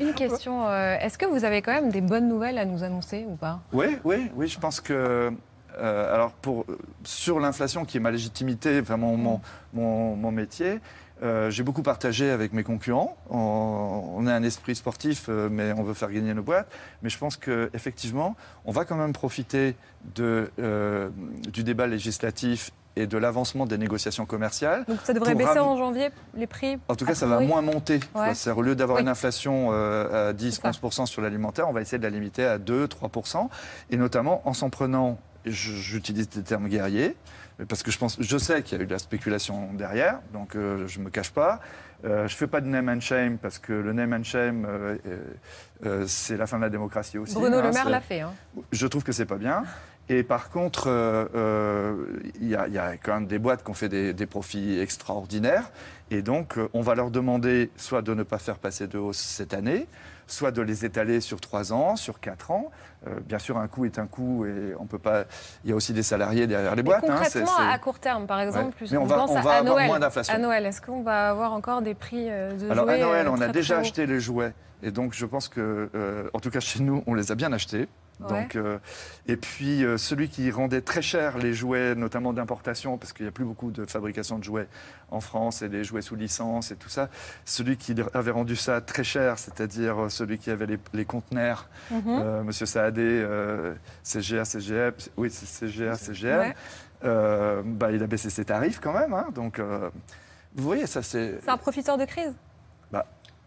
Une 0.00 0.14
question. 0.14 0.68
euh, 0.68 0.96
Est-ce 1.00 1.18
que 1.18 1.26
vous 1.26 1.44
avez 1.44 1.60
quand 1.60 1.72
même 1.72 1.90
des 1.90 2.00
bonnes 2.00 2.28
nouvelles 2.28 2.58
à 2.58 2.64
nous 2.64 2.84
annoncer 2.84 3.26
ou 3.28 3.34
pas? 3.34 3.60
Oui, 3.72 3.98
oui, 4.04 4.30
oui, 4.36 4.46
je 4.46 4.58
pense 4.60 4.80
que. 4.80 5.32
euh, 5.80 6.14
alors, 6.14 6.30
pour, 6.32 6.66
sur 7.02 7.40
l'inflation, 7.40 7.84
qui 7.84 7.96
est 7.96 8.00
ma 8.00 8.12
légitimité, 8.12 8.80
vraiment 8.80 9.16
mon, 9.16 9.40
mon, 9.72 10.14
mon 10.14 10.30
métier, 10.30 10.78
euh, 11.20 11.50
j'ai 11.50 11.64
beaucoup 11.64 11.82
partagé 11.82 12.30
avec 12.30 12.52
mes 12.52 12.62
concurrents. 12.62 13.16
On, 13.30 14.12
on 14.18 14.26
a 14.28 14.32
un 14.32 14.44
esprit 14.44 14.76
sportif, 14.76 15.26
euh, 15.28 15.48
mais 15.50 15.72
on 15.76 15.82
veut 15.82 15.94
faire 15.94 16.12
gagner 16.12 16.32
nos 16.32 16.44
boîtes. 16.44 16.70
Mais 17.02 17.08
je 17.10 17.18
pense 17.18 17.36
qu'effectivement, 17.36 18.36
on 18.64 18.70
va 18.70 18.84
quand 18.84 18.94
même 18.96 19.12
profiter 19.12 19.74
de, 20.14 20.48
euh, 20.60 21.08
du 21.52 21.64
débat 21.64 21.88
législatif 21.88 22.70
et 22.98 23.06
de 23.06 23.16
l'avancement 23.18 23.64
des 23.66 23.78
négociations 23.78 24.26
commerciales. 24.26 24.84
Donc 24.88 24.98
ça 25.04 25.12
devrait 25.14 25.34
baisser 25.34 25.58
en 25.58 25.76
janvier 25.76 26.10
les 26.34 26.46
prix 26.46 26.78
En 26.88 26.96
tout 26.96 27.04
cas, 27.04 27.14
ça 27.14 27.26
va 27.26 27.40
moins 27.40 27.62
monter. 27.62 28.00
Ouais. 28.14 28.32
Au 28.54 28.62
lieu 28.62 28.74
d'avoir 28.74 28.96
Oui. 28.96 29.02
une 29.02 29.08
inflation 29.08 29.68
euh, 29.72 30.30
à 30.30 30.34
C'est 30.38 30.50
ça. 30.50 30.70
10-11% 30.70 31.06
sur 31.06 31.22
l'alimentaire, 31.22 31.68
on 31.68 31.72
va 31.72 31.80
essayer 31.80 31.98
de 31.98 32.02
la 32.02 32.10
limiter 32.10 32.44
à 32.44 32.58
2-3%. 32.58 33.48
Et 33.90 33.96
notamment 33.96 34.42
en 34.48 34.52
s'en 34.52 34.70
prenant, 34.70 35.18
j'utilise 35.44 36.28
des 36.28 36.42
termes 36.42 36.68
guerriers, 36.68 37.16
parce 37.68 37.82
que 37.82 37.90
je, 37.90 37.98
pense, 37.98 38.16
je 38.20 38.38
sais 38.38 38.62
qu'il 38.62 38.76
y 38.78 38.80
a 38.80 38.84
eu 38.84 38.86
de 38.86 38.92
la 38.92 38.98
spéculation 38.98 39.72
derrière, 39.72 40.20
donc 40.32 40.54
euh, 40.56 40.86
je 40.86 40.98
ne 40.98 41.04
me 41.04 41.10
cache 41.10 41.30
pas. 41.30 41.60
Euh, 42.04 42.28
je 42.28 42.34
ne 42.34 42.38
fais 42.38 42.46
pas 42.46 42.60
de 42.60 42.66
name 42.66 42.88
and 42.88 43.00
shame, 43.00 43.38
parce 43.38 43.58
que 43.58 43.72
le 43.72 43.92
name 43.92 44.12
and 44.12 44.22
shame, 44.24 44.66
euh, 45.84 46.04
c'est 46.06 46.36
la 46.36 46.46
fin 46.46 46.56
de 46.58 46.62
la 46.62 46.70
démocratie 46.70 47.18
aussi. 47.18 47.34
Bruno 47.34 47.58
hein, 47.58 47.62
Le 47.62 47.70
Maire 47.72 47.88
l'a 47.88 48.00
fait. 48.00 48.20
hein. 48.20 48.32
je 48.72 48.86
trouve 48.86 49.02
que 49.04 49.12
c'est 49.12 49.26
pas 49.26 49.36
bien. 49.36 49.64
Et 50.10 50.22
par 50.22 50.48
contre, 50.50 50.88
euh, 50.88 51.26
euh, 51.34 51.94
il 52.40 52.48
y, 52.48 52.56
a- 52.56 52.66
il 52.66 52.72
y 52.72 52.78
a 52.78 52.96
quand 52.96 53.12
même 53.14 53.26
des 53.26 53.38
boîtes 53.38 53.62
qui 53.62 53.70
ont 53.70 53.74
fait 53.74 53.90
des, 53.90 54.14
des 54.14 54.26
profits 54.26 54.78
extraordinaires. 54.80 55.70
Et 56.10 56.22
donc, 56.22 56.56
euh, 56.56 56.68
on 56.72 56.80
va 56.80 56.94
leur 56.94 57.10
demander 57.10 57.70
soit 57.76 58.00
de 58.00 58.14
ne 58.14 58.22
pas 58.22 58.38
faire 58.38 58.56
passer 58.58 58.86
de 58.86 58.96
hausse 58.96 59.18
cette 59.18 59.52
année, 59.52 59.86
soit 60.26 60.50
de 60.50 60.62
les 60.62 60.86
étaler 60.86 61.20
sur 61.20 61.40
trois 61.40 61.72
ans, 61.74 61.96
sur 61.96 62.20
quatre 62.20 62.50
ans. 62.50 62.70
Bien 63.26 63.38
sûr, 63.38 63.56
un 63.58 63.68
coût 63.68 63.84
est 63.84 63.98
un 64.00 64.06
coût 64.08 64.44
et 64.44 64.74
on 64.80 64.84
peut 64.86 64.98
pas. 64.98 65.24
Il 65.62 65.70
y 65.70 65.72
a 65.72 65.76
aussi 65.76 65.92
des 65.92 66.02
salariés 66.02 66.46
derrière 66.48 66.74
les 66.74 66.82
boîtes. 66.82 67.04
hein, 67.04 67.14
concrètement, 67.14 67.46
c'est- 67.56 67.62
à 67.72 67.78
court 67.78 68.00
terme, 68.00 68.26
par 68.26 68.40
exemple, 68.40 68.66
Ouais. 68.66 68.72
plus 68.72 68.90
Mais 68.90 68.98
on 68.98 69.02
on 69.02 69.06
va- 69.06 69.24
on 69.24 69.36
à, 69.36 69.40
va 69.40 69.50
à 69.52 69.56
avoir 69.58 69.64
Noël. 69.74 69.86
moins 69.86 70.00
d'inflation. 70.00 70.34
À 70.34 70.38
Noël, 70.38 70.66
est-ce 70.66 70.82
qu'on 70.82 71.02
va 71.02 71.30
avoir 71.30 71.52
encore 71.52 71.80
des 71.80 71.94
prix 71.94 72.24
de 72.26 72.70
Alors 72.70 72.88
à 72.88 72.96
Noël, 72.98 73.28
on 73.28 73.40
a 73.40 73.48
déjà 73.48 73.78
acheté 73.78 74.04
les 74.06 74.18
jouets. 74.20 74.52
Et 74.82 74.90
donc, 74.90 75.12
je 75.14 75.26
pense 75.26 75.48
que, 75.48 75.88
en 76.32 76.40
tout 76.40 76.50
cas 76.50 76.60
chez 76.60 76.80
nous, 76.82 77.04
on 77.06 77.14
les 77.14 77.30
a 77.30 77.34
bien 77.36 77.52
achetés. 77.52 77.88
Ouais. 78.20 78.28
Donc, 78.42 78.56
euh, 78.56 78.78
et 79.28 79.36
puis, 79.36 79.84
euh, 79.84 79.96
celui 79.96 80.28
qui 80.28 80.50
rendait 80.50 80.80
très 80.80 81.02
cher 81.02 81.38
les 81.38 81.54
jouets, 81.54 81.94
notamment 81.94 82.32
d'importation, 82.32 82.98
parce 82.98 83.12
qu'il 83.12 83.24
n'y 83.24 83.28
a 83.28 83.32
plus 83.32 83.44
beaucoup 83.44 83.70
de 83.70 83.84
fabrication 83.84 84.38
de 84.38 84.44
jouets 84.44 84.66
en 85.10 85.20
France 85.20 85.62
et 85.62 85.68
des 85.68 85.84
jouets 85.84 86.02
sous 86.02 86.16
licence 86.16 86.72
et 86.72 86.76
tout 86.76 86.88
ça, 86.88 87.10
celui 87.44 87.76
qui 87.76 87.94
avait 88.14 88.30
rendu 88.32 88.56
ça 88.56 88.80
très 88.80 89.04
cher, 89.04 89.38
c'est-à-dire 89.38 90.04
euh, 90.04 90.08
celui 90.08 90.38
qui 90.38 90.50
avait 90.50 90.66
les, 90.66 90.78
les 90.94 91.04
conteneurs, 91.04 91.68
euh, 91.92 92.42
Monsieur 92.42 92.66
Saadé, 92.66 93.24
CGA, 94.02 94.44
CGM, 94.44 94.92
oui, 95.16 95.30
CGA, 95.30 95.94
CGM, 95.94 96.40
Ouais. 97.02 97.62
bah, 97.64 97.92
il 97.92 98.02
a 98.02 98.06
baissé 98.08 98.30
ses 98.30 98.44
tarifs 98.44 98.80
quand 98.80 98.92
même. 98.92 99.14
hein. 99.14 99.26
donc, 99.34 99.60
vous 99.60 100.64
voyez, 100.64 100.86
ça 100.86 101.02
c'est. 101.02 101.38
C'est 101.42 101.50
un 101.50 101.56
profiteur 101.56 101.96
de 101.98 102.04
crise? 102.04 102.34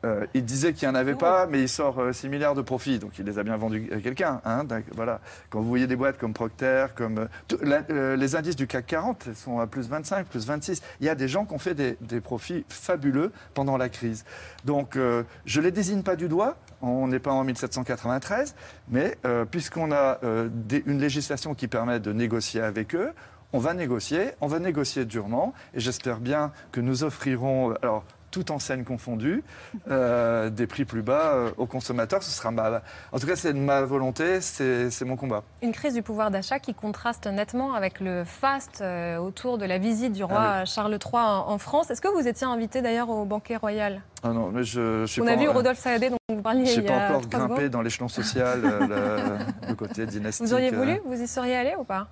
Euh, 0.04 0.26
il 0.34 0.44
disait 0.46 0.74
qu'il 0.74 0.88
n'y 0.88 0.96
en 0.96 0.98
avait 1.00 1.14
pas, 1.14 1.46
mais 1.46 1.62
il 1.62 1.70
sort 1.70 2.00
euh, 2.00 2.12
6 2.12 2.28
milliards 2.28 2.56
de 2.56 2.64
profits, 2.64 2.98
donc 2.98 3.20
il 3.20 3.26
les 3.26 3.38
a 3.38 3.44
bien 3.44 3.56
vendus 3.56 3.88
à 3.94 3.98
quelqu'un. 4.00 4.42
hein, 4.46 4.66
voilà. 4.96 5.22
Quand 5.52 5.60
vous 5.62 5.68
voyez 5.70 5.86
des 5.86 5.96
boîtes 5.96 6.18
comme 6.18 6.34
Procter, 6.34 6.88
comme 6.96 7.20
euh, 7.20 7.28
la- 7.62 7.84
euh, 7.92 8.16
les 8.16 8.36
indices 8.36 8.56
du 8.56 8.66
CAC 8.66 8.88
40 8.88 9.26
elles 9.28 9.36
sont 9.36 9.60
à 9.60 9.68
plus 9.68 9.88
25, 9.90 10.26
plus 10.26 10.48
26. 10.48 10.82
Il 11.02 11.06
y 11.06 11.10
a 11.10 11.14
des 11.14 11.28
gens 11.28 11.46
qui 11.46 11.54
ont 11.54 11.60
fait 11.60 11.76
des, 11.76 11.98
des 12.02 12.20
profits 12.20 12.66
fabuleux 12.68 13.32
pendant 13.54 13.78
la 13.78 13.90
crise. 13.90 14.26
Donc 14.66 14.96
euh, 14.96 15.22
je 15.46 15.62
les 15.62 15.70
désigne 15.72 16.02
pas 16.02 16.16
du 16.16 16.28
doigt. 16.28 16.58
On 16.82 17.08
n'est 17.08 17.20
pas 17.20 17.32
en 17.34 17.44
1793, 17.44 18.56
mais 18.90 19.18
euh, 19.26 19.46
puisqu'on 19.46 19.92
a 19.92 20.18
euh, 20.24 20.50
des- 20.52 20.82
une 20.88 21.00
législation 21.00 21.54
qui 21.54 21.68
permet 21.68 22.00
de 22.00 22.12
négocier 22.12 22.62
avec 22.62 22.96
eux, 22.96 23.12
on 23.54 23.60
va 23.60 23.76
négocier, 23.76 24.32
on 24.42 24.48
va 24.48 24.58
négocier 24.60 25.06
durement, 25.06 25.54
et 25.76 25.80
j'espère 25.80 26.20
bien 26.20 26.52
que 26.72 26.82
nous 26.82 27.04
offrirons, 27.04 27.72
euh, 27.72 27.76
alors 27.84 28.04
toute 28.32 28.50
enseigne 28.50 28.84
confondue, 28.84 29.44
euh, 29.89 30.50
des 30.50 30.65
prix 30.65 30.86
plus 30.86 31.02
bas 31.02 31.34
euh, 31.34 31.52
aux 31.58 31.65
consommateurs. 31.67 32.24
Ce 32.24 32.32
sera 32.32 32.52
ma, 32.52 32.82
en 33.12 33.20
tout 33.20 33.28
cas, 33.28 33.36
c'est 33.36 33.54
ma 33.54 33.82
volonté, 33.82 34.41
c'est 34.41 35.06
mon 35.06 35.17
combat. 35.17 35.44
Une 35.62 35.74
crise 35.74 35.94
du 35.94 36.02
pouvoir 36.02 36.32
d'achat 36.32 36.60
qui 36.60 36.74
contraste 36.74 37.28
nettement 37.28 37.74
avec 37.74 38.00
le 38.00 38.24
faste 38.24 38.82
euh, 38.82 39.17
autour 39.17 39.58
de 39.58 39.65
la 39.65 39.78
visite 39.78 40.13
du 40.13 40.24
roi 40.24 40.39
Ah 40.39 40.65
Charles 40.65 40.94
III 40.94 41.22
en, 41.22 41.50
en 41.50 41.58
France. 41.58 41.91
Est-ce 41.91 42.02
que 42.02 42.08
vous 42.08 42.28
étiez 42.28 42.48
invité 42.48 42.82
d'ailleurs 42.82 43.10
au 43.10 43.26
banquet 43.26 43.58
royal? 43.58 44.02
Ah 44.24 44.30
non, 44.30 44.52
mais 44.52 44.63
je, 44.63 45.02
je 45.02 45.06
suis 45.12 45.22
On 45.22 45.26
pas, 45.26 45.32
a 45.32 45.36
vu 45.36 45.50
Rodolphe 45.50 45.80
Saadé 45.80 46.10
dont 46.12 46.17
vous 46.30 46.41
parliez 46.41 46.65
je 46.67 46.80
n'ai 46.80 46.86
pas 46.86 47.08
encore 47.17 47.28
grimpé 47.28 47.70
dans 47.70 47.82
l'échelon 47.82 48.08
social, 48.08 48.62
euh, 48.63 48.88
le, 48.88 49.67
le 49.70 49.76
côté 49.76 50.06
dynastique. 50.06 50.46
Vous 50.46 50.54
auriez 50.54 50.70
voulu? 50.72 51.02
Vous 51.06 51.20
y 51.20 51.28
seriez 51.28 51.56
allé 51.56 51.74
ou 51.78 51.84
pas? 51.84 52.08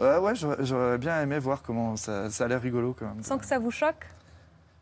Ouais, 0.00 0.32
j'aurais 0.34 0.98
bien 0.98 1.20
aimé 1.20 1.38
voir 1.38 1.62
comment 1.62 1.96
ça, 1.96 2.30
ça 2.30 2.44
a 2.44 2.48
l'air 2.48 2.62
rigolo 2.62 2.96
quand 2.98 3.06
même. 3.06 3.22
Sans 3.22 3.38
que 3.38 3.44
ça 3.44 3.58
vous 3.58 3.70
choque? 3.70 4.06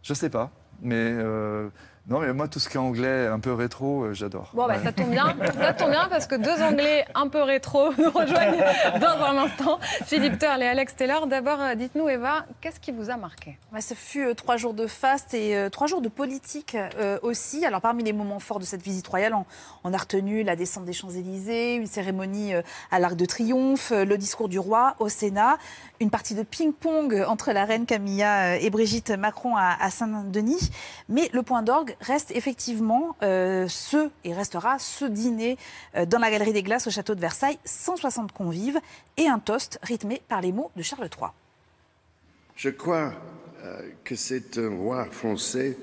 Je 0.02 0.14
sais 0.14 0.30
pas, 0.30 0.50
mais 0.80 0.94
euh, 0.96 1.70
non, 2.08 2.20
mais 2.20 2.32
moi 2.32 2.48
tout 2.48 2.58
ce 2.58 2.68
qui 2.68 2.76
est 2.76 2.80
anglais, 2.80 3.26
un 3.26 3.38
peu 3.40 3.52
rétro, 3.52 4.04
euh, 4.04 4.14
j'adore. 4.14 4.50
Bon, 4.54 4.66
bah, 4.66 4.74
Ouais. 4.76 4.82
ça 4.84 4.92
tombe 4.92 5.10
bien. 5.10 5.36
Ça 5.60 5.72
tombe 5.74 5.90
bien 5.90 6.06
parce 6.08 6.26
que 6.26 6.34
deux 6.36 6.62
Anglais 6.62 7.04
un 7.14 7.28
peu 7.28 7.42
rétro 7.42 7.92
nous 7.98 8.10
rejoignent 8.10 8.62
dans 9.00 9.22
un 9.24 9.36
instant. 9.36 9.78
Philippe 10.06 10.38
Turle 10.38 10.62
et 10.62 10.66
Alex 10.66 10.96
Taylor. 10.96 11.26
D'abord, 11.26 11.60
euh, 11.60 11.74
dites-nous, 11.74 12.08
Eva, 12.08 12.46
qu'est-ce 12.60 12.80
qui 12.80 12.92
vous 12.92 13.10
a 13.10 13.16
marqué? 13.16 13.58
Ouais, 13.72 13.80
ce 13.82 13.94
fut 13.94 14.24
euh, 14.24 14.34
trois 14.34 14.56
jours 14.56 14.72
de 14.74 14.86
faste 14.86 15.34
et 15.34 15.54
euh, 15.56 15.68
trois 15.68 15.86
jours 15.86 16.00
de 16.00 16.08
politique 16.08 16.76
euh, 16.96 17.18
aussi. 17.22 17.66
Alors 17.66 17.80
parmi 17.80 18.02
les 18.02 18.12
moments 18.14 18.38
forts 18.38 18.58
de 18.60 18.64
cette 18.64 18.82
visite 18.82 19.06
royale, 19.06 19.34
on, 19.34 19.44
on 19.84 19.92
a 19.92 19.96
retenu 19.98 20.42
la 20.42 20.56
descente 20.56 20.84
des 20.86 20.92
Champs-Élysées, 20.94 21.74
une 21.74 21.86
cérémonie 21.86 22.54
euh, 22.54 22.62
à 22.90 22.98
l'Arc 23.00 23.16
de 23.16 23.26
Triomphe, 23.26 23.92
euh, 23.92 24.04
le 24.04 24.16
discours 24.16 24.48
du 24.48 24.58
roi 24.58 24.94
au 24.98 25.08
Sénat, 25.08 25.58
une 26.00 26.10
partie 26.10 26.34
de 26.34 26.42
ping-pong 26.42 27.22
entre 27.28 27.52
la 27.52 27.64
reine 27.66 27.84
Camilla 27.84 28.56
et 28.56 28.70
Brigitte 28.70 29.10
Macron 29.10 29.56
à, 29.56 29.76
à 29.80 29.90
Saint-Denis. 29.90 30.70
Mais 31.08 31.28
le 31.32 31.42
point 31.42 31.62
d'orgue 31.62 31.96
reste 32.00 32.30
effectivement 32.32 33.16
euh, 33.22 33.66
ce, 33.68 34.10
et 34.24 34.32
restera 34.32 34.78
ce 34.78 35.04
dîner 35.04 35.56
euh, 35.96 36.06
dans 36.06 36.18
la 36.18 36.30
Galerie 36.30 36.52
des 36.52 36.62
Glaces 36.62 36.86
au 36.86 36.90
château 36.90 37.14
de 37.14 37.20
Versailles, 37.20 37.58
160 37.64 38.32
convives 38.32 38.80
et 39.16 39.28
un 39.28 39.38
toast 39.38 39.78
rythmé 39.82 40.22
par 40.28 40.40
les 40.40 40.52
mots 40.52 40.70
de 40.76 40.82
Charles 40.82 41.08
III. 41.16 41.30
Je 42.56 42.70
crois 42.70 43.12
euh, 43.64 43.80
que 44.04 44.16
c'est 44.16 44.58
un 44.58 44.76
roi 44.76 45.06
français 45.06 45.76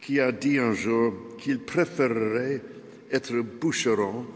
qui 0.00 0.20
a 0.20 0.32
dit 0.32 0.58
un 0.58 0.72
jour 0.72 1.14
qu'il 1.38 1.60
préférerait 1.60 2.62
être 3.10 3.36
boucheron 3.40 4.26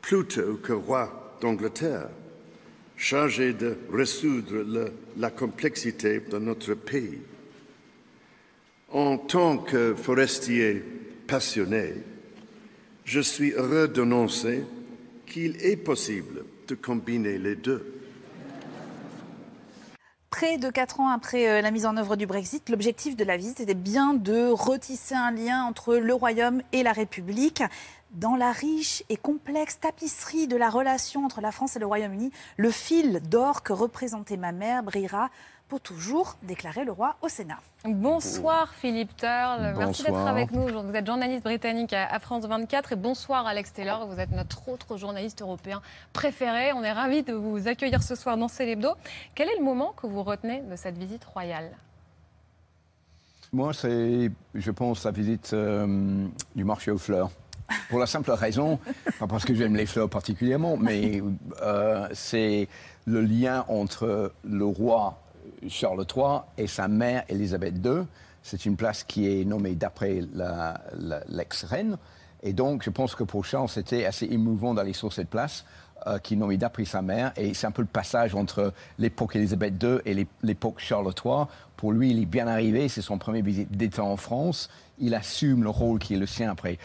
plutôt 0.00 0.56
que 0.62 0.72
roi 0.72 1.36
d'Angleterre, 1.40 2.08
chargé 2.96 3.52
de 3.52 3.76
résoudre 3.92 4.90
la 5.16 5.30
complexité 5.30 6.20
de 6.20 6.38
notre 6.38 6.74
pays. 6.74 7.18
En 8.92 9.18
tant 9.18 9.56
que 9.56 9.94
forestier 9.94 10.82
passionné, 11.28 11.94
je 13.04 13.20
suis 13.20 13.52
heureux 13.52 13.86
d'annoncer 13.86 14.64
qu'il 15.26 15.64
est 15.64 15.76
possible 15.76 16.44
de 16.66 16.74
combiner 16.74 17.38
les 17.38 17.54
deux. 17.54 18.00
Près 20.30 20.58
de 20.58 20.70
quatre 20.70 20.98
ans 20.98 21.08
après 21.08 21.48
euh, 21.48 21.60
la 21.60 21.70
mise 21.70 21.86
en 21.86 21.96
œuvre 21.96 22.16
du 22.16 22.26
Brexit, 22.26 22.68
l'objectif 22.68 23.14
de 23.14 23.22
la 23.22 23.36
visite 23.36 23.60
était 23.60 23.74
bien 23.74 24.14
de 24.14 24.48
retisser 24.50 25.14
un 25.14 25.30
lien 25.30 25.62
entre 25.64 25.94
le 25.96 26.14
Royaume 26.14 26.62
et 26.72 26.82
la 26.82 26.92
République. 26.92 27.62
Dans 28.12 28.34
la 28.34 28.50
riche 28.50 29.04
et 29.08 29.16
complexe 29.16 29.78
tapisserie 29.78 30.48
de 30.48 30.56
la 30.56 30.68
relation 30.68 31.24
entre 31.24 31.40
la 31.40 31.52
France 31.52 31.76
et 31.76 31.78
le 31.78 31.86
Royaume-Uni, 31.86 32.32
le 32.56 32.70
fil 32.72 33.20
d'or 33.28 33.62
que 33.62 33.72
représentait 33.72 34.36
ma 34.36 34.50
mère 34.50 34.82
brillera 34.82 35.30
pour 35.70 35.80
toujours, 35.80 36.36
déclarait 36.42 36.84
le 36.84 36.90
roi 36.90 37.14
au 37.22 37.28
Sénat. 37.28 37.60
Bonsoir 37.84 38.74
Philippe 38.74 39.16
Turle, 39.16 39.72
merci 39.78 40.02
d'être 40.02 40.16
avec 40.16 40.50
nous. 40.50 40.62
aujourd'hui. 40.62 40.90
Vous 40.90 40.96
êtes 40.96 41.06
journaliste 41.06 41.44
britannique 41.44 41.92
à 41.92 42.12
à 42.12 42.18
France 42.18 42.44
24 42.44 42.92
et 42.92 42.96
bonsoir 42.96 43.46
Alex 43.46 43.72
Taylor, 43.72 44.08
vous 44.08 44.18
êtes 44.18 44.32
notre 44.32 44.68
autre 44.68 44.96
journaliste 44.96 45.42
européen 45.42 45.80
préféré. 46.12 46.72
On 46.72 46.82
est 46.82 46.90
ravis 46.90 47.22
de 47.22 47.34
vous 47.34 47.68
accueillir 47.68 48.02
ce 48.02 48.16
soir 48.16 48.36
dans 48.36 48.48
Célébdo. 48.48 48.88
Quel 49.36 49.48
est 49.48 49.56
le 49.58 49.64
moment 49.64 49.94
que 49.96 50.08
vous 50.08 50.24
retenez 50.24 50.60
de 50.60 50.74
cette 50.74 50.98
visite 50.98 51.24
royale? 51.24 51.70
Moi, 53.52 53.72
c'est, 53.72 54.30
je 54.54 54.70
pense, 54.72 55.04
la 55.04 55.12
visite 55.12 55.52
euh, 55.52 56.26
du 56.56 56.64
marché 56.64 56.90
aux 56.90 56.98
fleurs. 56.98 57.30
Pour 57.88 58.00
la 58.00 58.06
simple 58.06 58.32
raison, 58.32 58.80
pas 59.20 59.28
parce 59.28 59.44
que 59.44 59.54
j'aime 59.54 59.76
les 59.76 59.86
fleurs 59.86 60.10
particulièrement, 60.10 60.76
mais 60.76 61.22
euh, 61.62 62.08
c'est 62.12 62.66
le 63.06 63.20
lien 63.20 63.64
entre 63.68 64.32
le 64.44 64.64
roi 64.64 65.16
Charles 65.68 66.04
III 66.16 66.40
et 66.58 66.66
sa 66.66 66.88
mère 66.88 67.24
Élisabeth 67.28 67.74
II. 67.84 68.02
C'est 68.42 68.64
une 68.66 68.76
place 68.76 69.04
qui 69.04 69.28
est 69.28 69.44
nommée 69.44 69.74
d'après 69.74 70.22
l'ex-reine. 71.28 71.98
Et 72.42 72.52
donc, 72.52 72.82
je 72.82 72.90
pense 72.90 73.14
que 73.14 73.24
pour 73.24 73.44
Charles, 73.44 73.68
c'était 73.68 74.06
assez 74.06 74.26
émouvant 74.26 74.72
d'aller 74.72 74.94
sur 74.94 75.12
cette 75.12 75.28
place, 75.28 75.64
euh, 76.06 76.18
qui 76.18 76.34
est 76.34 76.36
nommée 76.38 76.56
d'après 76.56 76.86
sa 76.86 77.02
mère. 77.02 77.32
Et 77.36 77.52
c'est 77.52 77.66
un 77.66 77.70
peu 77.70 77.82
le 77.82 77.88
passage 77.88 78.34
entre 78.34 78.72
l'époque 78.98 79.36
Élisabeth 79.36 79.74
II 79.82 79.98
et 80.06 80.14
l'ép- 80.14 80.30
l'époque 80.42 80.76
Charles 80.78 81.12
III. 81.22 81.44
Pour 81.76 81.92
lui, 81.92 82.10
il 82.10 82.22
est 82.22 82.26
bien 82.26 82.46
arrivé, 82.48 82.88
c'est 82.88 83.02
son 83.02 83.18
premier 83.18 83.42
visite 83.42 83.70
d'État 83.76 84.04
en 84.04 84.16
France. 84.16 84.70
Il 84.98 85.14
assume 85.14 85.62
le 85.62 85.68
rôle 85.70 85.98
qui 85.98 86.14
est 86.14 86.18
le 86.18 86.26
sien 86.26 86.50
après 86.50 86.78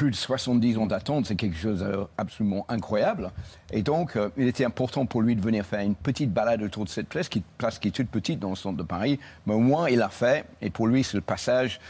plus 0.00 0.10
de 0.10 0.16
70 0.16 0.78
ans 0.78 0.86
d'attente, 0.86 1.26
c'est 1.26 1.36
quelque 1.36 1.58
chose 1.58 1.86
d'absolument 2.16 2.64
incroyable. 2.70 3.32
Et 3.70 3.82
donc, 3.82 4.16
euh, 4.16 4.30
il 4.38 4.48
était 4.48 4.64
important 4.64 5.04
pour 5.04 5.20
lui 5.20 5.36
de 5.36 5.42
venir 5.42 5.62
faire 5.66 5.80
une 5.80 5.94
petite 5.94 6.32
balade 6.32 6.62
autour 6.62 6.86
de 6.86 6.88
cette 6.88 7.06
place, 7.06 7.28
qui, 7.28 7.42
place 7.58 7.78
qui 7.78 7.88
est 7.88 7.90
toute 7.90 8.08
petite 8.08 8.38
dans 8.38 8.48
le 8.48 8.56
centre 8.56 8.78
de 8.78 8.82
Paris. 8.82 9.20
Mais 9.44 9.52
au 9.52 9.58
moins, 9.58 9.90
il 9.90 9.98
l'a 9.98 10.08
fait. 10.08 10.46
Et 10.62 10.70
pour 10.70 10.86
lui, 10.86 11.04
c'est 11.04 11.18
le 11.18 11.20
passage 11.20 11.80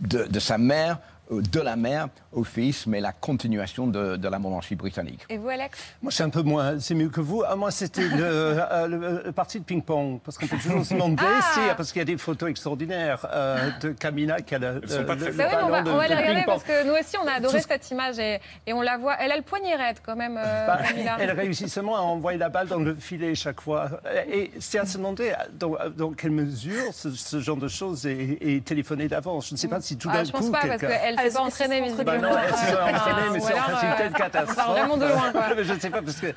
de, 0.00 0.38
sa 0.38 0.58
mère, 0.58 0.98
euh, 0.98 1.00
de 1.30 1.60
la 1.60 1.76
mère 1.76 2.08
au 2.32 2.44
fils, 2.44 2.86
mais 2.86 3.00
la 3.00 3.12
continuation 3.12 3.86
de, 3.86 4.16
de 4.16 4.28
la 4.28 4.38
monarchie 4.38 4.74
britannique. 4.76 5.20
Et 5.28 5.36
vous, 5.38 5.48
Alex? 5.48 5.78
Moi, 6.02 6.10
c'est 6.12 6.22
un 6.22 6.30
peu 6.30 6.42
moins, 6.42 6.78
c'est 6.80 6.94
mieux 6.94 7.08
que 7.08 7.20
vous. 7.20 7.42
Ah, 7.46 7.56
moi, 7.56 7.70
c'était 7.70 8.02
le, 8.08 8.18
euh, 8.22 8.86
le- 8.88 9.22
le 9.26 9.32
parti 9.32 9.58
de 9.60 9.64
ping-pong, 9.64 10.20
parce 10.24 10.38
qu'on 10.38 10.46
peut 10.46 10.56
toujours 10.56 10.84
se 10.84 10.94
demander, 10.94 11.22
Ah 11.24 11.40
si, 11.54 11.60
parce 11.76 11.92
qu'il 11.92 12.00
y 12.00 12.02
a 12.02 12.04
des 12.04 12.16
photos 12.16 12.50
extraordinaires 12.50 13.26
euh, 13.32 13.70
de 13.80 13.90
Camilla 13.90 14.40
qui 14.40 14.54
a 14.54 14.58
le, 14.58 14.82
sont 14.86 15.04
pas 15.04 15.14
le- 15.14 15.20
très 15.20 15.30
le 15.32 15.64
on 15.64 15.68
va, 15.68 15.82
de- 15.82 15.90
on 15.90 15.96
va 15.96 16.08
les 16.08 16.14
de 16.14 16.18
regarder 16.20 16.34
ping-pong. 16.40 16.46
parce 16.46 16.64
que 16.64 16.86
nous 16.86 16.94
aussi, 16.94 17.16
on 17.22 17.26
a 17.28 17.32
adoré 17.32 17.60
Tout 17.60 17.66
cette 17.68 17.90
image 17.90 18.18
et, 18.18 18.40
et 18.66 18.72
on 18.72 18.80
la 18.82 18.96
voit. 18.98 19.16
Elle 19.20 19.32
a 19.32 19.36
le 19.36 19.42
poignet 19.42 19.74
raide 19.76 19.98
quand 20.04 20.16
même, 20.16 20.36
euh, 20.36 20.66
Bah, 20.66 20.80
Camilla. 20.86 21.16
elle 21.20 21.30
réussit 21.32 21.68
seulement 21.68 21.96
à 21.96 22.00
envoyer 22.00 22.38
la 22.38 22.48
balle 22.48 22.68
dans 22.68 22.78
le 22.78 22.94
filet 22.94 23.34
chaque 23.34 23.60
fois. 23.60 23.88
Et 24.32 24.50
c'est 24.60 24.78
à 24.78 24.86
se 24.86 24.96
demander 24.98 25.32
dans, 25.58 25.76
dans 25.96 26.10
quelle 26.12 26.30
mesure 26.32 26.92
ce, 26.92 27.10
ce 27.10 27.40
genre 27.40 27.56
de 27.56 27.68
choses 27.68 28.06
est, 28.06 28.38
est 28.40 28.64
téléphoné 28.64 29.08
d'avance. 29.08 29.48
Je 29.48 29.54
ne 29.54 29.58
sais 29.58 29.68
pas 29.68 29.80
si 29.80 29.96
tout 29.96 30.08
Ah, 30.12 30.18
d'un 30.18 30.24
je 30.24 30.32
coup. 30.32 30.38
pense 30.38 30.50
pas 30.50 30.66
parce 30.66 30.80
qu'elle 30.80 31.19
ne 31.20 31.26
Elle 31.26 31.32
s'est 31.32 31.38
pas 31.38 31.42
se- 31.42 31.46
entraînée 31.48 31.76
elle 31.78 31.84
se 31.84 31.90
visiblement. 31.90 32.20
Bah 32.20 32.28
non, 32.28 32.38
elle 32.48 32.54
s'est 32.54 32.72
pas 32.76 32.84
entraînée, 32.92 33.28
mais 33.32 33.38
Ou 33.38 33.46
c'est 33.46 33.52
c'est 33.52 33.86
une 33.86 33.92
euh, 33.92 33.96
telle 33.96 34.12
catastrophe. 34.12 34.56
On 34.58 34.62
part 34.64 34.72
vraiment 34.72 34.96
de 34.96 35.06
loin. 35.06 35.32
Quoi. 35.32 35.42
Mais 35.56 35.64
je 35.64 35.72
ne 35.74 35.78
sais 35.80 35.90
pas, 35.90 36.02
parce 36.02 36.16
que. 36.20 36.26
euh, 36.26 36.32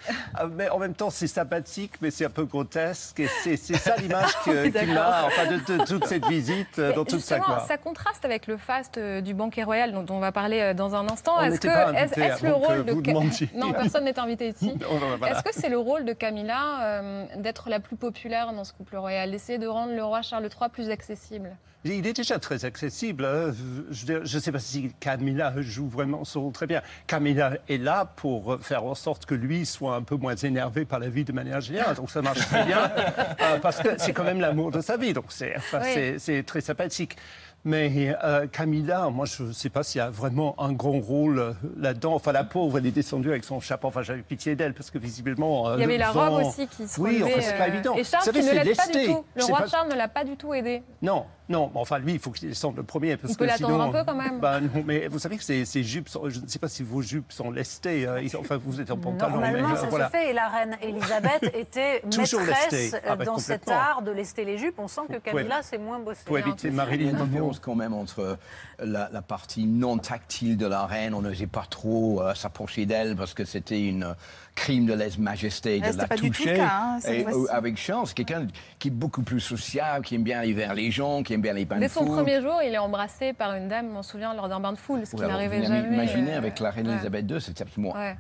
Mais 0.52 0.70
en 0.70 0.78
même 0.80 0.94
temps, 0.94 1.10
c'est 1.10 1.28
sympathique, 1.28 1.94
mais 2.02 2.12
c'est 2.12 2.26
un 2.26 2.30
peu 2.30 2.46
grotesque. 2.46 3.20
Et 3.20 3.28
c'est 3.44 3.58
ça 3.58 3.96
l'image 3.98 4.34
que- 4.46 4.68
qui 4.68 4.86
m'a, 4.92 5.26
enfin, 5.26 5.46
de, 5.52 5.78
de 5.78 5.86
toute 5.86 6.06
cette 6.06 6.26
visite, 6.28 6.80
euh, 6.80 6.90
Mais 6.90 6.96
dans 6.96 7.06
toute 7.06 7.20
sa 7.22 7.40
gloire. 7.40 7.66
ça 7.68 7.78
contraste 7.78 8.26
avec 8.26 8.48
le 8.48 8.58
faste 8.58 8.98
euh, 8.98 9.22
du 9.22 9.34
banquet 9.34 9.64
royal 9.64 9.92
dont 9.94 10.06
on 10.10 10.20
va 10.20 10.32
parler 10.32 10.60
euh, 10.60 10.74
dans 10.74 10.96
un 10.96 11.08
instant. 11.10 11.42
Est-ce 11.42 11.60
que 11.60 11.68
est-ce 11.68 12.46
le 12.46 12.54
rôle 12.54 12.86
de 12.86 12.92
vous 12.92 13.04
Ca- 13.04 13.12
demandiez. 13.14 13.50
non 13.56 13.72
personne 13.74 14.04
n'est 14.06 14.20
invité 14.20 14.50
ici. 14.50 14.74
Voilà. 15.20 15.36
Est-ce 15.36 15.44
que 15.44 15.54
c'est 15.54 15.70
le 15.70 15.78
rôle 15.78 16.06
de 16.06 16.14
Camilla 16.14 16.82
euh, 16.84 17.26
d'être 17.38 17.70
la 17.70 17.80
plus 17.80 17.96
populaire 17.96 18.52
dans 18.54 18.64
ce 18.64 18.74
couple 18.74 18.98
royal, 18.98 19.32
d'essayer 19.32 19.58
de 19.58 19.68
rendre 19.68 19.94
le 19.94 20.04
roi 20.04 20.22
Charles 20.22 20.44
III 20.46 20.70
plus 20.72 20.90
accessible? 20.90 21.56
Il 21.86 22.08
est 22.08 22.14
déjà 22.14 22.40
très 22.40 22.64
accessible. 22.64 23.26
hein. 23.26 23.52
Je 23.92 24.14
ne 24.14 24.26
sais 24.42 24.52
pas 24.54 24.60
si 24.60 24.73
Camilla 25.00 25.54
joue 25.58 25.88
vraiment 25.88 26.24
son 26.26 26.42
rôle 26.44 26.54
très 26.54 26.68
bien. 26.68 26.82
Camilla 27.08 27.54
est 27.70 27.78
là 27.78 28.06
pour 28.16 28.58
faire 28.62 28.84
en 28.84 28.96
sorte 28.96 29.26
que 29.26 29.36
lui 29.36 29.66
soit 29.66 29.96
un 29.96 30.02
peu 30.04 30.16
moins 30.16 30.36
énervé 30.36 30.86
par 30.86 31.00
la 31.00 31.10
vie 31.10 31.24
de 31.24 31.32
manière 31.34 31.62
générale. 31.62 31.96
Donc 31.96 32.10
ça 32.12 32.22
marche 32.22 32.40
très 32.48 32.64
bien. 32.66 32.80
Euh, 33.42 33.60
parce 33.60 33.80
que 33.80 33.90
c'est 33.98 34.14
quand 34.14 34.24
même 34.24 34.40
l'amour 34.40 34.72
de 34.72 34.80
sa 34.80 34.96
vie. 34.98 35.14
Donc 35.14 35.26
c'est 35.30 35.56
enfin, 35.58 35.82
Oui. 35.84 36.44
très 36.44 36.62
sympathique. 36.62 37.18
Mais 37.66 38.14
euh, 38.24 38.46
Camilla, 38.48 39.10
moi, 39.10 39.26
je 39.26 39.44
ne 39.44 39.52
sais 39.54 39.70
pas 39.70 39.84
s'il 39.84 40.00
y 40.00 40.02
a 40.02 40.10
vraiment 40.10 40.54
un 40.62 40.74
grand 40.74 41.00
rôle 41.00 41.40
euh, 41.40 41.54
là-dedans. 41.78 42.14
Enfin, 42.14 42.34
la 42.34 42.44
pauvre, 42.44 42.78
elle 42.78 42.86
est 42.86 42.92
descendue 42.92 43.30
avec 43.30 43.46
son 43.46 43.62
chapeau. 43.62 43.88
Enfin, 43.88 44.02
j'avais 44.02 44.22
pitié 44.22 44.56
d'elle 44.58 44.74
parce 44.74 44.92
que 44.92 44.98
visiblement. 44.98 45.70
euh, 45.70 45.76
Il 45.78 45.82
y 45.82 45.84
avait 45.86 45.98
la 45.98 46.12
vent- 46.12 46.30
robe 46.30 46.44
aussi 46.48 46.68
qui 46.68 46.86
se 46.88 47.00
Oui, 47.00 47.22
enfin, 47.24 47.40
c'est 47.40 47.58
pas 47.58 47.70
évident. 47.70 47.96
Et 47.96 48.04
Charles 48.04 48.24
Vous 48.26 48.32
savez, 48.34 48.42
qui 48.42 48.46
ne 48.58 48.64
l'aide 48.64 48.76
pas 48.78 48.88
du 48.88 49.06
tout. 49.06 49.26
Le 49.36 49.44
roi 49.46 49.60
pas- 49.60 49.68
Charles 49.68 49.90
ne 49.90 49.96
l'a 49.96 50.08
pas 50.10 50.26
du 50.26 50.36
tout 50.36 50.54
aidé. 50.54 50.84
non, 51.02 51.26
non, 51.50 51.70
mais 51.74 51.80
enfin 51.82 52.00
lui, 52.00 52.14
il 52.14 52.20
faut 52.20 52.32
qu'il 52.32 52.48
descende 52.48 52.78
le 52.78 52.84
premier. 52.84 53.18
Parce 53.18 53.34
Il 53.34 53.38
peut 53.38 53.46
que 53.46 53.50
l'attendre 53.50 53.74
sinon, 53.74 53.82
un 53.82 53.92
peu, 53.92 54.04
quand 54.10 54.16
même. 54.18 54.40
Bah, 54.40 54.62
non, 54.62 54.84
mais 54.86 55.08
vous 55.10 55.20
savez 55.20 55.38
que 55.38 55.44
ces, 55.44 55.66
ces 55.66 55.84
jupes, 55.84 56.08
sont- 56.10 56.30
je 56.30 56.40
ne 56.40 56.48
sais 56.48 56.58
pas 56.60 56.70
si 56.70 56.84
vos 56.84 57.02
jupes 57.02 57.32
sont 57.32 57.52
lestées. 57.52 58.08
euh, 58.08 58.22
ils- 58.22 58.36
enfin, 58.38 58.58
vous 58.58 58.80
êtes 58.80 58.90
en 58.92 58.98
pantalon. 58.98 59.34
Normalement, 59.34 59.68
mais, 59.70 59.74
euh, 59.76 59.78
ça 59.82 59.88
voilà. 59.88 60.06
se 60.08 60.12
fait. 60.12 60.30
Et 60.30 60.34
la 60.34 60.48
reine 60.48 60.78
Elisabeth 60.82 61.44
était 61.56 62.02
Toujours 62.10 62.42
maîtresse. 62.42 62.96
Ah, 63.06 63.16
bah, 63.16 63.26
dans 63.26 63.38
cet 63.38 63.70
art 63.70 64.02
de 64.04 64.12
lester 64.12 64.46
les 64.46 64.58
jupes. 64.58 64.76
On 64.80 64.88
sent 64.88 65.02
que 65.10 65.18
Camilla, 65.18 65.62
c'est 65.64 65.78
moins 65.78 66.00
bossé. 66.00 66.22
Pour 66.26 66.38
hein. 66.38 66.40
éviter 66.40 66.70
Il 66.70 66.72
y 66.72 66.74
a 66.74 66.78
Marilyn 66.78 67.10
une 67.10 67.12
Monroe. 67.18 67.28
différence 67.28 67.60
quand 67.60 67.76
même 67.76 67.94
entre 67.94 68.38
la, 68.86 69.10
la 69.12 69.22
partie 69.22 69.66
non 69.66 69.98
tactile 69.98 70.58
de 70.58 70.66
la 70.66 70.86
reine. 70.86 71.14
On 71.14 71.22
n'osait 71.22 71.48
pas 71.48 71.66
trop 71.70 72.22
euh, 72.22 72.34
s'approcher 72.34 72.86
d'elle 72.86 73.16
parce 73.16 73.34
que 73.34 73.46
c'était 73.46 73.82
une 73.86 74.04
euh, 74.04 74.14
crime 74.56 74.86
de 74.86 74.94
lèse-majesté 74.94 75.80
de 75.80 75.86
Ah, 75.86 75.88
c'était 75.92 76.02
la 76.02 76.08
pas 76.08 76.16
du 76.16 76.22
tout 76.22 76.28
le 76.28 76.34
toucher. 76.34 76.54
cas, 76.56 76.70
hein, 76.72 77.00
Et 77.08 77.26
euh, 77.26 77.46
avec 77.52 77.78
c'est 77.78 78.14
quelqu'un 78.14 78.48
qui 78.80 78.90
est 78.90 78.92
beaucoup 78.92 79.24
plus 79.24 79.40
sociable, 79.40 80.06
qui 80.06 80.16
aime 80.16 80.24
bien 80.24 80.40
aller 80.40 80.54
vers 80.54 80.74
les 80.74 80.92
gens, 80.92 81.24
qui 81.24 81.34
aime 81.34 81.42
bien 81.42 81.52
aller 81.52 81.66
bains 81.66 81.76
de 81.78 81.82
Dès 81.82 81.88
son 81.90 82.06
premier 82.06 82.42
jour, 82.42 82.60
il 82.64 82.74
est 82.74 82.78
embrassé 82.78 83.34
par 83.34 83.56
une 83.56 83.68
dame, 83.68 83.88
je 83.90 83.94
m'en 83.94 84.04
souviens, 84.04 84.34
lors 84.34 84.50
d'un 84.50 84.60
bain 84.60 84.74
de 84.74 84.78
foule, 84.78 85.06
ce 85.06 85.16
qui 85.16 85.22
n'arrivait 85.22 85.60
vous 85.60 85.66
jamais. 85.66 85.94
Imaginez 85.94 86.34
euh, 86.34 86.38
avec 86.38 86.60
la 86.60 86.72
reine 86.72 86.88
ouais. 86.88 86.94
Elisabeth 86.94 87.30
II, 87.30 87.42
c'est 87.42 87.60
absolument 87.62 87.94
Ouais. 87.94 88.16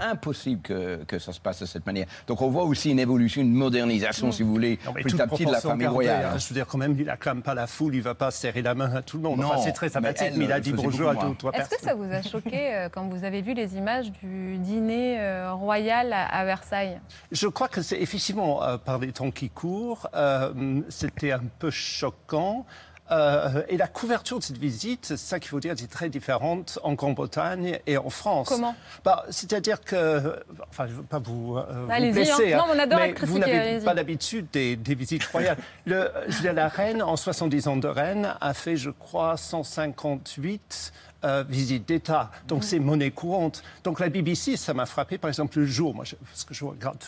Impossible 0.00 0.62
que, 0.62 1.04
que 1.04 1.18
ça 1.18 1.32
se 1.32 1.40
passe 1.40 1.60
de 1.60 1.66
cette 1.66 1.86
manière. 1.86 2.06
Donc 2.26 2.42
on 2.42 2.48
voit 2.48 2.64
aussi 2.64 2.90
une 2.90 2.98
évolution, 2.98 3.42
une 3.42 3.52
modernisation, 3.52 4.32
si 4.32 4.42
vous 4.42 4.50
voulez, 4.52 4.78
Non, 4.84 4.92
mais 4.94 5.02
petit 5.02 5.20
à 5.20 5.26
petit 5.26 5.44
de 5.46 5.52
la 5.52 5.60
famille 5.60 5.82
gardée, 5.84 5.94
royale. 5.94 6.26
hein. 6.34 6.38
Je 6.38 6.48
veux 6.48 6.54
dire, 6.54 6.66
quand 6.66 6.78
même, 6.78 6.96
il 6.98 7.08
acclame 7.10 7.42
pas 7.42 7.54
la 7.54 7.66
foule, 7.66 7.94
il 7.94 8.02
va 8.02 8.14
pas 8.14 8.30
serrer 8.30 8.62
la 8.62 8.74
main 8.74 8.94
à 8.94 9.02
tout 9.02 9.16
le 9.16 9.22
monde. 9.24 9.40
Non, 9.40 9.48
enfin, 9.48 9.62
c'est 9.62 9.72
très 9.72 9.86
mais 9.86 9.92
sympathique, 9.92 10.28
elle, 10.32 10.38
mais, 10.38 10.44
il 10.44 10.52
a 10.52 10.60
dit 10.60 10.72
bonjour 10.72 11.08
à 11.10 11.14
deux 11.14 11.26
ou 11.26 11.34
trois 11.34 11.52
Est-ce 11.52 11.64
que 11.64 11.70
personnes. 11.70 11.88
ça 11.88 11.94
vous 11.94 12.12
a 12.12 12.22
choqué 12.22 12.74
euh, 12.74 12.88
quand 12.88 13.08
vous 13.08 13.24
avez 13.24 13.40
vu 13.42 13.54
les 13.54 13.76
images 13.76 14.10
du 14.12 14.58
dîner 14.58 15.20
euh, 15.20 15.52
royal 15.52 16.12
à, 16.12 16.26
à 16.26 16.44
Versailles 16.44 17.00
Je 17.32 17.46
crois 17.46 17.68
que 17.68 17.82
c'est 17.82 18.00
effectivement, 18.00 18.62
euh, 18.62 18.76
par 18.78 18.98
les 18.98 19.12
temps 19.12 19.30
qui 19.30 19.50
courent, 19.50 20.08
euh, 20.14 20.80
c'était 20.88 21.32
un 21.32 21.42
peu 21.58 21.70
choquant. 21.70 22.66
Euh, 23.10 23.62
et 23.68 23.76
la 23.76 23.86
couverture 23.86 24.38
de 24.38 24.44
cette 24.44 24.58
visite, 24.58 25.06
c'est 25.06 25.16
ça 25.16 25.38
qu'il 25.38 25.48
faut 25.48 25.60
dire, 25.60 25.72
est 25.72 25.90
très 25.90 26.08
différente 26.08 26.78
en 26.82 26.94
Grande-Bretagne 26.94 27.78
et 27.86 27.96
en 27.96 28.10
France. 28.10 28.48
Comment? 28.48 28.74
Bah, 29.04 29.24
C'est-à-dire 29.30 29.80
que, 29.80 30.42
enfin, 30.68 30.86
je 30.86 30.92
ne 30.92 30.96
veux 30.98 31.02
pas 31.04 31.18
vous, 31.18 31.56
euh, 31.56 31.86
vous 31.86 32.12
blesser, 32.12 32.54
hein. 32.54 32.58
Non, 32.58 32.74
on 32.74 32.78
adore 32.78 32.98
mais 32.98 33.10
être 33.10 33.24
vous 33.26 33.38
n'avez 33.38 33.80
pas 33.80 33.94
l'habitude 33.94 34.48
des, 34.52 34.76
des 34.76 34.94
visites 34.94 35.24
royales. 35.26 35.58
Le, 35.86 36.10
je 36.28 36.36
veux 36.36 36.42
dire, 36.42 36.52
la 36.52 36.68
reine, 36.68 37.02
en 37.02 37.16
70 37.16 37.68
ans 37.68 37.76
de 37.76 37.88
reine, 37.88 38.34
a 38.40 38.54
fait, 38.54 38.76
je 38.76 38.90
crois, 38.90 39.36
158 39.36 40.92
euh, 41.24 41.44
visites 41.48 41.88
d'État. 41.88 42.30
Donc 42.48 42.62
c'est 42.64 42.78
monnaie 42.78 43.10
courante. 43.10 43.62
Donc 43.84 44.00
la 44.00 44.08
BBC, 44.08 44.56
ça 44.56 44.74
m'a 44.74 44.86
frappé, 44.86 45.18
par 45.18 45.28
exemple, 45.28 45.58
le 45.58 45.66
jour, 45.66 45.94
moi, 45.94 46.04
je- 46.04 46.14
parce 46.16 46.44
que 46.44 46.54
je 46.54 46.64
regarde 46.64 46.98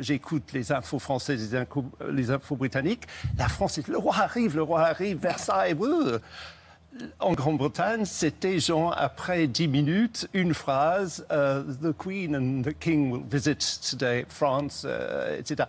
j'écoute 0.00 0.52
les 0.52 0.72
infos 0.72 0.98
françaises, 0.98 1.52
les 1.52 1.58
infos, 1.58 1.84
les 2.10 2.30
infos 2.30 2.56
britanniques. 2.56 3.04
La 3.38 3.48
France, 3.48 3.78
le 3.86 3.98
roi 3.98 4.16
arrive, 4.18 4.56
le 4.56 4.62
roi 4.62 4.82
arrive, 4.86 5.18
Versailles, 5.18 5.74
ouais. 5.74 6.18
En 7.18 7.32
Grande-Bretagne, 7.32 8.04
c'était 8.04 8.60
genre 8.60 8.94
après 8.96 9.48
10 9.48 9.66
minutes, 9.66 10.28
une 10.32 10.54
phrase 10.54 11.26
euh, 11.32 11.64
The 11.82 11.92
Queen 11.96 12.36
and 12.36 12.62
the 12.62 12.72
King 12.78 13.10
will 13.10 13.24
visit 13.28 13.58
today 13.90 14.24
France, 14.28 14.84
euh, 14.86 15.36
etc. 15.36 15.68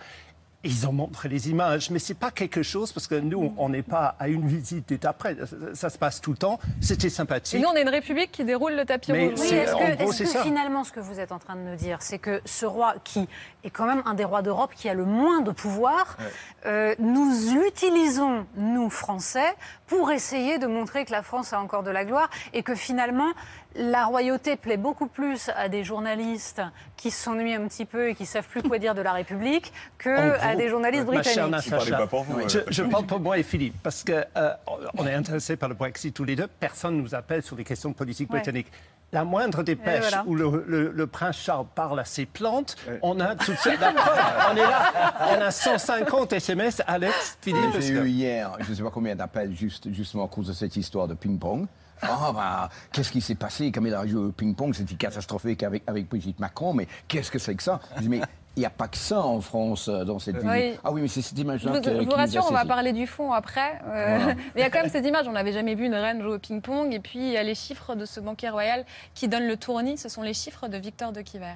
Ils 0.65 0.87
ont 0.87 0.91
montré 0.91 1.29
les 1.29 1.49
images, 1.49 1.91
mais 1.91 1.99
c'est 1.99 2.15
pas 2.15 2.31
quelque 2.31 2.63
chose 2.63 2.91
parce 2.91 3.05
que 3.07 3.15
nous, 3.15 3.53
on 3.57 3.69
n'est 3.69 3.83
pas 3.83 4.15
à 4.19 4.27
une 4.27 4.47
visite 4.47 4.89
d'État 4.89 5.13
près. 5.13 5.35
Ça, 5.45 5.55
ça 5.75 5.89
se 5.91 5.97
passe 5.99 6.21
tout 6.21 6.31
le 6.31 6.37
temps. 6.37 6.59
C'était 6.81 7.07
Et 7.07 7.09
sympathique. 7.11 7.61
nous, 7.61 7.67
on 7.69 7.75
est 7.75 7.83
une 7.83 7.89
république 7.89 8.31
qui 8.31 8.43
déroule 8.43 8.73
le 8.73 8.83
tapis 8.83 9.11
Mais 9.11 9.27
rouge. 9.29 9.39
Oui, 9.39 9.47
est-ce 9.53 9.71
que, 9.71 9.95
gros, 9.95 10.09
est-ce 10.09 10.17
c'est 10.17 10.23
que 10.23 10.29
ça. 10.31 10.43
finalement, 10.43 10.83
ce 10.83 10.91
que 10.91 10.99
vous 10.99 11.19
êtes 11.19 11.31
en 11.31 11.37
train 11.39 11.55
de 11.55 11.61
nous 11.61 11.75
dire, 11.75 11.97
c'est 12.01 12.17
que 12.17 12.41
ce 12.45 12.65
roi, 12.65 12.95
qui 13.03 13.27
est 13.63 13.69
quand 13.69 13.85
même 13.85 14.01
un 14.05 14.15
des 14.15 14.23
rois 14.25 14.41
d'Europe 14.41 14.71
qui 14.75 14.89
a 14.89 14.93
le 14.95 15.05
moins 15.05 15.41
de 15.41 15.51
pouvoir, 15.51 16.17
euh, 16.65 16.95
nous 16.99 17.31
l'utilisons, 17.53 18.45
nous, 18.57 18.89
Français, 18.89 19.53
pour 19.87 20.11
essayer 20.11 20.57
de 20.57 20.65
montrer 20.67 21.05
que 21.05 21.11
la 21.11 21.21
France 21.21 21.53
a 21.53 21.59
encore 21.61 21.83
de 21.83 21.91
la 21.91 22.05
gloire 22.05 22.29
et 22.53 22.63
que 22.63 22.73
finalement, 22.75 23.31
la 23.77 24.05
royauté 24.05 24.55
plaît 24.55 24.77
beaucoup 24.77 25.07
plus 25.07 25.49
à 25.55 25.67
des 25.69 25.83
journalistes 25.83 26.61
qui 26.97 27.11
s'ennuient 27.11 27.55
un 27.55 27.67
petit 27.67 27.85
peu 27.85 28.09
et 28.09 28.15
qui 28.15 28.25
savent 28.25 28.47
plus 28.47 28.63
quoi 28.63 28.77
dire 28.79 28.95
de 28.95 29.01
la 29.01 29.13
République 29.13 29.73
que 29.97 30.09
à 30.41 30.55
des 30.55 30.69
journalistes 30.69 31.05
Ma 31.07 31.21
chère 31.23 31.47
britanniques. 31.49 31.51
Natacha, 31.71 31.77
parlez 31.77 31.91
pas 31.91 32.07
pour 32.07 32.23
vous, 32.23 32.47
je, 32.47 32.59
euh, 32.59 32.63
je 32.69 32.83
parle 32.83 33.05
pour 33.05 33.19
moi 33.19 33.37
et 33.37 33.43
Philippe, 33.43 33.75
parce 33.83 34.03
que 34.03 34.23
euh, 34.37 34.53
on 34.97 35.05
est 35.05 35.13
intéressés 35.13 35.55
par 35.57 35.69
le 35.69 35.75
Brexit 35.75 36.13
tous 36.15 36.23
les 36.23 36.35
deux. 36.35 36.47
Personne 36.59 36.97
ne 36.97 37.01
nous 37.01 37.15
appelle 37.15 37.43
sur 37.43 37.55
les 37.55 37.63
questions 37.63 37.89
de 37.89 37.95
politique 37.95 38.29
Ouais. 38.31 38.39
britannique. 38.39 38.67
La 39.11 39.23
moindre 39.23 39.61
dépêche 39.63 40.01
voilà. 40.01 40.23
où 40.25 40.35
le, 40.35 40.63
le- 40.67 40.91
le 40.91 41.07
prince 41.07 41.37
Charles 41.37 41.67
parle 41.75 41.99
à 41.99 42.05
ses 42.05 42.25
plantes, 42.25 42.75
on 43.01 43.19
a 43.19 43.35
toute 43.35 43.57
cette 43.59 43.79
la 43.79 43.91
preuve. 43.93 44.17
On 44.51 44.55
est 44.57 44.61
là, 44.61 45.13
on 45.37 45.41
a 45.41 45.51
150 45.51 46.33
SMS. 46.33 46.81
Alex, 46.87 47.37
Philippe, 47.41 47.71
parce 47.73 47.85
J'ai 47.85 47.93
que- 47.93 47.99
eu 47.99 48.09
hier, 48.09 48.51
je 48.61 48.69
ne 48.71 48.75
sais 48.75 48.83
pas 48.83 48.89
combien 48.89 49.15
d'appels 49.15 49.55
juste, 49.55 49.91
justement 49.93 50.25
à 50.25 50.27
cause 50.27 50.47
de 50.47 50.53
cette 50.53 50.75
histoire 50.75 51.07
de 51.07 51.13
ping-pong. 51.13 51.67
Ah, 52.09 52.31
bah, 52.33 52.69
qu'est-ce 52.91 53.11
qui 53.11 53.21
s'est 53.21 53.35
passé? 53.35 53.71
Comme 53.71 53.87
il 53.87 53.93
a 53.93 54.05
joué 54.05 54.25
au 54.25 54.31
ping-pong, 54.31 54.73
c'était 54.73 54.95
catastrophique 54.95 55.63
avec, 55.63 55.83
avec 55.87 56.07
Brigitte 56.09 56.39
Macron, 56.39 56.73
mais 56.73 56.87
qu'est-ce 57.07 57.31
que 57.31 57.39
c'est 57.39 57.55
que 57.55 57.63
ça? 57.63 57.79
Je 57.97 58.01
dis, 58.01 58.09
mais 58.09 58.21
il 58.57 58.61
n'y 58.61 58.65
a 58.65 58.69
pas 58.69 58.87
que 58.87 58.95
ça 58.97 59.19
en 59.21 59.41
France 59.41 59.89
euh, 59.89 60.05
dans 60.05 60.17
cette 60.17 60.37
Oui. 60.41 60.41
vidéo. 60.61 60.79
Ah 60.83 60.91
oui, 60.91 61.01
mais 61.01 61.07
c'est 61.09 61.21
cette 61.21 61.37
image-là 61.37 61.81
je 61.83 61.89
vous 62.05 62.11
rassure, 62.11 62.45
on 62.49 62.53
va 62.53 62.63
parler 62.65 62.93
du 62.93 63.05
fond 63.05 63.33
après. 63.33 63.81
Euh, 63.85 64.17
Voilà. 64.17 64.25
mais 64.35 64.43
il 64.55 64.61
y 64.61 64.63
a 64.63 64.69
quand 64.69 64.81
même 64.81 64.89
ces 64.89 65.01
images. 65.01 65.27
On 65.27 65.33
n'avait 65.33 65.51
jamais 65.51 65.75
vu 65.75 65.85
une 65.85 65.93
reine 65.95 66.21
jouer 66.21 66.35
au 66.35 66.39
ping-pong. 66.39 66.93
Et 66.93 66.99
puis, 66.99 67.19
il 67.19 67.31
y 67.31 67.37
a 67.37 67.43
les 67.43 67.55
chiffres 67.55 67.95
de 67.95 68.05
ce 68.05 68.19
banquier 68.21 68.49
royal 68.49 68.85
qui 69.13 69.27
donne 69.27 69.45
le 69.47 69.57
tournis. 69.57 69.97
Ce 69.97 70.07
sont 70.07 70.21
les 70.21 70.33
chiffres 70.33 70.67
de 70.69 70.77
Victor 70.77 71.11
de 71.11 71.21
Quiver. 71.21 71.55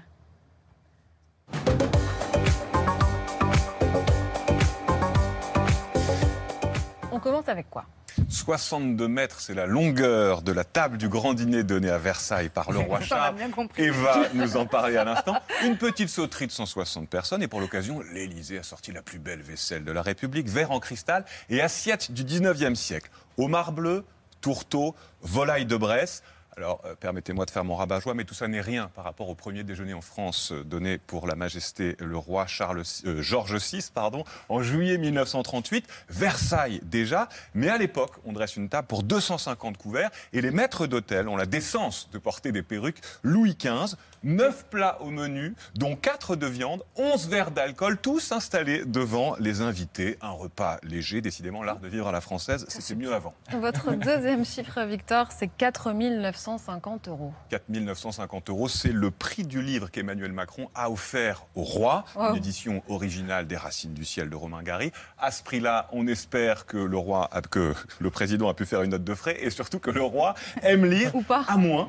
On 7.12 7.20
commence 7.20 7.48
avec 7.50 7.70
quoi? 7.70 7.86
62 8.28 9.08
mètres, 9.08 9.40
c'est 9.40 9.54
la 9.54 9.66
longueur 9.66 10.42
de 10.42 10.52
la 10.52 10.64
table 10.64 10.98
du 10.98 11.10
grand 11.10 11.34
dîner 11.34 11.64
donné 11.64 11.90
à 11.90 11.98
Versailles 11.98 12.50
par 12.50 12.72
le 12.72 12.80
roi 12.80 13.00
Charles. 13.00 13.36
Et 13.78 13.90
va 13.90 14.30
nous 14.34 14.58
en 14.58 14.66
parler 14.66 14.98
à 14.98 15.04
l'instant. 15.04 15.36
Une 15.64 15.78
petite 15.78 16.10
sauterie 16.10 16.48
de 16.48 16.52
160 16.52 17.10
personnes. 17.10 17.42
Et 17.44 17.48
pour 17.48 17.62
l'occasion, 17.62 18.02
l'Élysée 18.14 18.60
a 18.60 18.64
sorti 18.64 18.92
la 18.92 19.02
plus 19.02 19.20
belle 19.20 19.42
vaisselle 19.42 19.84
de 19.84 19.92
la 19.92 20.02
République, 20.02 20.48
verre 20.48 20.72
en 20.72 20.80
cristal 20.80 21.26
et 21.50 21.62
assiette 21.62 22.12
du 22.12 22.24
19e 22.24 22.76
siècle. 22.76 23.10
Homard 23.38 23.72
bleu, 23.72 24.04
tourteau, 24.42 24.96
volaille 25.22 25.66
de 25.66 25.78
Bresse. 25.78 26.24
Alors, 26.60 26.82
euh, 26.84 26.94
permettez-moi 26.94 27.46
de 27.46 27.52
faire 27.52 27.64
mon 27.64 27.78
rabat-joie, 27.78 28.14
mais 28.16 28.26
tout 28.26 28.34
ça 28.34 28.50
n'est 28.50 28.60
rien 28.60 28.92
par 28.94 29.06
rapport 29.06 29.30
au 29.30 29.34
premier 29.34 29.64
déjeuner 29.64 29.94
en 29.94 30.02
France 30.02 30.52
euh, 30.52 30.66
donné 30.66 30.98
pour 30.98 31.26
la 31.26 31.36
Majesté 31.36 31.96
le 32.00 32.18
roi 32.18 32.48
Charles, 32.48 32.84
euh, 33.06 33.22
Georges 33.22 33.56
VI 33.56 33.90
pardon, 33.94 34.26
en 34.50 34.62
juillet 34.62 34.98
1938. 34.98 35.88
Versailles 36.10 36.82
déjà, 36.84 37.30
mais 37.54 37.70
à 37.70 37.78
l'époque, 37.78 38.12
on 38.26 38.34
dresse 38.34 38.58
une 38.58 38.68
table 38.68 38.90
pour 38.90 39.04
250 39.04 39.78
couverts 39.78 40.12
et 40.34 40.42
les 40.42 40.52
maîtres 40.52 40.86
d'hôtel 40.86 41.30
ont 41.30 41.38
la 41.38 41.46
décence 41.46 42.10
de 42.12 42.18
porter 42.18 42.52
des 42.52 42.62
perruques 42.62 43.00
Louis 43.24 43.56
XV. 43.58 43.96
9 44.24 44.66
plats 44.70 44.98
au 45.02 45.10
menu, 45.10 45.54
dont 45.76 45.96
4 45.96 46.36
de 46.36 46.46
viande, 46.48 46.84
11 46.98 47.28
verres 47.30 47.52
d'alcool, 47.52 47.98
tous 47.98 48.32
installés 48.32 48.84
devant 48.86 49.36
les 49.40 49.62
invités. 49.62 50.18
Un 50.22 50.32
repas 50.32 50.78
léger, 50.84 51.22
décidément 51.22 51.64
l'art 51.64 51.80
de 51.80 51.88
vivre 51.88 52.08
à 52.08 52.12
la 52.12 52.22
française, 52.22 52.66
c'était 52.70 52.96
mieux 52.96 53.14
avant. 53.14 53.34
Votre 53.54 53.94
deuxième 53.94 54.46
chiffre, 54.46 54.82
Victor, 54.84 55.28
c'est 55.38 55.48
4 55.48 55.92
950 55.94 57.08
euros. 57.08 57.34
4 57.50 57.64
950 57.70 58.50
euros, 58.50 58.68
c'est 58.68 58.92
le 58.92 59.12
prix 59.12 59.44
du 59.44 59.62
livre 59.62 59.90
qu'Emmanuel 59.92 60.32
Macron 60.34 60.70
a 60.76 60.90
offert 60.90 61.46
au 61.56 61.64
roi, 61.64 62.06
Wow. 62.16 62.32
une 62.32 62.38
édition 62.38 62.82
originale 62.90 63.48
des 63.48 63.56
Racines 63.58 63.94
du 63.94 64.04
ciel 64.06 64.30
de 64.30 64.36
Romain 64.36 64.64
Gary. 64.64 64.92
À 65.18 65.32
ce 65.32 65.44
prix-là, 65.44 65.88
on 65.92 66.08
espère 66.08 66.66
que 66.66 66.78
le 66.78 66.98
roi, 66.98 67.30
a- 67.32 67.42
que 67.42 67.74
le 68.00 68.10
président 68.10 68.50
a 68.50 68.54
pu 68.54 68.66
faire 68.66 68.82
une 68.82 68.92
note 68.92 69.04
de 69.04 69.14
frais 69.14 69.38
et 69.42 69.50
surtout 69.50 69.80
que 69.80 69.92
le 69.92 70.02
roi 70.02 70.34
aime 70.62 70.86
lire, 70.86 71.14
Ou 71.16 71.22
pas 71.22 71.44
à 71.48 71.58
moins 71.58 71.88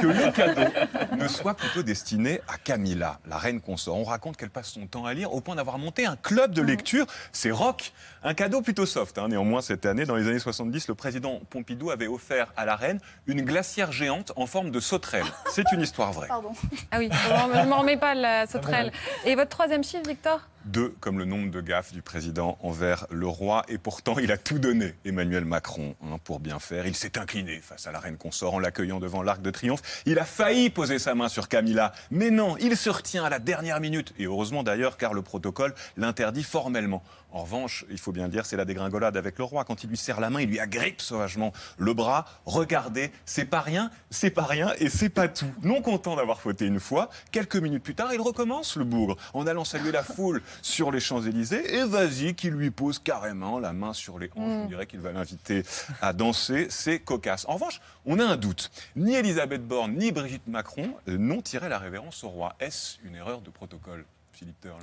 que 0.00 0.06
le 0.06 0.30
cadeau 0.32 0.70
ne 1.16 1.26
soit 1.28 1.54
plutôt 1.56 1.82
destiné 1.82 2.40
à 2.48 2.58
Camilla, 2.58 3.18
la 3.26 3.38
reine 3.38 3.60
consort. 3.60 3.96
On 3.96 4.04
raconte 4.04 4.36
qu'elle 4.36 4.50
passe 4.50 4.68
son 4.70 4.86
temps 4.86 5.04
à 5.06 5.14
lire 5.14 5.32
au 5.32 5.40
point 5.40 5.56
d'avoir 5.56 5.78
monté 5.78 6.06
un 6.06 6.16
club 6.16 6.52
de 6.52 6.62
lecture. 6.62 7.06
C'est 7.32 7.50
rock, 7.50 7.92
un 8.22 8.34
cadeau 8.34 8.62
plutôt 8.62 8.86
soft. 8.86 9.18
hein. 9.18 9.28
Néanmoins, 9.28 9.62
cette 9.62 9.86
année, 9.86 10.04
dans 10.04 10.16
les 10.16 10.28
années 10.28 10.38
70, 10.38 10.88
le 10.88 10.94
président 10.94 11.40
Pompidou 11.50 11.90
avait 11.90 12.06
offert 12.06 12.52
à 12.56 12.64
la 12.64 12.76
reine 12.76 13.00
une 13.26 13.42
glacière 13.42 13.92
géante 13.92 14.32
en 14.36 14.46
forme 14.46 14.70
de 14.70 14.80
sauterelle. 14.80 15.26
C'est 15.50 15.70
une 15.72 15.80
histoire 15.80 16.12
vraie. 16.12 16.28
Pardon. 16.28 16.52
Ah 16.90 16.98
oui, 16.98 17.08
je 17.12 17.58
ne 17.62 17.66
m'en 17.68 17.80
remets 17.80 17.96
pas 17.96 18.14
la 18.14 18.46
sauterelle. 18.46 18.92
Et 19.24 19.34
votre 19.34 19.50
troisième 19.50 19.82
chiffre, 19.84 20.06
Victor? 20.06 20.40
Deux, 20.66 20.88
comme 20.98 21.20
le 21.20 21.24
nombre 21.24 21.52
de 21.52 21.60
gaffes 21.60 21.92
du 21.92 22.02
président 22.02 22.58
envers 22.60 23.06
le 23.10 23.28
roi. 23.28 23.64
Et 23.68 23.78
pourtant, 23.78 24.18
il 24.18 24.32
a 24.32 24.36
tout 24.36 24.58
donné, 24.58 24.94
Emmanuel 25.04 25.44
Macron, 25.44 25.94
hein, 26.02 26.18
pour 26.24 26.40
bien 26.40 26.58
faire. 26.58 26.88
Il 26.88 26.96
s'est 26.96 27.18
incliné 27.18 27.60
face 27.60 27.86
à 27.86 27.92
la 27.92 28.00
reine 28.00 28.16
consort 28.16 28.54
en 28.54 28.58
l'accueillant 28.58 28.98
devant 28.98 29.22
l'Arc 29.22 29.40
de 29.42 29.50
Triomphe. 29.52 30.02
Il 30.06 30.18
a 30.18 30.24
failli 30.24 30.68
poser 30.70 30.98
sa 30.98 31.14
main 31.14 31.28
sur 31.28 31.48
Camilla. 31.48 31.92
Mais 32.10 32.30
non, 32.30 32.56
il 32.56 32.76
se 32.76 32.90
retient 32.90 33.24
à 33.24 33.30
la 33.30 33.38
dernière 33.38 33.80
minute. 33.80 34.12
Et 34.18 34.24
heureusement 34.24 34.64
d'ailleurs, 34.64 34.96
car 34.96 35.14
le 35.14 35.22
protocole 35.22 35.72
l'interdit 35.96 36.42
formellement. 36.42 37.04
En 37.36 37.42
revanche, 37.42 37.84
il 37.90 37.98
faut 37.98 38.12
bien 38.12 38.28
dire, 38.28 38.46
c'est 38.46 38.56
la 38.56 38.64
dégringolade 38.64 39.14
avec 39.14 39.36
le 39.36 39.44
roi. 39.44 39.66
Quand 39.66 39.84
il 39.84 39.90
lui 39.90 39.98
serre 39.98 40.20
la 40.20 40.30
main, 40.30 40.40
il 40.40 40.48
lui 40.48 40.58
agrippe 40.58 41.02
sauvagement 41.02 41.52
le 41.76 41.92
bras. 41.92 42.24
Regardez, 42.46 43.12
c'est 43.26 43.44
pas 43.44 43.60
rien, 43.60 43.90
c'est 44.08 44.30
pas 44.30 44.44
rien 44.44 44.72
et 44.78 44.88
c'est 44.88 45.10
pas 45.10 45.28
tout. 45.28 45.52
Non 45.60 45.82
content 45.82 46.16
d'avoir 46.16 46.40
fauté 46.40 46.64
une 46.64 46.80
fois, 46.80 47.10
quelques 47.32 47.56
minutes 47.56 47.82
plus 47.82 47.94
tard, 47.94 48.14
il 48.14 48.22
recommence 48.22 48.78
le 48.78 48.84
bougre 48.84 49.18
en 49.34 49.46
allant 49.46 49.64
saluer 49.64 49.92
la 49.92 50.02
foule 50.02 50.40
sur 50.62 50.90
les 50.90 50.98
Champs-Élysées 50.98 51.76
et 51.76 51.84
vas-y 51.84 52.34
qui 52.34 52.48
lui 52.48 52.70
pose 52.70 52.98
carrément 52.98 53.58
la 53.58 53.74
main 53.74 53.92
sur 53.92 54.18
les 54.18 54.30
hanches. 54.34 54.64
On 54.64 54.64
dirait 54.64 54.86
qu'il 54.86 55.00
va 55.00 55.12
l'inviter 55.12 55.62
à 56.00 56.14
danser. 56.14 56.68
C'est 56.70 57.00
cocasse. 57.00 57.44
En 57.50 57.56
revanche, 57.56 57.82
on 58.06 58.18
a 58.18 58.24
un 58.24 58.38
doute. 58.38 58.70
Ni 58.96 59.14
Elisabeth 59.14 59.62
Borne 59.62 59.92
ni 59.92 60.10
Brigitte 60.10 60.46
Macron 60.46 60.88
n'ont 61.06 61.42
tiré 61.42 61.68
la 61.68 61.78
révérence 61.78 62.24
au 62.24 62.30
roi. 62.30 62.56
Est-ce 62.60 62.96
une 63.04 63.14
erreur 63.14 63.42
de 63.42 63.50
protocole, 63.50 64.06
Philippe 64.32 64.58
Turle 64.62 64.80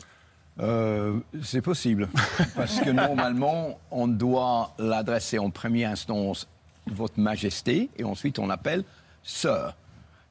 Euh, 0.60 1.20
c'est 1.42 1.62
possible. 1.62 2.10
Parce 2.56 2.80
que 2.80 2.90
normalement, 2.90 3.80
on 3.92 4.08
doit 4.08 4.74
l'adresser 4.78 5.40
en 5.40 5.50
première 5.50 5.90
instance 5.90 6.48
Votre 6.88 7.20
Majesté 7.20 7.90
et 7.98 8.04
ensuite 8.04 8.40
on 8.40 8.50
appelle 8.50 8.84
Sœur. 9.24 9.76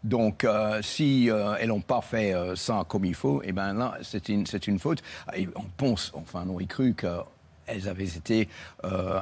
Donc, 0.04 0.44
euh, 0.44 0.82
si 0.82 1.30
euh, 1.30 1.54
elles 1.60 1.68
n'ont 1.68 1.80
pas 1.80 2.00
fait 2.00 2.34
euh, 2.34 2.56
ça 2.56 2.84
comme 2.88 3.04
il 3.04 3.14
faut, 3.14 3.40
eh 3.44 3.52
ben 3.52 3.72
là, 3.72 3.96
c'est 4.02 4.28
une, 4.28 4.46
c'est 4.46 4.66
une 4.66 4.78
faute. 4.78 5.02
Et 5.34 5.48
on 5.54 5.64
pense, 5.76 6.12
enfin, 6.14 6.44
on 6.46 6.54
aurait 6.54 6.66
cru 6.66 6.94
qu'elles 6.94 7.88
avaient 7.88 8.04
été 8.04 8.48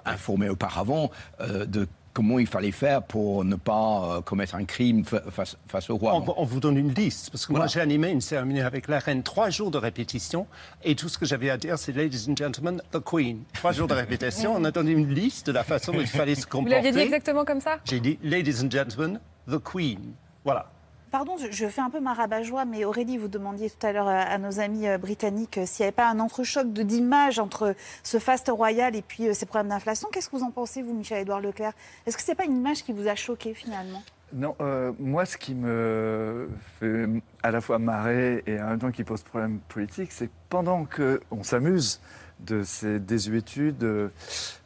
informées 0.05 0.49
auparavant 0.49 1.11
de 1.41 1.87
comment 2.13 2.39
il 2.39 2.47
fallait 2.47 2.73
faire 2.73 3.03
pour 3.03 3.45
ne 3.45 3.55
pas 3.57 4.17
euh, 4.17 4.21
commettre 4.21 4.55
un 4.57 4.65
crime 4.65 5.05
fa- 5.05 5.23
face, 5.31 5.57
face 5.69 5.91
au 5.91 5.97
roi. 5.97 6.15
On, 6.15 6.35
on 6.37 6.45
vous 6.45 6.59
donne 6.61 6.77
une 6.77 6.93
liste, 6.93 7.31
parce 7.31 7.47
que 7.47 7.53
moi 7.53 7.61
Voilà. 7.61 7.71
j'ai 7.73 7.81
animé 7.81 8.09
une 8.11 8.21
cérémonie 8.21 8.61
avec 8.61 8.89
la 8.89 8.99
reine, 8.99 9.23
trois 9.23 9.51
jours 9.51 9.71
de 9.71 9.79
répétition, 9.79 10.47
et 10.83 10.95
tout 10.97 11.09
ce 11.09 11.19
que 11.19 11.27
j'avais 11.27 11.51
à 11.51 11.57
dire 11.57 11.79
c'est 11.79 11.93
Ladies 11.93 12.27
and 12.29 12.37
Gentlemen, 12.37 12.83
the 12.93 12.99
Queen. 12.99 13.43
Trois 13.55 13.73
jours 13.73 13.87
de 13.89 13.95
répétition, 13.95 14.55
on 14.57 14.65
a 14.65 14.71
donné 14.71 14.91
une 14.93 15.13
liste 15.15 15.47
de 15.47 15.53
la 15.53 15.63
façon 15.65 15.93
dont 15.93 16.01
il 16.01 16.07
fallait 16.07 16.35
se 16.35 16.43
Vous 16.43 16.49
comporter. 16.49 16.75
l'aviez 16.75 16.93
dit 16.93 16.99
exactement 17.01 17.45
comme 17.45 17.61
ça? 17.61 17.79
J'ai 17.85 18.01
dit 18.01 18.19
Ladies 18.23 18.65
and 18.65 18.71
Gentlemen, 18.71 19.21
the 19.49 19.59
Queen. 19.63 20.01
Voilà. 20.45 20.71
Pardon, 21.11 21.35
je, 21.39 21.67
fais 21.67 21.81
un 21.81 21.91
peu 21.91 21.99
ma 21.99 22.15
rabat-joie, 22.15 22.65
mais 22.65 22.85
Aurélie, 22.85 23.19
vous 23.19 23.27
demandiez 23.27 23.69
tout 23.69 23.85
à 23.85 23.93
l'heure 23.93 24.07
à, 24.07 24.21
à 24.21 24.39
nos 24.39 24.61
amis 24.61 24.87
euh, 24.87 24.97
britanniques 24.97 25.59
euh, 25.59 25.67
s'il 25.67 25.83
n'y 25.83 25.89
avait 25.89 25.93
pas 25.97 26.09
un 26.09 26.21
entrechoc 26.21 26.73
de- 26.73 26.85
d'images 26.85 27.41
entre 27.41 27.75
ce 28.05 28.19
faste 28.19 28.49
royal 28.49 28.95
et 28.95 29.03
puis 29.03 29.27
euh, 29.27 29.35
ces 29.35 29.45
problèmes 29.45 29.71
d'inflation. 29.71 30.09
Qu'est-ce 30.13 30.29
que 30.31 30.37
vous 30.37 30.45
en 30.45 30.53
pensez, 30.53 30.83
vous, 30.83 30.95
Michel-Édouard 30.95 31.41
Leclerc? 31.41 31.73
Est-ce 32.07 32.17
que 32.17 32.23
c'est 32.23 32.37
pas 32.37 32.45
une 32.45 32.57
image 32.57 32.85
qui 32.85 32.93
vous 32.93 33.09
a 33.09 33.17
choqué 33.17 33.55
finalement? 33.55 34.03
Non, 34.33 34.55
euh, 34.61 34.93
moi, 35.01 35.27
ce 35.27 35.37
qui 35.37 35.57
me 35.57 36.49
fait 36.79 37.07
à 37.43 37.51
la 37.51 37.61
fois 37.61 37.81
marrer 37.81 38.45
et 38.47 38.61
en 38.61 38.67
même 38.69 38.79
temps 38.79 38.93
qui 38.93 39.03
pose 39.03 39.25
problème 39.25 39.59
politique, 39.69 40.13
c'est 40.13 40.29
que 40.29 40.33
pendant 40.49 40.85
qu'on 40.85 41.43
s'amuse 41.43 42.01
de 42.47 42.63
ces 42.63 42.99
désuétudes, 43.01 44.11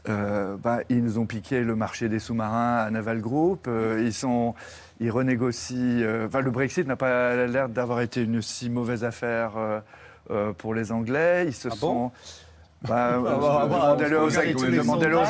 euh, 0.09 0.57
bah, 0.62 0.81
ils 0.89 1.03
nous 1.03 1.18
ont 1.18 1.27
piqué 1.27 1.61
le 1.61 1.75
marché 1.77 2.09
des 2.09 2.18
sous-marins 2.18 2.77
à 2.79 2.91
Naval 2.91 3.20
Group, 3.20 3.66
euh, 3.68 4.03
ils, 4.05 4.12
sont, 4.12 4.55
ils 5.01 5.11
renégocient. 5.11 5.77
euh, 6.03 6.27
enfin, 6.27 6.41
le 6.41 6.51
Brexit 6.51 6.87
n'a 6.87 6.97
pas 6.97 7.47
l'air 7.47 7.68
d'avoir 7.68 8.01
été 8.01 8.22
une 8.22 8.43
si 8.43 8.70
mauvaise 8.70 9.05
affaire 9.05 9.53
euh, 9.57 9.81
euh, 10.31 10.53
pour 10.53 10.75
les 10.75 10.93
Anglais. 10.93 11.45
Ils 11.47 11.55
se 11.55 11.68
Ah 11.68 11.75
bon 11.81 12.11
sont. 12.11 12.12
Euh, 12.91 13.18
bah, 13.20 13.97
demandez-le 13.97 14.20
aux, 14.20 14.39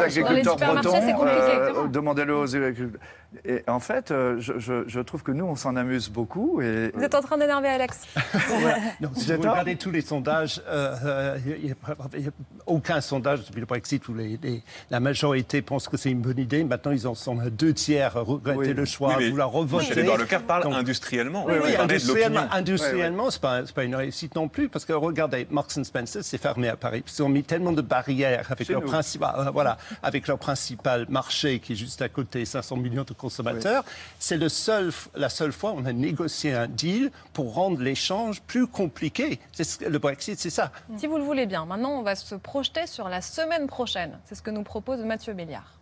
agriculteurs 0.02 0.56
bretons. 0.56 0.90
c'est 1.06 1.12
compliqué, 1.12 1.40
euh, 1.40 1.72
comment 1.72 1.86
demandez-le 1.86 2.36
aux 2.36 2.56
agriculteurs. 2.56 3.00
Et 3.44 3.62
en 3.68 3.80
fait, 3.80 4.10
euh, 4.10 4.36
je, 4.38 4.58
je- 4.58 4.84
je 4.86 5.00
trouve 5.00 5.22
que 5.22 5.32
nous, 5.32 5.44
on 5.44 5.56
s'en 5.56 5.76
amuse 5.76 6.08
beaucoup. 6.08 6.60
Et, 6.62 6.90
Vous 6.94 7.02
êtes 7.02 7.14
en 7.14 7.20
train 7.20 7.36
d'énerver 7.38 7.68
Alex. 7.68 8.00
Non, 9.00 9.10
si 9.14 9.26
J'ai 9.26 9.36
vous 9.36 9.42
regardez 9.42 9.76
tous 9.76 9.90
les 9.90 10.00
sondages, 10.00 10.62
euh, 10.68 10.94
euh, 11.04 11.38
il 11.46 11.66
n'y 11.66 11.72
a, 11.72 11.74
il 12.16 12.24
y 12.24 12.28
a 12.28 12.30
aucun 12.66 13.00
sondage 13.00 13.44
depuis 13.46 13.60
le 13.60 13.66
Brexit 13.66 14.06
où 14.08 14.14
les- 14.14 14.38
les- 14.42 14.62
la 14.90 15.00
majorité 15.00 15.62
pense 15.62 15.88
que 15.88 15.96
c'est 15.96 16.10
une 16.10 16.20
bonne 16.20 16.38
idée. 16.38 16.64
Maintenant, 16.64 16.92
ils 16.92 17.06
en 17.06 17.14
sont 17.14 17.38
à 17.40 17.50
deux 17.50 17.72
tiers 17.74 18.16
à 18.16 18.20
regretter 18.20 18.58
Oui. 18.58 18.74
le 18.74 18.84
choix, 18.84 19.16
Oui, 19.18 19.30
vouloir 19.30 19.50
revoter. 19.50 19.84
Michel-Édouard 19.88 20.18
Leclerc 20.18 20.42
parle 20.42 20.62
Donc- 20.64 20.74
industriellement. 20.74 21.44
Oui, 21.46 21.54
oui, 21.62 21.76
industriellement, 21.76 22.46
industriellement 22.52 23.30
c'est 23.30 23.40
pas, 23.40 23.66
c'est 23.66 23.74
pas 23.74 23.84
une 23.84 23.94
réussite 23.96 24.34
non 24.34 24.48
plus, 24.48 24.68
parce 24.68 24.84
que 24.84 24.92
regardez, 24.92 25.46
Marks 25.50 25.72
Spencer, 25.84 26.22
c'est 26.22 26.38
fermé 26.38 26.68
à 26.68 26.76
Paris. 26.76 27.02
Ils 27.06 27.22
ont 27.22 27.28
mis 27.28 27.42
tellement 27.42 27.72
de 27.72 27.82
barrières 27.82 28.46
avec 28.50 28.66
Chez 28.66 28.72
leur, 28.74 28.82
principal, 28.82 29.34
euh, 29.38 29.50
voilà, 29.50 29.76
avec 30.02 30.26
leur 30.28 30.38
principal 30.38 31.06
marché 31.08 31.58
qui 31.58 31.72
est 31.72 31.76
juste 31.76 32.00
à 32.02 32.08
côté, 32.08 32.44
500 32.44 32.76
millions 32.76 33.04
de 33.04 33.12
consommateurs. 33.24 33.84
C'est 34.18 34.36
le 34.36 34.50
seul, 34.50 34.92
la 35.14 35.30
seule 35.30 35.52
fois 35.52 35.72
où 35.72 35.78
on 35.78 35.86
a 35.86 35.92
négocié 35.92 36.52
un 36.52 36.68
deal 36.68 37.10
pour 37.32 37.54
rendre 37.54 37.80
l'échange 37.80 38.42
plus 38.42 38.66
compliqué. 38.66 39.40
C'est 39.52 39.80
le 39.88 39.98
Brexit, 39.98 40.38
c'est 40.38 40.50
ça. 40.50 40.70
Si 40.98 41.06
vous 41.06 41.16
le 41.16 41.24
voulez 41.24 41.46
bien, 41.46 41.64
maintenant 41.64 41.92
on 41.98 42.02
va 42.02 42.16
se 42.16 42.34
projeter 42.34 42.86
sur 42.86 43.08
la 43.08 43.22
semaine 43.22 43.66
prochaine. 43.66 44.18
C'est 44.26 44.34
ce 44.34 44.42
que 44.42 44.50
nous 44.50 44.62
propose 44.62 45.00
Mathieu 45.00 45.32
Béliard. 45.32 45.72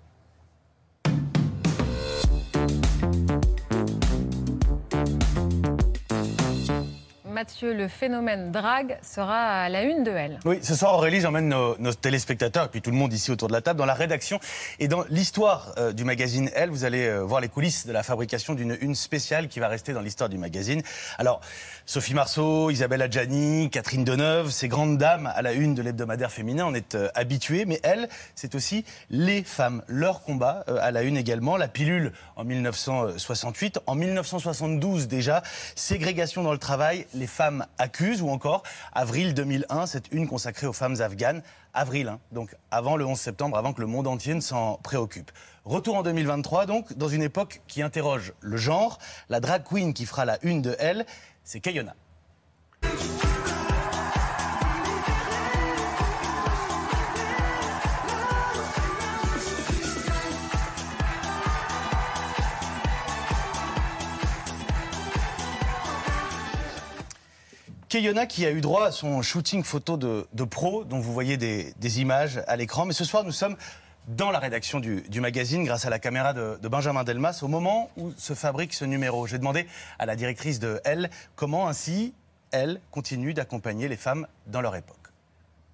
Mathieu, 7.33 7.73
le 7.73 7.89
phénomène 7.89 8.53
drague 8.53 8.99
sera 9.03 9.63
à 9.63 9.69
la 9.71 9.83
une 9.85 10.05
de 10.05 10.11
Elle. 10.11 10.39
Oui, 10.45 10.59
ce 10.63 10.75
soir, 10.75 10.95
Aurélie, 10.95 11.21
j'emmène 11.21 11.49
nos, 11.49 11.95
téléspectateurs 11.95 12.67
et 12.67 12.69
puis 12.69 12.83
tout 12.83 12.91
le 12.91 12.97
monde 12.97 13.13
ici 13.13 13.31
autour 13.31 13.49
de 13.49 13.55
la 13.55 13.63
table 13.63 13.79
dans 13.79 13.87
la 13.87 13.95
rédaction 13.95 14.39
et 14.79 14.87
dans 14.87 15.05
l'histoire 15.09 15.73
euh, 15.79 15.93
du 15.93 16.05
magazine 16.05 16.51
Elle. 16.55 16.69
Vous 16.69 16.85
allez 16.85 17.07
euh, 17.07 17.21
voir 17.21 17.41
les 17.41 17.49
coulisses 17.49 17.87
de 17.87 17.93
la 17.93 18.03
fabrication 18.03 18.55
d'une 18.55 18.77
une 18.83 18.95
spéciale 18.95 19.49
qui 19.49 19.61
va 19.61 19.69
rester 19.69 19.95
dans 19.95 20.03
l'histoire 20.03 20.29
du 20.29 20.37
magazine. 20.37 20.83
Alors, 21.19 21.41
Sophie 21.85 22.15
Marceau, 22.15 22.71
Isabelle 22.71 23.03
Adjani, 23.03 23.69
Catherine 23.69 24.05
Deneuve, 24.05 24.51
ces 24.51 24.69
grandes 24.69 24.99
dames 24.99 25.31
à 25.35 25.43
la 25.43 25.53
une 25.53 25.75
de 25.75 25.83
l'hebdomadaire 25.83 26.31
féminin, 26.31 26.65
on 26.67 26.75
est 26.75 26.95
euh, 26.95 27.09
habitués, 27.17 27.65
mais 27.65 27.81
Elle, 27.83 28.09
c'est 28.37 28.55
aussi 28.55 28.85
les 29.11 29.43
femmes, 29.43 29.83
leur 29.89 30.23
combat 30.23 30.65
euh, 30.69 30.79
à 30.81 30.93
la 30.93 31.03
une 31.03 31.17
également. 31.17 31.57
La 31.57 31.67
pilule 31.67 32.13
en 32.37 32.45
1968, 32.45 33.81
en 33.87 33.97
1972 33.97 35.09
déjà, 35.09 35.43
ségrégation 35.75 36.45
dans 36.45 36.53
le 36.53 36.59
travail, 36.59 37.07
les 37.15 37.22
femmes 37.27 37.67
accusent, 37.79 38.23
ou 38.23 38.29
encore 38.31 38.63
avril 38.93 39.35
2001, 39.35 39.87
cette 39.87 40.13
une 40.13 40.29
consacrée 40.29 40.67
aux 40.67 40.73
femmes 40.73 41.01
afghanes. 41.01 41.43
Avril, 41.75 42.09
hein, 42.09 42.21
donc 42.33 42.55
avant 42.71 42.97
le 42.97 43.07
11 43.07 43.19
septembre, 43.19 43.57
avant 43.57 43.73
que 43.73 43.81
le 43.81 43.87
monde 43.87 44.07
entier 44.07 44.35
ne 44.35 44.41
s'en 44.41 44.77
préoccupe. 44.83 45.31
Retour 45.65 45.97
en 45.97 46.03
2023, 46.03 46.67
donc, 46.67 46.93
dans 46.95 47.09
une 47.09 47.23
époque 47.23 47.63
qui 47.69 47.83
interroge 47.83 48.33
le 48.41 48.57
genre. 48.57 48.99
La 49.29 49.41
drag 49.41 49.63
queen 49.63 49.95
qui 49.95 50.07
fera 50.07 50.25
la 50.25 50.39
une 50.43 50.61
de 50.61 50.75
Elle, 50.79 51.07
c'est 51.45 51.61
Kayona. 51.61 51.95
Kayona 67.93 68.25
qui 68.25 68.47
a 68.47 68.51
eu 68.51 68.63
droit 68.63 68.87
à 68.87 68.91
son 68.91 69.21
shooting 69.21 69.63
photo 69.63 69.99
de, 69.99 70.45
pro, 70.45 70.83
dont 70.85 70.99
vous 70.99 71.13
voyez 71.13 71.37
des, 71.37 72.01
images 72.01 72.41
à 72.47 72.57
l'écran. 72.57 72.87
Mais 72.87 72.95
ce 72.95 73.05
soir, 73.05 73.23
nous 73.23 73.33
sommes 73.33 73.55
dans 74.09 74.31
la 74.31 74.39
rédaction 74.39 74.81
du, 74.81 75.03
du 75.03 75.21
magazine, 75.21 75.63
grâce 75.63 75.85
à 75.85 75.91
la 75.91 75.99
caméra 75.99 76.33
de, 76.33 76.59
de 76.59 76.69
Benjamin 76.69 77.05
Delmas, 77.05 77.41
au 77.43 77.49
moment 77.49 77.91
où 77.99 78.11
se 78.17 78.33
fabrique 78.33 78.73
ce 78.73 78.87
numéro. 78.87 79.27
J'ai 79.27 79.37
demandé 79.37 79.67
à 79.99 80.07
la 80.07 80.17
directrice 80.17 80.59
de 80.59 80.81
Elle 80.87 81.11
comment 81.37 81.69
ainsi 81.69 82.15
elle 82.51 82.81
continue 82.91 83.35
d'accompagner 83.35 83.89
les 83.89 83.99
femmes 83.99 84.27
dans 84.47 84.63
leur 84.63 84.75
époque. 84.75 84.97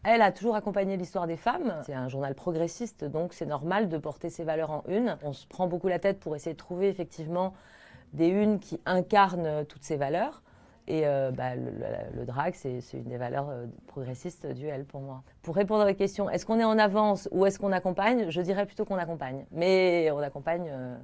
Elle 0.02 0.20
a 0.20 0.32
toujours 0.32 0.56
accompagné 0.56 0.96
l'histoire 0.96 1.28
des 1.28 1.36
femmes. 1.36 1.72
C'est 1.86 1.94
un 1.94 2.08
journal 2.08 2.34
progressiste, 2.34 3.04
donc 3.04 3.32
c'est 3.32 3.46
normal 3.46 3.88
de 3.88 3.96
porter 3.96 4.28
ses 4.28 4.42
valeurs 4.42 4.72
en 4.72 4.82
une. 4.88 5.16
On 5.22 5.32
se 5.32 5.46
prend 5.46 5.68
beaucoup 5.68 5.86
la 5.86 6.00
tête 6.00 6.18
pour 6.18 6.34
essayer 6.34 6.54
de 6.54 6.58
trouver 6.58 6.88
effectivement 6.88 7.54
des 8.12 8.26
unes 8.26 8.58
qui 8.58 8.80
incarnent 8.86 9.64
toutes 9.66 9.84
ces 9.84 9.96
valeurs. 9.96 10.42
Et 10.90 11.06
euh, 11.06 11.30
bah, 11.30 11.54
le, 11.54 11.64
le- 11.70 12.18
le 12.20 12.24
drag, 12.24 12.54
c'est 12.54 12.80
une 12.94 13.04
des 13.04 13.18
valeurs 13.18 13.50
euh, 13.50 13.66
progressistes 13.88 14.46
du 14.46 14.66
L 14.66 14.86
pour 14.86 15.02
moi. 15.02 15.22
Pour 15.42 15.54
répondre 15.54 15.82
à 15.82 15.84
votre 15.84 15.98
question, 15.98 16.30
est-ce 16.30 16.46
qu'on 16.46 16.58
est 16.58 16.64
en 16.64 16.78
avance 16.78 17.28
ou 17.30 17.44
est-ce 17.44 17.58
qu'on 17.58 17.72
accompagne? 17.72 18.30
Je 18.30 18.40
dirais 18.40 18.64
plutôt 18.64 18.86
qu'on 18.86 18.96
accompagne. 18.96 19.44
Mais 19.52 20.10
on 20.12 20.18
accompagne 20.20 20.66
euh, 20.70 20.96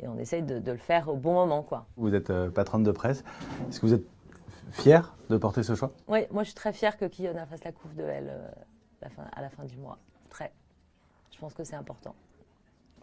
et 0.00 0.06
on 0.08 0.18
essaye 0.18 0.42
de, 0.42 0.58
de 0.58 0.70
le 0.70 0.76
faire 0.76 1.08
au 1.08 1.16
bon 1.16 1.32
moment. 1.32 1.62
quoi. 1.62 1.86
Vous 1.96 2.14
êtes 2.14 2.28
euh, 2.28 2.50
patronne 2.50 2.82
de 2.82 2.92
presse. 2.92 3.24
Est-ce 3.70 3.80
que 3.80 3.86
vous 3.86 3.94
êtes 3.94 4.04
fière 4.70 5.14
de 5.30 5.38
porter 5.38 5.62
ce 5.62 5.74
choix? 5.74 5.92
Oui, 6.08 6.26
moi 6.30 6.42
je 6.42 6.48
suis 6.48 6.54
très 6.54 6.74
fière 6.74 6.98
que 6.98 7.06
Kiyona 7.06 7.46
fasse 7.46 7.64
la 7.64 7.72
couve 7.72 7.94
de 7.94 8.02
L 8.02 8.30
la 9.00 9.08
fin- 9.08 9.24
à 9.34 9.40
la 9.40 9.48
fin 9.48 9.64
du 9.64 9.78
mois. 9.78 9.96
Très. 10.28 10.52
Je 11.32 11.38
pense 11.38 11.54
que 11.54 11.64
c'est 11.64 11.76
important. 11.76 12.14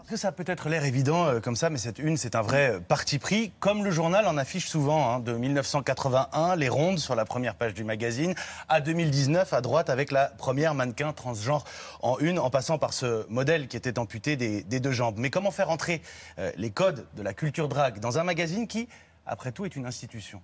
Parce 0.04 0.12
que 0.12 0.18
ça 0.18 0.28
a 0.28 0.32
peut-être 0.34 0.68
l'air 0.68 0.84
évident 0.84 1.28
euh, 1.28 1.39
comme 1.39 1.56
ça, 1.56 1.70
mais 1.70 1.78
cette 1.78 1.97
une, 1.97 2.18
c'est 2.18 2.36
un 2.36 2.41
vrai 2.41 2.74
euh, 2.74 2.80
parti 2.82 3.20
pris, 3.20 3.54
comme 3.62 3.86
le 3.86 3.89
journal 3.89 4.28
en 4.28 4.36
affiche 4.36 4.68
souvent, 4.68 5.10
hein, 5.10 5.20
de 5.22 5.32
1981, 5.32 6.58
les 6.58 6.68
rondes 6.68 6.99
sur 6.99 7.16
la 7.16 7.24
première 7.24 7.56
page 7.56 7.74
du 7.74 7.86
magazine, 7.86 8.36
à 8.68 8.82
2019, 8.82 9.54
à 9.54 9.62
droite, 9.62 9.89
avec 9.89 10.12
la 10.12 10.26
première 10.26 10.74
mannequin 10.74 11.14
transgenre 11.14 11.64
en 12.01 12.20
une, 12.20 12.38
en 12.38 12.49
passant 12.49 12.78
par 12.78 12.91
ce 12.91 13.26
modèle 13.30 13.70
qui 13.70 13.78
était 13.78 13.97
amputé 13.97 14.36
des, 14.36 14.64
des 14.64 14.82
deux 14.82 14.91
jambes. 14.91 15.16
Mais 15.18 15.30
comment 15.30 15.51
faire 15.51 15.70
entrer 15.70 16.01
euh, 16.38 16.51
les 16.58 16.70
codes 16.70 17.06
de 17.16 17.24
la 17.24 17.34
culture 17.34 17.70
drague 17.70 17.99
dans 18.01 18.20
un 18.20 18.26
magazine 18.26 18.68
qui, 18.68 18.89
après 19.26 19.54
tout, 19.54 19.64
est 19.64 19.78
une 19.78 19.86
institution? 19.86 20.41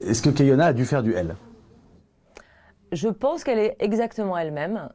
Est-ce 0.00 0.20
que 0.20 0.28
Kayona 0.28 0.66
a 0.66 0.72
dû 0.74 0.84
faire 0.84 1.02
du 1.02 1.14
L? 1.14 1.34
Je 2.92 3.08
pense 3.08 3.42
qu'elle 3.42 3.58
est 3.58 3.76
exactement 3.78 4.36
elle-même, 4.36 4.90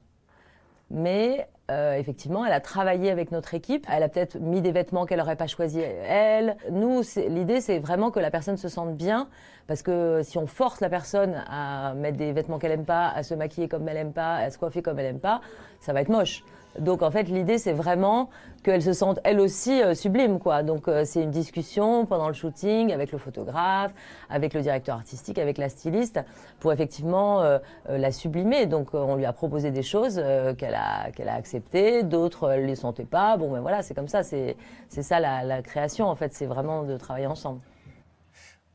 mais 0.91 1.47
euh, 1.69 1.93
effectivement, 1.93 2.45
elle 2.45 2.53
a 2.53 2.59
travaillé 2.59 3.11
avec 3.11 3.31
notre 3.31 3.53
équipe. 3.53 3.85
Elle 3.89 4.03
a 4.03 4.09
peut-être 4.09 4.39
mis 4.39 4.61
des 4.61 4.71
vêtements 4.71 5.05
qu'elle 5.05 5.19
n'aurait 5.19 5.35
pas 5.35 5.47
choisis 5.47 5.83
elle. 6.07 6.57
Nous, 6.71 7.01
l'idée, 7.27 7.61
c'est 7.61 7.79
vraiment 7.79 8.11
que 8.11 8.19
la 8.19 8.31
personne 8.31 8.57
se 8.57 8.67
sente 8.67 8.95
bien, 8.95 9.29
parce 9.67 9.81
que 9.81 10.21
si 10.23 10.37
on 10.37 10.47
force 10.47 10.81
la 10.81 10.89
personne 10.89 11.43
à 11.47 11.93
mettre 11.93 12.17
des 12.17 12.33
vêtements 12.33 12.59
qu'elle 12.59 12.71
aime 12.71 12.85
pas, 12.85 13.09
à 13.09 13.23
se 13.23 13.33
maquiller 13.35 13.67
comme 13.67 13.87
elle 13.87 13.97
aime 13.97 14.13
pas, 14.13 14.35
à 14.35 14.49
se 14.49 14.57
coiffer 14.57 14.81
comme 14.81 14.99
elle 14.99 15.05
aime 15.05 15.19
pas, 15.19 15.41
ça 15.79 15.93
va 15.93 16.01
être 16.01 16.09
moche. 16.09 16.43
Donc 16.79 17.01
en 17.01 17.11
fait, 17.11 17.23
l'idée, 17.23 17.57
c'est 17.57 17.73
vraiment 17.73 18.29
qu'elle 18.63 18.81
se 18.81 18.93
sente 18.93 19.19
elle 19.23 19.39
aussi 19.39 19.81
euh, 19.81 19.95
sublime, 19.95 20.39
quoi. 20.39 20.63
Donc 20.63 20.87
euh, 20.87 21.03
c'est 21.05 21.23
une 21.23 21.31
discussion 21.31 22.05
pendant 22.05 22.27
le 22.27 22.33
shooting 22.33 22.91
avec 22.93 23.11
le 23.11 23.17
photographe, 23.17 23.93
avec 24.29 24.53
le 24.53 24.61
directeur 24.61 24.95
artistique, 24.95 25.39
avec 25.39 25.57
la 25.57 25.69
styliste, 25.69 26.19
pour 26.59 26.71
effectivement 26.71 27.41
euh, 27.41 27.59
euh, 27.89 27.97
la 27.97 28.11
sublimer. 28.11 28.65
Donc 28.67 28.93
on 28.93 29.15
lui 29.15 29.25
a 29.25 29.33
proposé 29.33 29.71
des 29.71 29.83
choses 29.83 30.21
qu'elle 30.57 30.75
a 30.75 31.07
a 31.07 31.33
acceptées, 31.33 32.03
d'autres 32.03 32.51
elle 32.51 32.65
les 32.65 32.75
sentait 32.75 33.05
pas. 33.05 33.37
Bon, 33.37 33.51
ben 33.51 33.61
voilà, 33.61 33.81
c'est 33.81 33.93
comme 33.93 34.07
ça. 34.07 34.23
C'est 34.23 34.55
c'est 34.89 35.03
ça 35.03 35.19
la, 35.19 35.43
la 35.43 35.61
création. 35.61 36.07
En 36.07 36.15
fait, 36.15 36.33
c'est 36.33 36.45
vraiment 36.45 36.83
de 36.83 36.97
travailler 36.97 37.27
ensemble. 37.27 37.61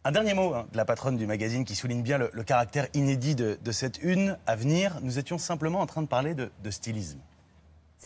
Un 0.04 0.12
dernier 0.12 0.34
mot 0.34 0.54
hein, 0.54 0.66
de 0.70 0.76
la 0.76 0.84
patronne 0.84 1.16
du 1.16 1.26
magazine 1.26 1.64
qui 1.64 1.74
souligne 1.74 2.02
bien 2.02 2.16
le, 2.18 2.28
caractère 2.44 2.86
inédit 2.94 3.34
de, 3.34 3.58
cette 3.72 4.00
une 4.02 4.38
à 4.46 4.54
venir. 4.54 4.98
Nous 5.02 5.18
étions 5.18 5.36
simplement 5.36 5.80
en 5.80 5.86
train 5.86 6.02
de 6.02 6.06
parler 6.06 6.34
de 6.34 6.70
stylisme. 6.70 7.18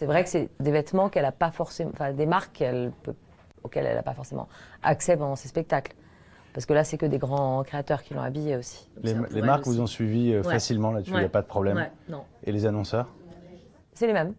C'est 0.01 0.07
vrai 0.07 0.25
que 0.25 0.31
c'est 0.31 0.49
des 0.61 0.71
vêtements 0.71 1.11
qu'elle 1.11 1.27
a 1.27 1.31
pas 1.31 1.51
forcément, 1.51 1.91
enfin 1.93 2.11
des 2.15 2.25
marques 2.25 2.65
peut- 3.03 3.15
auxquelles 3.63 3.85
elle 3.85 3.97
n'a 3.97 4.03
pas 4.03 4.15
forcément 4.15 4.49
accès 4.83 5.15
pendant 5.15 5.37
ses 5.37 5.49
spectacles. 5.49 5.93
Parce 6.55 6.65
que 6.65 6.73
là, 6.73 6.85
c'est 6.85 6.97
que 6.97 7.05
des 7.05 7.19
grands 7.19 7.63
créateurs 7.65 8.03
qui 8.03 8.15
l'ont 8.15 8.23
habillée 8.23 8.57
aussi. 8.57 8.89
Les, 9.03 9.11
elle 9.11 9.45
marques 9.45 9.67
aussi. 9.67 9.77
vous 9.77 9.83
ont 9.83 9.87
suivi 9.87 10.33
euh, 10.33 10.41
Ouais. 10.43 10.55
facilement 10.55 10.91
là-dessus, 10.91 11.13
il 11.13 11.19
n'y 11.19 11.25
a 11.27 11.29
pas 11.29 11.43
de 11.43 11.47
problème. 11.47 11.77
Ouais, 11.77 11.93
non. 12.09 12.25
Et 12.45 12.51
les 12.51 12.65
annonceurs? 12.65 13.09
C'est 13.93 14.07
les 14.07 14.15
mêmes. 14.15 14.33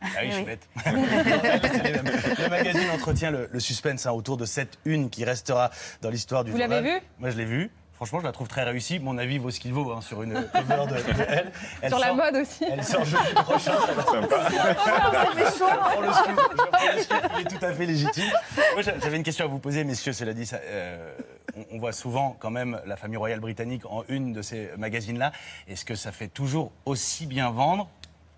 Ah 0.00 0.06
oui, 0.22 0.30
je 0.30 0.36
suis 0.36 0.44
bête. 0.46 0.66
le 0.86 2.48
magazine 2.48 2.90
entretient 2.94 3.30
le, 3.30 3.50
le 3.52 3.60
suspense 3.60 4.06
hein, 4.06 4.12
autour 4.12 4.38
de 4.38 4.46
cette 4.46 4.78
une 4.86 5.10
qui 5.10 5.26
restera 5.26 5.68
dans 6.00 6.08
l'histoire 6.08 6.42
du 6.42 6.52
Vous 6.52 6.56
journal. 6.58 6.82
l'avez 6.82 7.00
vue? 7.00 7.04
Moi, 7.18 7.28
je 7.28 7.36
l'ai 7.36 7.44
vue. 7.44 7.70
Franchement, 8.00 8.20
je 8.20 8.24
la 8.24 8.32
trouve 8.32 8.48
très 8.48 8.62
réussie. 8.62 8.98
Mon 8.98 9.18
avis 9.18 9.36
vaut 9.36 9.50
ce 9.50 9.60
qu'il 9.60 9.74
vaut 9.74 9.92
hein, 9.92 10.00
sur 10.00 10.22
une 10.22 10.32
cover 10.54 10.86
de, 10.86 10.94
de 10.94 11.22
elle. 11.28 11.52
Elle 11.82 11.90
Sur 11.90 11.98
la 11.98 12.14
mode 12.14 12.34
aussi. 12.36 12.64
Elle 12.64 12.82
sort 12.82 13.04
jeudi 13.04 13.22
prochain. 13.34 13.72
il 17.38 17.40
est 17.40 17.44
tout 17.58 17.62
à 17.64 17.72
fait 17.74 17.84
légitime. 17.84 18.24
Moi, 18.72 18.80
j'a- 18.82 18.98
j'avais 18.98 19.16
une 19.18 19.22
question 19.22 19.44
à 19.44 19.48
vous 19.48 19.58
poser, 19.58 19.84
messieurs. 19.84 20.14
Cela 20.14 20.32
dit, 20.32 20.46
ça, 20.46 20.56
euh, 20.64 21.12
on, 21.56 21.76
on 21.76 21.78
voit 21.78 21.92
souvent 21.92 22.36
quand 22.38 22.50
même 22.50 22.80
la 22.86 22.96
famille 22.96 23.18
royale 23.18 23.40
britannique 23.40 23.82
en 23.84 24.02
une 24.08 24.32
de 24.32 24.40
ces 24.40 24.70
magazines-là. 24.78 25.32
Est-ce 25.68 25.84
que 25.84 25.94
ça 25.94 26.10
fait 26.10 26.28
toujours 26.28 26.72
aussi 26.86 27.26
bien 27.26 27.50
vendre 27.50 27.86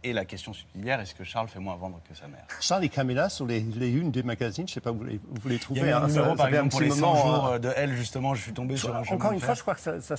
Et 0.05 0.13
la 0.13 0.25
question 0.25 0.53
subsidiaire, 0.53 0.99
est-ce 1.01 1.15
que 1.15 1.23
Charles 1.23 1.47
fait 1.47 1.61
moins 1.61 1.77
vendre 1.77 2.01
que 2.09 2.17
sa 2.17 2.27
mère? 2.27 2.45
Charles 2.61 2.83
et 2.85 2.89
Camilla 2.89 3.29
sur 3.29 3.47
les, 3.47 3.61
les 3.61 3.89
unes 3.91 4.11
des 4.11 4.25
magazines, 4.25 4.67
je 4.67 4.73
ne 4.73 4.75
sais 4.75 4.81
pas 4.81 4.91
où 4.91 4.97
vous 4.97 5.05
les, 5.05 5.21
vous 5.31 5.49
les 5.49 5.55
Il 5.55 5.61
trouvez. 5.61 5.81
y 5.81 5.91
a 5.91 5.99
un 5.99 6.03
hein, 6.03 6.07
numéro, 6.09 6.31
ça- 6.31 6.35
par 6.35 6.49
exemple, 6.49 6.71
pour 6.71 6.81
les 6.81 6.91
100 6.91 6.97
moment, 6.97 7.15
jours 7.17 7.47
hein. 7.55 7.59
de 7.61 7.71
elle, 7.77 7.95
justement, 7.95 8.35
je 8.35 8.43
suis 8.43 8.53
tombé 8.53 8.77
sur 8.77 8.95
un 8.97 9.03
Encore 9.03 9.31
une 9.31 9.39
fois, 9.39 9.55
je 9.55 9.63
crois 9.63 9.77
que 9.77 9.81
ça, 9.81 10.17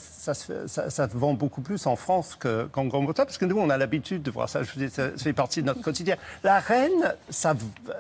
ça- 0.90 1.08
vend 1.08 1.34
beaucoup 1.34 1.60
plus 1.62 1.86
en 1.86 1.98
France 1.98 2.36
que- 2.40 2.64
qu'en 2.72 2.86
Grande-Bretagne, 2.86 3.26
parce 3.26 3.38
que 3.38 3.44
nous, 3.46 3.58
on 3.60 3.70
a 3.70 3.78
l'habitude 3.78 4.22
de 4.24 4.32
voir 4.32 4.48
ça. 4.48 4.64
Je 4.64 4.72
dire, 4.80 4.90
ça, 4.90 5.10
fait 5.18 5.34
partie 5.34 5.62
de 5.62 5.68
notre 5.68 5.82
quotidien. 5.82 6.16
La 6.44 6.60
reine, 6.62 7.14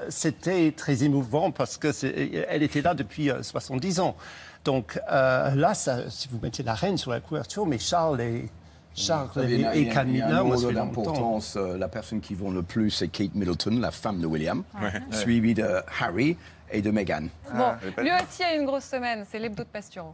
c'était 0.09 0.71
très 0.75 1.03
émouvant 1.03 1.51
parce 1.51 1.77
que 1.77 1.91
c'est- 1.91 2.45
elle 2.47 2.63
était 2.63 2.81
là 2.81 2.93
depuis 2.93 3.29
euh, 3.29 3.43
70 3.43 3.99
ans. 3.99 4.15
Donc 4.63 4.99
euh, 5.11 5.53
là, 5.55 5.73
si 5.73 6.27
vous 6.31 6.39
mettez 6.41 6.63
la 6.63 6.73
reine 6.73 6.97
sur 6.97 7.11
la 7.11 7.19
couverture, 7.19 7.65
mais 7.65 7.77
Charles 7.79 8.21
et 8.21 8.49
Charles 8.95 9.29
a- 9.37 9.75
et, 9.75 9.87
Camilla, 9.89 10.41
longtemps. 10.43 10.71
d'importance. 10.71 11.55
euh, 11.57 11.77
la 11.77 11.87
personne 11.87 12.21
qui 12.21 12.35
vend 12.35 12.51
le 12.51 12.61
plus, 12.61 12.91
c'est 12.91 13.07
Kate 13.07 13.33
Middleton, 13.33 13.79
la 13.79 13.91
femme 13.91 14.19
de 14.21 14.27
William, 14.27 14.63
Ouais. 14.81 14.91
suivie 15.11 15.53
de 15.55 15.65
Harry 15.99 16.37
et 16.71 16.81
de 16.81 16.91
Meghan. 16.91 17.23
Bon, 17.53 17.63
Ah, 17.97 18.01
lui 18.01 18.09
aussi 18.11 18.43
a 18.43 18.53
une 18.55 18.65
grosse 18.65 18.85
semaine, 18.85 19.25
c'est 19.29 19.39
l'hebdo 19.39 19.63
de 19.63 19.69
Pasturo. 19.69 20.13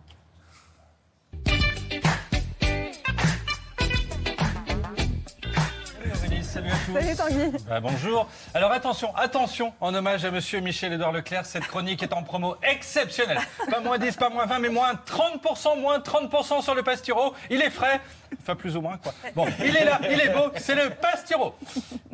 Salut 6.41 6.69
à 6.69 6.75
tous. 6.85 6.93
Salut 6.93 7.15
Tanguy. 7.15 7.51
Bah, 7.67 7.79
bonjour. 7.79 8.27
Alors 8.55 8.71
attention, 8.71 9.15
attention, 9.15 9.71
en 9.79 9.93
hommage 9.93 10.25
à 10.25 10.31
monsieur 10.31 10.59
Michel-Édouard 10.59 11.11
Leclerc, 11.11 11.45
cette 11.45 11.67
chronique 11.67 12.01
est 12.01 12.11
en 12.13 12.23
promo 12.23 12.55
exceptionnelle. 12.63 13.39
Pas 13.69 13.79
moins 13.81 13.97
10, 13.99 14.15
pas 14.15 14.29
moins 14.29 14.45
20, 14.47 14.59
mais 14.59 14.69
moins 14.69 14.93
30%, 15.05 15.75
moins 15.79 15.99
30% 15.99 16.61
sur 16.61 16.73
le 16.73 16.81
Pasturo. 16.81 17.33
Il 17.51 17.61
est 17.61 17.69
frais. 17.69 18.01
Enfin 18.41 18.55
plus 18.55 18.75
ou 18.75 18.81
moins 18.81 18.97
quoi. 18.97 19.13
Bon, 19.35 19.47
il 19.59 19.75
est 19.75 19.85
là, 19.85 19.99
il 20.09 20.19
est 20.19 20.29
beau, 20.29 20.51
c'est 20.57 20.75
le 20.75 20.89
Pastiro. 20.89 21.55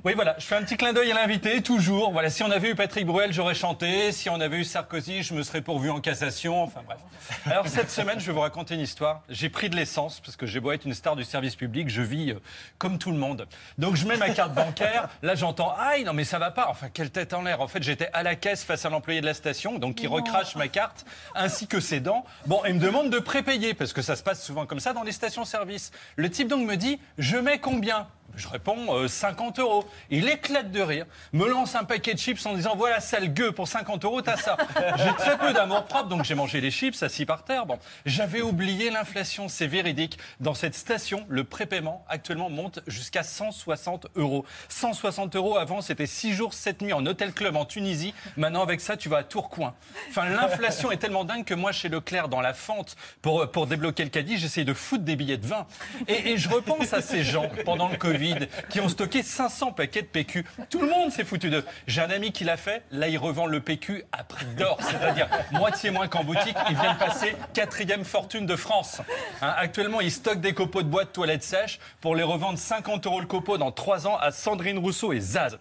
Oui, 0.03 0.13
voilà, 0.13 0.35
je 0.37 0.45
fais 0.45 0.55
un 0.55 0.63
petit 0.63 0.77
clin 0.77 0.93
d'œil 0.93 1.11
à 1.11 1.15
l'invité, 1.15 1.61
toujours. 1.61 2.11
Voilà, 2.11 2.29
si 2.29 2.43
on 2.43 2.51
avait 2.51 2.69
eu 2.69 2.75
Patrick 2.75 3.05
Bruel, 3.05 3.33
j'aurais 3.33 3.55
chanté. 3.55 4.11
Si 4.11 4.29
on 4.29 4.39
avait 4.39 4.57
eu 4.57 4.63
Sarkozy, 4.63 5.23
je 5.23 5.33
me 5.33 5.41
serais 5.41 5.61
pourvu 5.61 5.89
en 5.89 5.99
cassation. 5.99 6.63
Enfin 6.63 6.81
bref. 6.85 6.99
Alors 7.45 7.67
cette 7.67 7.89
semaine, 7.89 8.19
je 8.19 8.27
vais 8.27 8.33
vous 8.33 8.41
raconter 8.41 8.75
une 8.75 8.81
histoire. 8.81 9.23
J'ai 9.29 9.49
pris 9.49 9.69
de 9.69 9.75
l'essence 9.75 10.19
parce 10.19 10.35
que 10.35 10.45
j'ai 10.45 10.59
beau 10.59 10.71
être 10.71 10.85
une 10.85 10.93
star 10.93 11.15
du 11.15 11.23
service 11.23 11.55
public, 11.55 11.89
je 11.89 12.01
vis 12.01 12.31
euh, 12.31 12.39
comme 12.77 12.99
tout 12.99 13.11
le 13.11 13.17
monde. 13.17 13.47
Donc 13.77 13.95
je 13.95 14.07
mets 14.07 14.17
ma 14.17 14.29
carte 14.29 14.53
bancaire. 14.53 15.09
Là, 15.23 15.35
j'entends 15.35 15.75
aïe, 15.77 16.03
non 16.03 16.13
mais 16.13 16.23
ça 16.23 16.37
va 16.37 16.51
pas. 16.51 16.67
Enfin, 16.69 16.89
quelle 16.93 17.09
tête 17.09 17.33
en 17.33 17.41
l'air. 17.41 17.61
En 17.61 17.67
fait, 17.67 17.81
j'étais 17.81 18.09
à 18.13 18.21
la 18.21 18.35
caisse 18.35 18.63
face 18.63 18.85
à 18.85 18.89
l'employé 18.89 19.21
de 19.21 19.25
la 19.25 19.33
station, 19.33 19.79
donc 19.79 19.95
qui 19.95 20.07
recrache 20.07 20.55
ma 20.55 20.67
carte 20.67 21.05
ainsi 21.33 21.67
que 21.67 21.79
ses 21.79 21.99
dents. 21.99 22.25
Bon, 22.45 22.61
il 22.67 22.75
me 22.75 22.79
demande 22.79 23.09
de 23.09 23.19
prépayer 23.19 23.73
parce 23.73 23.93
que 23.93 24.01
ça 24.01 24.15
se 24.15 24.23
passe 24.23 24.43
souvent 24.43 24.65
comme 24.65 24.79
ça 24.79 24.93
dans 24.93 25.03
les 25.03 25.11
stations-service. 25.11 25.91
Le 26.15 26.29
type 26.29 26.47
donc 26.47 26.67
me 26.67 26.75
dit, 26.75 26.99
je 27.17 27.37
mets 27.37 27.59
combien? 27.59 28.07
Je 28.37 28.47
réponds 28.47 28.93
euh, 28.95 29.07
50 29.07 29.59
euros. 29.59 29.85
Il 30.09 30.27
éclate 30.27 30.71
de 30.71 30.81
rire, 30.81 31.05
me 31.33 31.47
lance 31.47 31.75
un 31.75 31.83
paquet 31.83 32.13
de 32.13 32.19
chips 32.19 32.45
en 32.45 32.53
disant 32.53 32.75
voilà 32.75 32.99
sale 32.99 33.33
gueux 33.33 33.51
pour 33.51 33.67
50 33.67 34.03
euros 34.05 34.21
t'as 34.21 34.37
ça. 34.37 34.57
J'ai 34.97 35.13
très 35.15 35.37
peu 35.37 35.53
d'amour 35.53 35.85
propre 35.85 36.07
donc 36.07 36.23
j'ai 36.23 36.35
mangé 36.35 36.61
les 36.61 36.71
chips 36.71 37.01
assis 37.03 37.25
par 37.25 37.43
terre. 37.43 37.65
Bon, 37.65 37.79
j'avais 38.05 38.41
oublié 38.41 38.89
l'inflation, 38.89 39.47
c'est 39.47 39.67
véridique. 39.67 40.17
Dans 40.39 40.53
cette 40.53 40.75
station, 40.75 41.25
le 41.29 41.43
prépaiement 41.43 42.05
actuellement 42.09 42.49
monte 42.49 42.79
jusqu'à 42.87 43.23
160 43.23 44.07
euros. 44.15 44.45
160 44.69 45.35
euros 45.35 45.57
avant 45.57 45.81
c'était 45.81 46.07
6 46.07 46.33
jours 46.33 46.53
7 46.53 46.81
nuits 46.81 46.93
en 46.93 47.05
hôtel 47.05 47.33
club 47.33 47.55
en 47.55 47.65
Tunisie. 47.65 48.13
Maintenant 48.37 48.63
avec 48.63 48.81
ça 48.81 48.97
tu 48.97 49.09
vas 49.09 49.17
à 49.17 49.23
Tourcoing. 49.23 49.73
Enfin 50.09 50.25
l'inflation 50.25 50.91
est 50.91 50.97
tellement 50.97 51.23
dingue 51.23 51.45
que 51.45 51.53
moi 51.53 51.71
chez 51.71 51.89
Leclerc 51.89 52.27
dans 52.27 52.41
la 52.41 52.53
fente 52.53 52.95
pour 53.21 53.49
pour 53.51 53.67
débloquer 53.67 54.03
le 54.03 54.09
caddie 54.09 54.37
j'essaye 54.37 54.65
de 54.65 54.73
foutre 54.73 55.03
des 55.03 55.15
billets 55.15 55.37
de 55.37 55.47
vin 55.47 55.67
et, 56.07 56.31
et 56.31 56.37
je 56.37 56.49
repense 56.49 56.93
à 56.93 57.01
ces 57.01 57.23
gens 57.23 57.49
pendant 57.63 57.87
le 57.87 57.97
Covid 57.97 58.24
qui 58.69 58.79
ont 58.79 58.89
stocké 58.89 59.21
500 59.21 59.73
paquets 59.73 60.01
de 60.01 60.07
PQ. 60.07 60.45
Tout 60.69 60.81
le 60.81 60.89
monde 60.89 61.11
s'est 61.11 61.23
foutu 61.23 61.49
d'eux. 61.49 61.65
J'ai 61.87 62.01
un 62.01 62.09
ami 62.09 62.31
qui 62.31 62.43
l'a 62.43 62.57
fait. 62.57 62.83
Là, 62.91 63.07
il 63.07 63.17
revend 63.17 63.45
le 63.45 63.59
PQ 63.59 64.03
à 64.11 64.23
prix 64.23 64.45
d'or, 64.57 64.77
c'est-à-dire 64.81 65.27
moitié 65.51 65.91
moins 65.91 66.07
qu'en 66.07 66.23
boutique. 66.23 66.55
Il 66.69 66.75
vient 66.75 66.93
de 66.93 66.99
passer 66.99 67.35
quatrième 67.53 68.03
fortune 68.03 68.45
de 68.45 68.55
France. 68.55 69.01
Hein, 69.41 69.53
actuellement, 69.57 70.01
il 70.01 70.11
stocke 70.11 70.41
des 70.41 70.53
copeaux 70.53 70.81
de 70.81 70.95
de 71.03 71.09
toilettes 71.09 71.43
sèches 71.43 71.79
pour 71.99 72.15
les 72.15 72.23
revendre 72.23 72.57
50 72.57 73.05
euros 73.05 73.19
le 73.19 73.27
copeau 73.27 73.57
dans 73.57 73.71
3 73.71 74.07
ans 74.07 74.17
à 74.17 74.31
Sandrine 74.31 74.77
Rousseau 74.77 75.11
et 75.13 75.19
Zaz. 75.19 75.57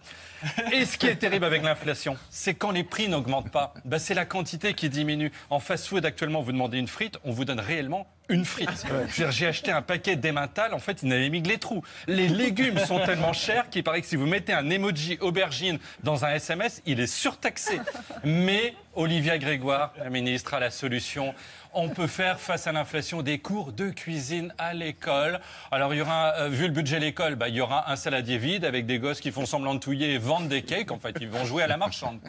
Et 0.71 0.85
ce 0.85 0.97
qui 0.97 1.07
est 1.07 1.15
terrible 1.15 1.45
avec 1.45 1.63
l'inflation, 1.63 2.17
c'est 2.29 2.53
quand 2.53 2.71
les 2.71 2.83
prix 2.83 3.07
n'augmentent 3.07 3.51
pas, 3.51 3.73
bah, 3.85 3.99
c'est 3.99 4.13
la 4.13 4.25
quantité 4.25 4.73
qui 4.73 4.89
diminue. 4.89 5.31
En 5.49 5.59
fast-food, 5.59 6.05
actuellement, 6.05 6.41
vous 6.41 6.51
demandez 6.51 6.77
une 6.77 6.87
frite, 6.87 7.17
on 7.23 7.31
vous 7.31 7.45
donne 7.45 7.59
réellement 7.59 8.07
une 8.29 8.45
frite. 8.45 8.85
Dire, 9.15 9.31
J'ai 9.31 9.47
acheté 9.47 9.71
un 9.71 9.81
paquet 9.81 10.15
d'Emmental, 10.15 10.73
en 10.73 10.79
fait, 10.79 11.03
il 11.03 11.09
n'avait 11.09 11.29
mis 11.29 11.43
que 11.43 11.49
les 11.49 11.57
trous. 11.57 11.83
Les 12.07 12.27
légumes 12.27 12.79
sont 12.79 12.99
tellement 13.05 13.33
chers 13.33 13.69
qu'il 13.69 13.83
paraît 13.83 14.01
que 14.01 14.07
si 14.07 14.15
vous 14.15 14.25
mettez 14.25 14.53
un 14.53 14.69
emoji 14.69 15.17
aubergine 15.21 15.79
dans 16.03 16.25
un 16.25 16.33
SMS, 16.33 16.81
il 16.85 16.99
est 16.99 17.07
surtaxé. 17.07 17.79
Mais 18.23 18.73
Olivia 18.95 19.37
Grégoire, 19.37 19.93
la 19.97 20.09
ministre, 20.09 20.53
a 20.53 20.59
la 20.59 20.71
solution. 20.71 21.35
On 21.77 21.89
peut 21.89 22.07
faire 22.07 22.39
face 22.39 22.67
à 22.67 22.71
l'inflation 22.71 23.21
des 23.21 23.39
cours 23.39 23.73
de 23.73 23.89
cuisine 23.89 24.53
à 24.57 24.73
l'école. 24.73 25.41
Alors, 25.71 25.93
il 25.93 25.97
y 25.97 26.01
aura, 26.01 26.33
euh, 26.35 26.47
vu 26.47 26.67
le 26.67 26.71
budget 26.71 26.99
de 26.99 27.01
l'école, 27.01 27.35
bah, 27.35 27.49
il 27.49 27.55
y 27.55 27.59
aura 27.59 27.91
un 27.91 27.97
saladier 27.97 28.37
vide 28.37 28.63
avec 28.63 28.85
des 28.85 28.97
gosses 28.97 29.19
qui 29.19 29.29
font 29.29 29.45
semblant 29.45 29.73
de 29.73 29.79
touiller 29.79 30.13
et 30.13 30.17
vendent 30.17 30.47
des 30.47 30.61
cakes. 30.61 30.91
En 30.91 30.99
fait, 30.99 31.17
ils 31.19 31.27
vont 31.27 31.43
jouer 31.43 31.63
à 31.63 31.67
la 31.67 31.75
marchande. 31.75 32.19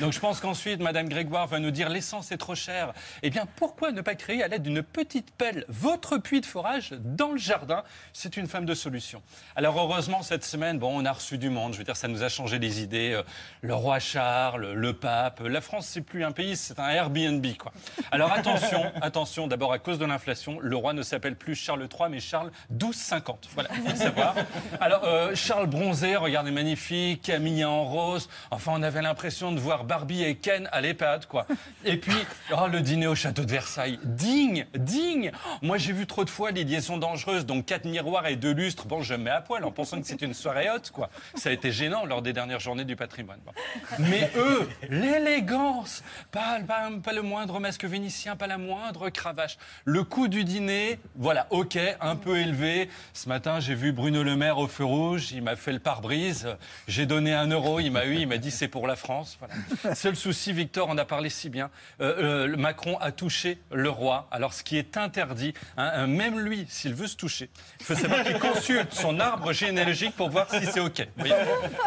Donc, 0.00 0.12
je 0.12 0.20
pense 0.20 0.40
qu'ensuite, 0.40 0.80
Madame 0.80 1.08
Grégoire 1.08 1.46
va 1.46 1.60
nous 1.60 1.70
dire 1.70 1.88
l'essence 1.88 2.30
est 2.30 2.36
trop 2.36 2.54
chère. 2.54 2.92
Eh 3.22 3.30
bien, 3.30 3.46
pourquoi 3.56 3.90
ne 3.90 4.02
pas 4.02 4.14
créer 4.14 4.42
à 4.42 4.48
l'aide 4.48 4.62
d'une 4.62 4.82
petite 4.82 5.30
pelle 5.30 5.64
votre 5.68 6.18
puits 6.18 6.42
de 6.42 6.46
forage 6.46 6.92
dans 6.98 7.32
le 7.32 7.38
jardin? 7.38 7.82
C'est 8.12 8.36
une 8.36 8.48
femme 8.48 8.66
de 8.66 8.74
solution. 8.74 9.22
Alors, 9.56 9.78
heureusement, 9.78 10.20
cette 10.20 10.44
semaine, 10.44 10.78
bon, 10.78 11.00
on 11.00 11.06
a 11.06 11.12
reçu 11.12 11.38
du 11.38 11.48
monde. 11.48 11.72
Je 11.72 11.78
veux 11.78 11.84
dire, 11.84 11.96
ça 11.96 12.08
nous 12.08 12.22
a 12.22 12.28
changé 12.28 12.58
les 12.58 12.82
idées. 12.82 13.12
Euh, 13.14 13.22
Le 13.62 13.74
roi 13.74 13.98
Charles, 13.98 14.72
le 14.72 14.92
pape. 14.92 15.40
La 15.40 15.62
France, 15.62 15.86
c'est 15.86 16.02
plus 16.10 16.24
un 16.24 16.32
pays, 16.32 16.56
c'est 16.56 16.78
un 16.78 16.88
Airbnb. 16.88 17.46
Quoi. 17.56 17.72
Alors, 18.10 18.32
attention, 18.32 18.82
attention. 19.00 19.46
D'abord, 19.46 19.72
à 19.72 19.78
cause 19.78 19.98
de 19.98 20.04
l'inflation, 20.04 20.58
le 20.60 20.76
roi 20.76 20.92
ne 20.92 21.02
s'appelle 21.02 21.36
plus 21.36 21.54
Charles 21.54 21.82
III, 21.82 22.10
mais 22.10 22.20
Charles 22.20 22.50
XII50. 22.76 23.36
Voilà, 23.54 23.70
il 23.74 23.82
faut 23.82 23.90
le 23.90 23.96
savoir. 23.96 24.34
Alors, 24.80 25.04
euh, 25.04 25.34
Charles 25.34 25.68
bronzé, 25.68 26.16
regardez, 26.16 26.50
magnifique, 26.50 27.22
Camille 27.22 27.64
en 27.64 27.84
rose. 27.84 28.28
Enfin, 28.50 28.72
on 28.74 28.82
avait 28.82 29.02
l'impression 29.02 29.52
de 29.52 29.60
voir 29.60 29.84
Barbie 29.84 30.24
et 30.24 30.34
Ken 30.34 30.68
à 30.72 30.80
l'EHPAD, 30.80 31.26
quoi. 31.26 31.46
Et 31.84 31.96
puis, 31.96 32.16
oh, 32.52 32.66
le 32.66 32.80
dîner 32.80 33.06
au 33.06 33.14
château 33.14 33.44
de 33.44 33.50
Versailles. 33.50 34.00
Digne, 34.02 34.66
digne. 34.74 35.30
Moi, 35.62 35.78
j'ai 35.78 35.92
vu 35.92 36.06
trop 36.06 36.24
de 36.24 36.30
fois 36.30 36.50
les 36.50 36.64
liaisons 36.64 36.98
dangereuses, 36.98 37.46
donc 37.46 37.66
quatre 37.66 37.84
miroirs 37.84 38.26
et 38.26 38.34
deux 38.34 38.52
lustres. 38.52 38.86
Bon, 38.86 39.00
je 39.00 39.14
me 39.14 39.24
mets 39.24 39.30
à 39.30 39.40
poil 39.40 39.64
en 39.64 39.70
pensant 39.70 40.00
que 40.00 40.06
c'est 40.08 40.22
une 40.22 40.34
soirée 40.34 40.68
haute, 40.70 40.90
quoi. 40.90 41.08
Ça 41.36 41.50
a 41.50 41.52
été 41.52 41.70
gênant 41.70 42.04
lors 42.04 42.20
des 42.20 42.32
dernières 42.32 42.60
journées 42.60 42.84
du 42.84 42.96
patrimoine. 42.96 43.38
Bon. 43.46 43.52
Mais 44.00 44.28
eux, 44.36 44.68
l'élégance. 44.88 45.99
Pas, 46.30 46.60
pas, 46.66 46.90
pas 47.02 47.12
le 47.12 47.22
moindre 47.22 47.60
masque 47.60 47.84
vénitien, 47.84 48.36
pas 48.36 48.46
la 48.46 48.58
moindre 48.58 49.10
cravache. 49.10 49.56
Le 49.84 50.04
coût 50.04 50.28
du 50.28 50.44
dîner, 50.44 50.98
voilà, 51.16 51.46
ok, 51.50 51.78
un 52.00 52.16
peu 52.16 52.38
élevé. 52.38 52.88
Ce 53.12 53.28
matin, 53.28 53.60
j'ai 53.60 53.74
vu 53.74 53.92
Bruno 53.92 54.22
Le 54.22 54.36
Maire 54.36 54.58
au 54.58 54.68
feu 54.68 54.84
rouge. 54.84 55.32
Il 55.32 55.42
m'a 55.42 55.56
fait 55.56 55.72
le 55.72 55.78
pare-brise. 55.78 56.48
J'ai 56.88 57.06
donné 57.06 57.34
un 57.34 57.46
euro. 57.48 57.80
Il 57.80 57.90
m'a 57.90 58.06
eu. 58.06 58.16
Il 58.16 58.28
m'a 58.28 58.38
dit 58.38 58.50
c'est 58.50 58.68
pour 58.68 58.86
la 58.86 58.96
France. 58.96 59.38
Voilà. 59.38 59.94
Seul 59.94 60.16
souci, 60.16 60.52
Victor 60.52 60.88
en 60.88 60.98
a 60.98 61.04
parlé 61.04 61.30
si 61.30 61.48
bien. 61.48 61.70
Euh, 62.00 62.46
euh, 62.48 62.56
Macron 62.56 62.98
a 62.98 63.12
touché 63.12 63.58
le 63.72 63.90
roi. 63.90 64.28
Alors, 64.30 64.52
ce 64.52 64.62
qui 64.62 64.76
est 64.76 64.96
interdit, 64.96 65.54
hein, 65.76 65.90
euh, 65.94 66.06
même 66.06 66.38
lui, 66.38 66.66
s'il 66.68 66.94
veut 66.94 67.06
se 67.06 67.16
toucher, 67.16 67.50
il 67.80 67.86
faut 67.86 67.94
savoir 67.94 68.24
qu'il 68.24 68.38
consulte 68.38 68.92
son 68.92 69.20
arbre 69.20 69.52
généalogique 69.52 70.16
pour 70.16 70.30
voir 70.30 70.48
si 70.50 70.64
c'est 70.66 70.80
ok. 70.80 71.06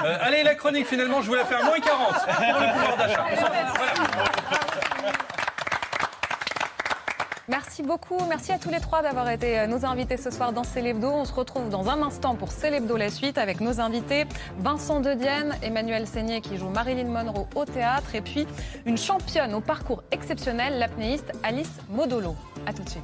Euh, 0.04 0.18
allez, 0.22 0.44
la 0.44 0.56
chronique, 0.56 0.88
finalement, 0.88 1.22
je 1.22 1.28
vous 1.28 1.36
la 1.36 1.46
fais 1.46 1.56
à 1.56 1.64
moins 1.64 1.80
40 1.80 2.14
pour 2.14 2.60
le 2.60 2.74
pouvoir 2.74 2.98
d'achat. 2.98 3.26
Voilà. 3.76 3.94
Merci 7.50 7.84
beaucoup. 7.84 8.18
Merci 8.30 8.52
à 8.52 8.58
tous 8.58 8.70
les 8.70 8.80
trois 8.80 9.02
d'avoir 9.02 9.30
été 9.30 9.60
euh, 9.60 9.68
nos 9.68 9.86
invités 9.86 10.16
ce 10.16 10.32
soir 10.32 10.54
dans 10.54 10.64
Célébdo. 10.64 11.10
On 11.10 11.26
se 11.26 11.34
retrouve 11.34 11.70
dans 11.70 11.90
un 11.90 12.02
instant 12.02 12.36
pour 12.36 12.52
Célébdo 12.52 12.96
la 12.96 13.10
suite 13.10 13.38
avec 13.38 13.60
nos 13.60 13.82
invités 13.82 14.26
Vincent 14.60 15.02
Dedienne, 15.02 15.56
Emmanuel 15.62 16.08
Seigné 16.08 16.40
qui 16.40 16.58
joue 16.58 16.70
Marilyn 16.70 17.10
Monroe 17.10 17.48
au 17.56 17.66
théâtre 17.66 18.16
et 18.16 18.22
puis 18.22 18.48
une 18.86 18.98
championne 18.98 19.54
au 19.54 19.60
parcours 19.60 20.04
exceptionnel, 20.12 20.80
l'apnéiste 20.80 21.32
Alice 21.44 21.80
Modolo. 21.90 22.36
À 22.66 22.74
tout 22.74 22.84
de 22.84 22.90
suite. 22.90 23.04